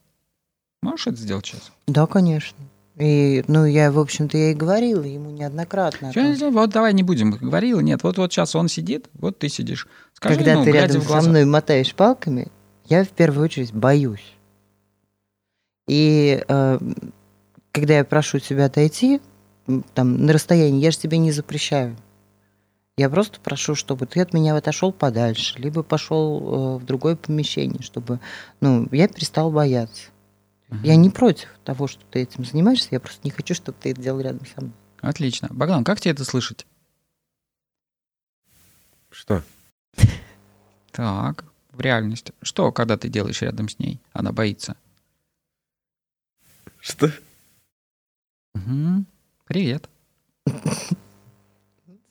Можешь 0.81 1.07
это 1.07 1.17
сделать 1.17 1.45
сейчас? 1.45 1.71
Да, 1.87 2.07
конечно. 2.07 2.57
И, 2.97 3.43
ну, 3.47 3.65
я, 3.65 3.91
в 3.91 3.99
общем-то, 3.99 4.37
я 4.37 4.51
и 4.51 4.53
говорила 4.53 5.03
ему 5.03 5.29
неоднократно. 5.29 6.09
о 6.09 6.13
том, 6.13 6.53
Вот 6.53 6.69
давай 6.69 6.93
не 6.93 7.03
будем. 7.03 7.31
Говорила, 7.31 7.81
нет, 7.81 8.03
вот 8.03 8.17
вот 8.17 8.31
сейчас 8.31 8.55
он 8.55 8.69
сидит, 8.69 9.09
вот 9.13 9.37
ты 9.37 9.49
сидишь. 9.49 9.87
Скажи 10.13 10.37
Когда 10.37 10.53
ему, 10.53 10.63
ты 10.63 10.71
рядом 10.71 11.01
со 11.01 11.21
мной 11.21 11.43
мотаешь 11.45 11.93
палками, 11.93 12.47
я 12.85 13.03
в 13.03 13.09
первую 13.09 13.45
очередь 13.45 13.73
боюсь. 13.73 14.33
И 15.87 16.41
э, 16.47 16.79
когда 17.73 17.97
я 17.97 18.05
прошу 18.05 18.39
тебя 18.39 18.65
отойти, 18.65 19.19
там, 19.93 20.25
на 20.25 20.31
расстоянии, 20.31 20.79
я 20.79 20.91
же 20.91 20.97
тебе 20.97 21.17
не 21.17 21.31
запрещаю. 21.31 21.97
Я 22.97 23.09
просто 23.09 23.41
прошу, 23.41 23.75
чтобы 23.75 24.05
ты 24.05 24.21
от 24.21 24.33
меня 24.33 24.55
отошел 24.55 24.93
подальше, 24.93 25.59
либо 25.59 25.83
пошел 25.83 26.77
э, 26.77 26.77
в 26.77 26.85
другое 26.85 27.17
помещение, 27.17 27.81
чтобы 27.81 28.21
ну, 28.61 28.87
я 28.93 29.09
перестал 29.09 29.51
бояться. 29.51 30.11
Я 30.84 30.95
не 30.95 31.09
против 31.09 31.49
того, 31.63 31.88
что 31.88 32.03
ты 32.05 32.20
этим 32.22 32.43
занимаешься, 32.43 32.89
я 32.91 32.99
просто 32.99 33.22
не 33.24 33.32
хочу, 33.32 33.53
чтобы 33.53 33.78
ты 33.80 33.91
это 33.91 34.01
делал 34.01 34.20
рядом 34.20 34.45
со 34.45 34.61
мной. 34.61 34.74
Отлично. 35.01 35.47
Богдан, 35.51 35.84
как 35.84 36.01
тебе 36.01 36.11
это 36.11 36.26
слышать? 36.26 36.66
Что? 39.11 39.43
Так, 40.91 41.45
в 41.72 41.82
реальности. 41.82 42.34
Что, 42.41 42.72
когда 42.72 42.97
ты 42.97 43.09
делаешь 43.09 43.41
рядом 43.41 43.70
с 43.70 43.78
ней? 43.80 43.99
Она 44.13 44.32
боится. 44.32 44.76
Что? 46.80 47.11
Мгм. 48.53 49.05
Привет. 49.45 49.89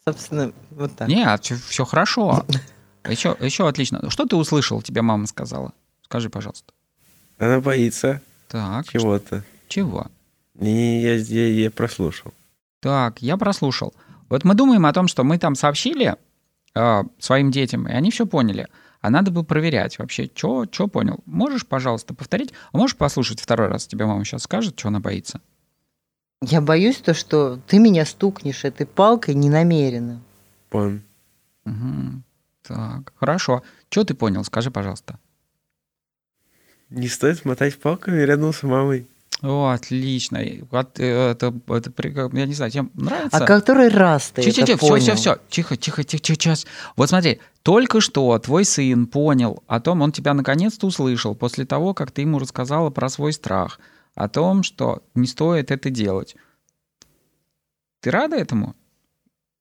Собственно, 0.05 0.53
вот 0.71 0.95
так. 0.97 1.09
Нет, 1.09 1.45
все 1.45 1.85
хорошо. 1.85 2.45
Еще, 3.07 3.37
еще 3.39 3.69
отлично. 3.69 4.09
Что 4.09 4.25
ты 4.25 4.35
услышал, 4.35 4.81
тебе 4.81 5.03
мама 5.03 5.27
сказала? 5.27 5.75
Скажи, 6.01 6.31
пожалуйста. 6.31 6.73
Она 7.37 7.61
боится 7.61 8.23
Так, 8.55 8.87
чего-то. 8.89 9.43
чего? 9.67 10.07
Не, 10.55 11.03
я, 11.03 11.17
я, 11.17 11.49
я 11.49 11.71
прослушал. 11.73 12.33
Так, 12.79 13.21
я 13.21 13.37
прослушал. 13.37 13.93
Вот 14.29 14.45
мы 14.45 14.55
думаем 14.55 14.87
о 14.87 14.93
том, 14.93 15.09
что 15.09 15.25
мы 15.25 15.39
там 15.39 15.57
сообщили 15.57 16.15
э, 16.77 17.03
своим 17.19 17.51
детям, 17.51 17.89
и 17.89 17.93
они 17.93 18.13
все 18.13 18.27
поняли. 18.27 18.69
А 19.01 19.11
надо 19.11 19.33
бы 19.33 19.43
проверять 19.43 19.99
вообще, 19.99 20.31
что 20.33 20.87
понял. 20.87 21.19
Можешь, 21.27 21.67
пожалуйста, 21.67 22.15
повторить? 22.15 22.53
А 22.71 22.79
можешь 22.79 22.97
послушать 22.97 23.41
второй 23.41 23.67
раз? 23.67 23.89
Тебе 23.89 24.07
мама 24.07 24.25
сейчас 24.25 24.45
скажет, 24.45 24.79
что 24.79 24.87
она 24.87 25.01
боится. 25.01 25.41
Я 26.41 26.61
боюсь 26.61 26.99
то, 26.99 27.13
что 27.13 27.59
ты 27.67 27.81
меня 27.81 28.07
стукнешь 28.07 28.65
этой 28.65 28.87
палкой 28.87 29.35
ненамеренно. 29.35 30.21
Пон. 30.71 31.03
Мгм. 31.65 32.23
Так, 32.63 33.15
хорошо. 33.17 33.65
Что 33.91 34.05
ты 34.05 34.15
понял? 34.15 34.45
Скажи, 34.45 34.71
пожалуйста. 34.71 35.19
Не 36.95 37.09
стоит 37.09 37.45
мотать 37.45 37.77
палками 37.79 38.21
рядом 38.23 38.53
с 38.53 38.63
мамой. 38.63 39.07
О, 39.43 39.69
отлично. 39.69 40.39
Э, 40.39 40.61
Это, 41.31 41.53
это, 41.69 41.91
прик- 41.91 42.37
я 42.39 42.47
не 42.47 42.55
знаю, 42.55 42.71
тебе 42.71 42.87
нравится? 42.95 43.37
А 43.37 43.47
который 43.47 43.89
раз 43.89 44.31
ты 44.31 44.43
Тихо, 44.43 44.63
это 44.63 44.67
тихо, 44.73 44.79
все, 44.79 44.97
все, 44.97 45.15
все. 45.17 45.39
Тихо, 45.49 45.77
тихо, 45.77 46.05
тихо, 46.05 46.23
тихо, 46.23 46.41
сейчас. 46.41 46.67
Вот 46.97 47.09
смотри, 47.09 47.41
только 47.63 48.01
что 48.01 48.39
твой 48.39 48.65
сын 48.65 49.07
понял 49.07 49.63
о 49.67 49.81
том, 49.81 50.03
он 50.03 50.13
тебя 50.13 50.35
наконец-то 50.35 50.87
услышал 50.87 51.35
после 51.35 51.67
того, 51.67 51.95
как 51.95 52.11
ты 52.11 52.23
ему 52.23 52.39
рассказала 52.39 52.91
про 52.91 53.09
свой 53.09 53.33
страх, 53.33 53.81
о 54.15 54.29
том, 54.29 54.63
что 54.63 55.03
не 55.15 55.27
стоит 55.27 55.71
это 55.71 55.91
делать. 55.91 56.37
Ты 58.01 58.11
рада 58.13 58.37
этому? 58.37 58.75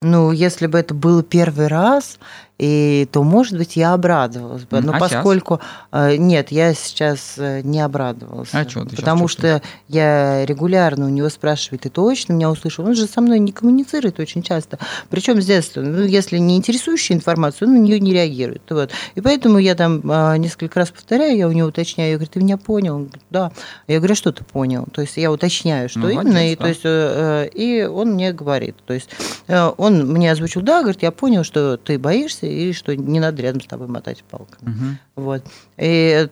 Ну, 0.01 0.31
если 0.31 0.67
бы 0.67 0.77
это 0.77 0.93
был 0.93 1.23
первый 1.23 1.67
раз, 1.67 2.19
и, 2.65 3.09
то, 3.11 3.23
может 3.23 3.57
быть, 3.57 3.75
я 3.75 3.91
обрадовалась 3.91 4.63
бы. 4.63 4.79
Но 4.79 4.93
а 4.93 4.97
поскольку... 4.97 5.59
э, 5.91 6.15
нет, 6.15 6.49
я 6.49 6.73
сейчас 6.73 7.33
э, 7.35 7.59
не 7.61 7.81
обрадовалась. 7.81 8.51
А 8.53 8.63
чё 8.63 8.85
ты 8.85 8.95
Потому 8.95 9.27
что 9.27 9.61
я 9.89 10.45
регулярно 10.45 11.07
у 11.07 11.09
него 11.09 11.27
спрашиваю, 11.27 11.79
ты 11.79 11.89
точно 11.89 12.31
меня 12.31 12.49
услышал? 12.49 12.85
Он 12.85 12.95
же 12.95 13.05
со 13.05 13.19
мной 13.19 13.39
не 13.39 13.51
коммуницирует 13.51 14.17
очень 14.17 14.43
часто. 14.43 14.79
Причем 15.09 15.41
с 15.41 15.45
детства. 15.45 15.81
Ну, 15.81 16.03
если 16.03 16.37
не 16.37 16.55
интересующая 16.55 17.17
информация, 17.17 17.67
он 17.67 17.73
на 17.73 17.79
нее 17.79 17.99
не 17.99 18.13
реагирует. 18.13 18.61
Вот. 18.69 18.91
И 19.15 19.19
поэтому 19.19 19.57
я 19.57 19.75
там 19.75 20.01
а, 20.09 20.37
несколько 20.37 20.79
раз 20.79 20.91
повторяю, 20.91 21.35
я 21.35 21.49
у 21.49 21.51
него 21.51 21.67
уточняю, 21.67 22.11
я 22.11 22.15
говорю, 22.15 22.31
ты 22.31 22.39
меня 22.39 22.55
понял? 22.55 22.95
Он 22.95 23.03
говорит, 23.07 23.25
да. 23.29 23.51
Я 23.87 23.97
говорю, 23.97 24.13
«А 24.13 24.15
что 24.15 24.31
ты 24.31 24.45
понял? 24.45 24.87
То 24.93 25.01
есть 25.01 25.17
я 25.17 25.33
уточняю, 25.33 25.89
что 25.89 25.99
Ну, 25.99 26.07
именно, 26.07 26.29
молодец, 26.29 26.53
и, 26.53 26.55
да. 26.55 26.63
то 26.63 26.69
есть, 26.69 26.81
э, 26.85 27.49
э, 27.53 27.57
и 27.57 27.83
он 27.83 28.13
мне 28.13 28.31
говорит. 28.31 28.77
То 28.85 28.93
есть 28.93 29.09
э, 29.47 29.69
он 29.75 30.07
мне 30.07 30.31
озвучил, 30.31 30.61
да, 30.61 30.79
говорит, 30.79 31.03
я 31.03 31.11
понял, 31.11 31.43
что 31.43 31.75
ты 31.75 31.99
боишься 31.99 32.52
и 32.53 32.73
что 32.73 32.95
не 32.95 33.19
надо 33.19 33.41
рядом 33.41 33.61
с 33.61 33.67
тобой 33.67 33.87
мотать 33.87 34.23
палками. 34.23 34.69
Мгм. 34.69 34.99
Вот. 35.15 35.43
И 35.77 36.29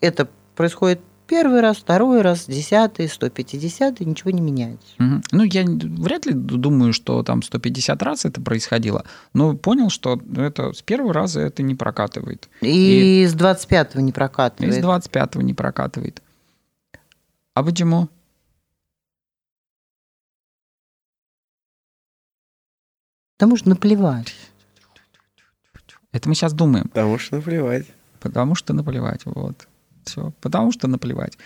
это 0.00 0.28
происходит 0.54 1.00
первый 1.26 1.60
раз, 1.60 1.78
второй 1.78 2.22
раз, 2.22 2.46
десятый, 2.46 3.08
сто 3.08 3.28
пятидесятый, 3.28 4.06
ничего 4.06 4.30
не 4.30 4.40
меняется. 4.40 4.94
Мгм. 4.98 5.22
Ну, 5.32 5.42
я 5.42 5.64
вряд 5.64 6.24
ли 6.26 6.32
думаю, 6.32 6.92
что 6.92 7.22
там 7.22 7.42
150 7.42 8.00
раз 8.02 8.24
это 8.24 8.40
происходило, 8.40 9.04
но 9.32 9.56
понял, 9.56 9.90
что 9.90 10.20
это 10.36 10.72
с 10.72 10.82
первого 10.82 11.12
раза 11.12 11.40
это 11.40 11.62
не 11.62 11.74
прокатывает. 11.74 12.48
И, 12.60 13.26
с 13.28 13.34
25-го 13.34 14.00
не 14.00 14.10
И 14.10 14.12
прокатывает. 14.12 14.74
с 14.74 14.78
25-го 14.78 15.42
не 15.42 15.54
прокатывает. 15.54 16.22
А 17.54 17.62
почему? 17.64 18.08
Потому 23.38 23.56
что 23.56 23.68
наплевать. 23.68 24.34
Это 26.16 26.30
мы 26.30 26.34
сейчас 26.34 26.54
думаем. 26.54 26.84
Потому 26.88 27.18
что 27.18 27.36
наплевать. 27.36 27.86
Потому 28.20 28.54
что 28.54 28.72
наплевать, 28.72 29.20
вот. 29.26 29.68
Все. 30.04 30.32
Потому 30.40 30.72
что 30.72 30.88
наплевать. 30.88 31.36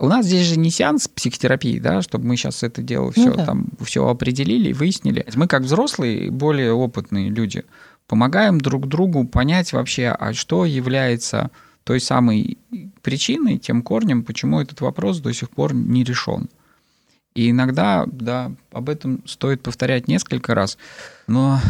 У 0.00 0.06
нас 0.06 0.26
здесь 0.26 0.46
же 0.46 0.58
не 0.58 0.70
сеанс 0.70 1.08
психотерапии, 1.08 1.78
да, 1.78 2.02
чтобы 2.02 2.26
мы 2.26 2.36
сейчас 2.36 2.62
это 2.62 2.82
дело 2.82 3.10
все 3.10 3.30
Ну 3.30 3.36
да. 3.36 3.46
там 3.46 3.68
все 3.80 4.06
определили 4.06 4.68
и 4.70 4.72
выяснили. 4.74 5.24
Мы 5.34 5.46
как 5.46 5.62
взрослые, 5.62 6.30
более 6.30 6.72
опытные 6.72 7.30
люди, 7.30 7.64
помогаем 8.06 8.60
друг 8.60 8.86
другу 8.86 9.24
понять 9.26 9.72
вообще, 9.72 10.08
а 10.08 10.34
что 10.34 10.66
является 10.66 11.50
той 11.84 12.00
самой 12.00 12.58
причиной, 13.00 13.56
тем 13.56 13.82
корнем, 13.82 14.24
почему 14.24 14.60
этот 14.60 14.82
вопрос 14.82 15.20
до 15.20 15.32
сих 15.32 15.48
пор 15.48 15.72
не 15.72 16.04
решен. 16.04 16.50
И 17.34 17.50
иногда, 17.50 18.04
да, 18.06 18.52
об 18.72 18.90
этом 18.90 19.22
стоит 19.26 19.62
повторять 19.62 20.06
несколько 20.06 20.54
раз, 20.54 20.76
но 21.28 21.60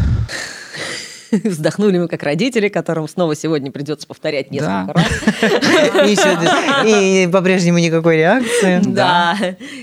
Вздохнули 1.45 1.99
мы 1.99 2.09
как 2.09 2.23
родители, 2.23 2.69
которым 2.69 3.09
снова 3.09 3.35
сегодня 3.35 3.71
придется 3.71 4.07
повторять 4.07 4.51
несколько 4.51 4.95
раз. 4.95 6.07
И, 6.87 7.29
по-прежнему 7.33 7.79
никакой 7.79 8.17
реакции. 8.17 8.81
Да. 8.85 9.37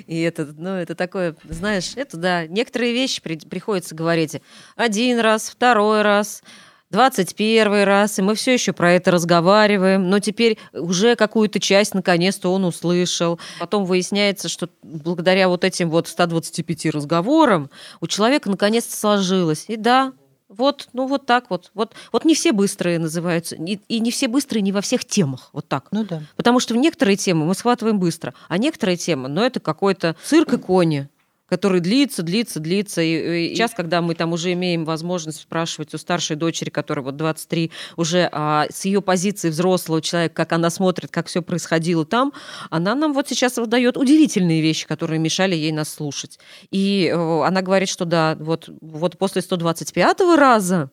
И 0.08 0.22
это, 0.22 0.48
ну, 0.58 0.70
это 0.70 0.96
такое, 0.96 1.36
знаешь, 1.48 1.94
это 1.96 2.18
да, 2.18 2.48
некоторые 2.48 2.94
вещи 2.94 3.22
при- 3.22 3.38
приходится 3.38 3.96
говорить 3.96 4.42
один 4.76 5.20
раз, 5.20 5.50
второй 5.50 6.02
раз, 6.02 6.42
двадцать 6.90 7.36
первый 7.36 7.84
раз, 7.84 8.20
и 8.20 8.22
мы 8.22 8.36
все 8.36 8.54
еще 8.54 8.74
про 8.74 8.94
это 8.94 9.12
разговариваем, 9.12 10.10
но 10.10 10.20
теперь 10.20 10.58
уже 10.74 11.16
какую-то 11.16 11.60
часть 11.60 11.94
наконец-то 11.94 12.54
он 12.54 12.66
услышал. 12.66 13.40
Потом 13.60 13.86
выясняется, 13.86 14.50
что 14.50 14.70
благодаря 14.82 15.50
вот 15.50 15.64
этим 15.64 15.90
вот 15.90 16.08
125 16.08 16.88
разговорам 16.88 17.70
у 18.02 18.08
человека 18.08 18.50
наконец-то 18.50 18.96
сложилось. 18.96 19.66
И 19.68 19.76
да, 19.76 20.14
вот, 20.48 20.90
ну 20.94 21.08
вот 21.08 21.26
так 21.26 21.50
вот. 21.50 21.72
Вот, 21.74 21.94
вот 22.12 22.26
не 22.26 22.36
все 22.36 22.52
быстрые 22.52 23.00
называются, 23.00 23.56
и, 23.56 23.80
и 23.88 24.00
не 24.00 24.12
все 24.12 24.28
быстрые 24.28 24.62
не 24.62 24.72
во 24.72 24.82
всех 24.82 25.06
темах. 25.06 25.50
Вот 25.54 25.68
так. 25.68 25.88
Ну 25.92 26.04
да. 26.04 26.22
Потому 26.36 26.60
что 26.60 26.74
в 26.74 26.78
некоторые 26.78 27.18
темы 27.18 27.46
мы 27.46 27.56
схватываем 27.56 28.00
быстро, 28.00 28.34
а 28.48 28.58
некоторые 28.58 28.98
темы, 28.98 29.28
ну, 29.28 29.42
это 29.42 29.60
какой-то 29.60 30.16
цирк 30.24 30.54
и 30.54 30.58
кони 30.58 31.10
который 31.48 31.80
длится, 31.80 32.24
длится, 32.24 32.60
длится. 32.60 33.02
И, 33.02 33.50
и 33.50 33.56
сейчас, 33.56 33.72
когда 33.72 34.02
мы 34.02 34.16
там 34.16 34.34
уже 34.34 34.54
имеем 34.54 34.86
возможность 34.86 35.42
спрашивать 35.42 35.94
у 35.94 35.98
старшей 35.98 36.36
дочери, 36.36 36.70
которая 36.70 37.06
вот 37.06 37.18
23, 37.18 37.72
уже 37.98 38.30
а, 38.32 38.66
с 38.70 38.86
ее 38.86 39.02
позиции 39.02 39.50
взрослого 39.50 40.02
человека, 40.02 40.36
как 40.36 40.54
она 40.54 40.70
смотрит, 40.70 41.12
как 41.12 41.28
все 41.28 41.42
происходило 41.42 42.06
там, 42.06 42.34
она 42.70 42.96
нам 42.96 43.14
вот 43.14 43.28
сейчас 43.28 43.58
выдает 43.58 43.98
удивительные 43.98 44.62
вещи, 44.62 44.88
которые 44.88 45.20
мешали 45.20 45.56
ей 45.56 45.72
нас 45.72 45.90
слушать. 45.90 46.40
И 46.72 47.12
э, 47.12 47.42
она 47.44 47.62
говорит, 47.62 47.90
что 47.90 48.06
да, 48.06 48.36
вот, 48.40 48.70
вот 48.82 49.18
после 49.18 49.42
125 49.42 50.22
раза 50.38 50.90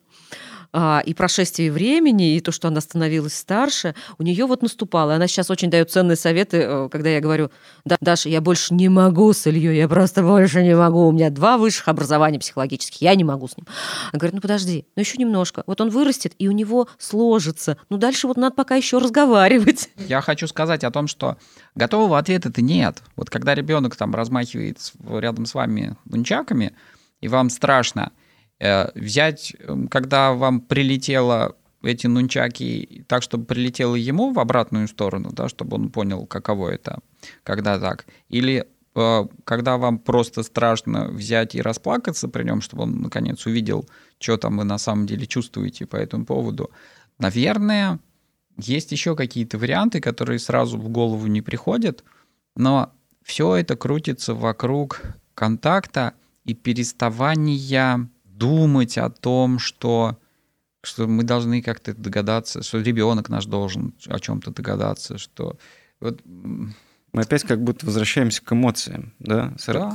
а, 0.73 1.03
и 1.05 1.13
прошествие 1.13 1.71
времени, 1.71 2.37
и 2.37 2.41
то, 2.41 2.51
что 2.51 2.69
она 2.69 2.81
становилась 2.81 3.35
старше, 3.35 3.95
у 4.19 4.23
нее 4.23 4.47
вот 4.47 4.63
наступало. 4.63 5.15
Она 5.15 5.27
сейчас 5.27 5.51
очень 5.51 5.71
дает 5.71 5.91
ценные 5.91 6.17
советы, 6.17 6.57
э, 6.59 6.89
когда 6.91 7.11
я 7.11 7.21
говорю, 7.21 7.51
да, 7.85 7.97
Даша, 8.01 8.31
я 8.31 8.41
больше 8.41 8.73
не 8.73 8.89
могу 8.89 9.33
с 9.33 9.47
Ильей, 9.47 9.77
я 9.77 9.89
просто 9.89 10.23
больше 10.23 10.63
не 10.63 10.75
могу. 10.75 11.07
У 11.09 11.13
меня 11.13 11.29
два 11.31 11.59
высших 11.59 11.89
образования 11.89 12.39
психологических, 12.39 13.03
я 13.03 13.15
не 13.15 13.25
могу 13.25 13.49
с 13.49 13.57
ним. 13.57 13.67
Она 14.13 14.19
говорит, 14.19 14.35
ну 14.35 14.41
подожди, 14.41 14.87
ну 14.97 15.01
еще 15.01 15.19
немножко. 15.19 15.63
Вот 15.67 15.81
он 15.81 15.91
вырастет, 15.91 16.33
и 16.39 16.49
у 16.49 16.53
него 16.53 16.89
сложится. 16.99 17.77
Ну 17.91 17.99
дальше 17.99 18.27
вот 18.27 18.39
надо 18.39 18.55
пока 18.55 18.77
еще 18.77 18.99
разговаривать. 18.99 19.91
Я 19.97 20.23
хочу 20.23 20.47
сказать 20.47 20.85
о 20.85 20.91
том, 20.91 21.07
что 21.07 21.37
готового 21.75 22.19
ответа-то 22.19 22.63
нет. 22.63 23.03
Вот 23.17 23.29
когда 23.29 23.55
ребенок 23.55 23.97
там 23.97 24.15
размахивает 24.15 24.79
рядом 25.07 25.45
с 25.45 25.55
вами 25.55 25.97
нунчаками, 26.07 26.73
и 27.21 27.29
вам 27.29 27.51
страшно 27.51 28.11
взять, 28.95 29.57
эм, 29.59 29.89
когда 29.89 30.33
вам 30.35 30.61
прилетело 30.61 31.57
эти 31.83 32.07
нунчаки 32.07 33.05
так, 33.09 33.23
чтобы 33.23 33.45
прилетело 33.45 33.97
ему 33.97 34.33
в 34.33 34.39
обратную 34.39 34.87
сторону, 34.89 35.31
да, 35.33 35.49
чтобы 35.49 35.77
он 35.77 35.91
понял, 35.91 36.27
каково 36.27 36.71
это, 36.71 37.01
когда 37.43 37.79
так. 37.79 38.07
Или 38.29 38.67
э, 38.95 39.25
когда 39.45 39.79
вам 39.79 39.99
просто 39.99 40.45
страшно 40.45 41.09
взять 41.09 41.55
и 41.57 41.63
расплакаться 41.63 42.29
при 42.29 42.45
нем, 42.45 42.61
чтобы 42.61 42.85
он 42.85 43.01
наконец 43.01 43.47
увидел, 43.47 43.89
что 44.21 44.37
там 44.37 44.59
вы 44.59 44.65
на 44.65 44.79
самом 44.79 45.07
деле 45.07 45.27
чувствуете 45.27 45.87
по 45.87 45.97
этому 45.97 46.25
поводу. 46.25 46.71
Наверное, 47.19 47.99
есть 48.57 48.93
еще 48.93 49.17
какие-то 49.17 49.59
варианты, 49.59 50.01
которые 50.01 50.39
сразу 50.39 50.79
в 50.79 50.89
голову 50.89 51.27
не 51.27 51.43
приходят, 51.43 52.05
но 52.55 52.93
все 53.25 53.57
это 53.57 53.77
крутится 53.77 54.35
вокруг 54.35 55.01
контакта 55.35 56.15
и 56.45 56.55
переставания 56.55 58.12
думать 58.43 58.99
о 58.99 59.09
том, 59.09 59.59
что, 59.61 60.19
что 60.83 61.07
мы 61.07 61.23
должны 61.23 61.63
как-то 61.63 61.95
догадаться, 61.95 62.63
что 62.63 62.81
ребенок 62.81 63.29
наш 63.29 63.47
должен 63.47 63.95
о 64.07 64.19
чем-то 64.19 64.51
догадаться, 64.51 65.17
что 65.17 65.57
вот, 66.01 66.21
Мы 66.25 67.23
опять 67.23 67.45
как 67.45 67.63
будто 67.63 67.87
возвращаемся 67.87 68.43
к 68.43 68.53
эмоциям, 68.53 69.13
да, 69.19 69.55
Да. 69.67 69.91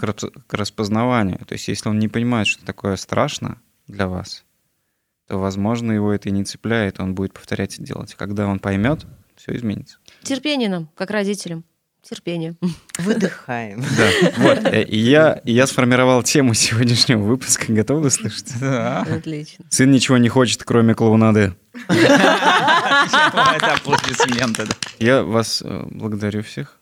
К 0.47 0.53
распознаванию. 0.53 1.39
То 1.45 1.53
есть, 1.53 1.67
если 1.67 1.89
он 1.89 1.99
не 1.99 2.07
понимает, 2.07 2.47
что 2.47 2.65
такое 2.65 2.95
страшно 2.95 3.59
для 3.87 4.07
вас, 4.07 4.45
то, 5.27 5.37
возможно, 5.37 5.91
его 5.91 6.13
это 6.13 6.29
и 6.29 6.31
не 6.31 6.45
цепляет, 6.45 6.99
он 6.99 7.15
будет 7.15 7.33
повторять 7.33 7.79
и 7.79 7.83
делать. 7.83 8.15
Когда 8.15 8.47
он 8.47 8.59
поймет, 8.59 9.05
все 9.35 9.55
изменится. 9.55 9.97
Терпение 10.23 10.69
нам, 10.69 10.89
как 10.95 11.11
родителям. 11.11 11.65
Терпение. 12.09 12.55
Выдыхаем. 12.99 13.81
Да, 13.97 14.29
вот. 14.37 14.59
э, 14.65 14.83
И 14.83 14.97
я, 14.97 15.41
я 15.43 15.67
сформировал 15.67 16.23
тему 16.23 16.53
сегодняшнего 16.53 17.21
выпуска. 17.21 17.71
Готовы 17.73 18.07
услышать? 18.07 18.53
да. 18.61 19.01
Отлично. 19.01 19.65
Сын 19.69 19.91
ничего 19.91 20.17
не 20.17 20.29
хочет, 20.29 20.63
кроме 20.63 20.93
клоунады. 20.95 21.55
Это 21.89 23.73
аплодисменты. 23.75 24.65
да. 24.65 24.73
Я 24.99 25.23
вас 25.23 25.61
э, 25.65 25.83
благодарю 25.91 26.43
всех. 26.43 26.77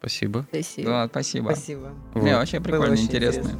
Спасибо. 0.00 0.46
Спасибо. 0.50 0.88
Да, 0.88 1.08
спасибо. 1.08 1.50
Спасибо. 1.52 1.92
Не, 2.14 2.20
Вот. 2.32 2.38
вообще 2.40 2.58
Было 2.60 2.64
прикольно, 2.72 2.92
очень 2.92 3.04
интересно. 3.04 3.50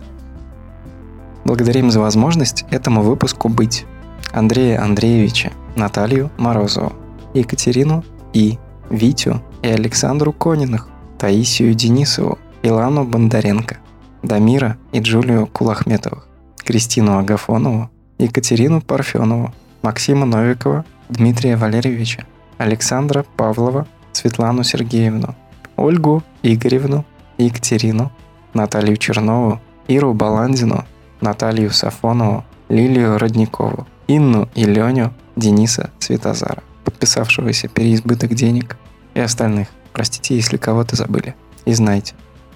Благодарим 1.44 1.90
за 1.90 2.00
возможность 2.00 2.64
этому 2.70 3.02
выпуску 3.02 3.48
быть. 3.48 3.86
Андрея 4.32 4.82
Андреевича, 4.82 5.52
Наталью 5.76 6.30
Морозову, 6.36 6.92
Екатерину 7.34 8.04
И, 8.34 8.58
Витю 8.90 9.42
и 9.62 9.68
Александру 9.68 10.32
Кониных, 10.32 10.88
Таисию 11.18 11.74
Денисову, 11.74 12.38
Илану 12.62 13.04
Бондаренко, 13.04 13.78
Дамира 14.22 14.76
и 14.92 15.00
Джулию 15.00 15.46
Кулахметовых, 15.46 16.26
Кристину 16.58 17.18
Агафонову, 17.18 17.90
Екатерину 18.18 18.80
Парфенову, 18.80 19.54
Максима 19.82 20.26
Новикова, 20.26 20.84
Дмитрия 21.08 21.56
Валерьевича, 21.56 22.26
Александра 22.58 23.24
Павлова, 23.36 23.86
Светлану 24.12 24.64
Сергеевну, 24.64 25.34
Ольгу 25.76 26.22
Игоревну, 26.42 27.04
Екатерину, 27.38 28.10
Наталью 28.54 28.96
Чернову, 28.96 29.60
Иру 29.88 30.14
Баландину, 30.14 30.84
Наталью 31.20 31.70
Сафонову, 31.70 32.44
Лилию 32.68 33.18
Родникову, 33.18 33.86
Инну 34.08 34.48
и 34.54 34.64
Леню, 34.64 35.12
Дениса 35.36 35.90
Светозара, 35.98 36.62
подписавшегося 36.84 37.68
переизбыток 37.68 38.34
денег 38.34 38.76
и 39.14 39.20
остальных. 39.20 39.68
Простите, 39.96 40.36
если 40.36 40.58
кого-то 40.58 40.94
забыли. 40.94 41.34
И 41.64 41.72
знайте, 41.72 42.14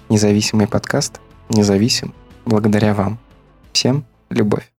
независимый 0.09 0.67
подкаст 0.67 1.19
независим 1.49 2.13
благодаря 2.45 2.93
вам. 2.93 3.17
Всем 3.73 4.05
любовь. 4.29 4.69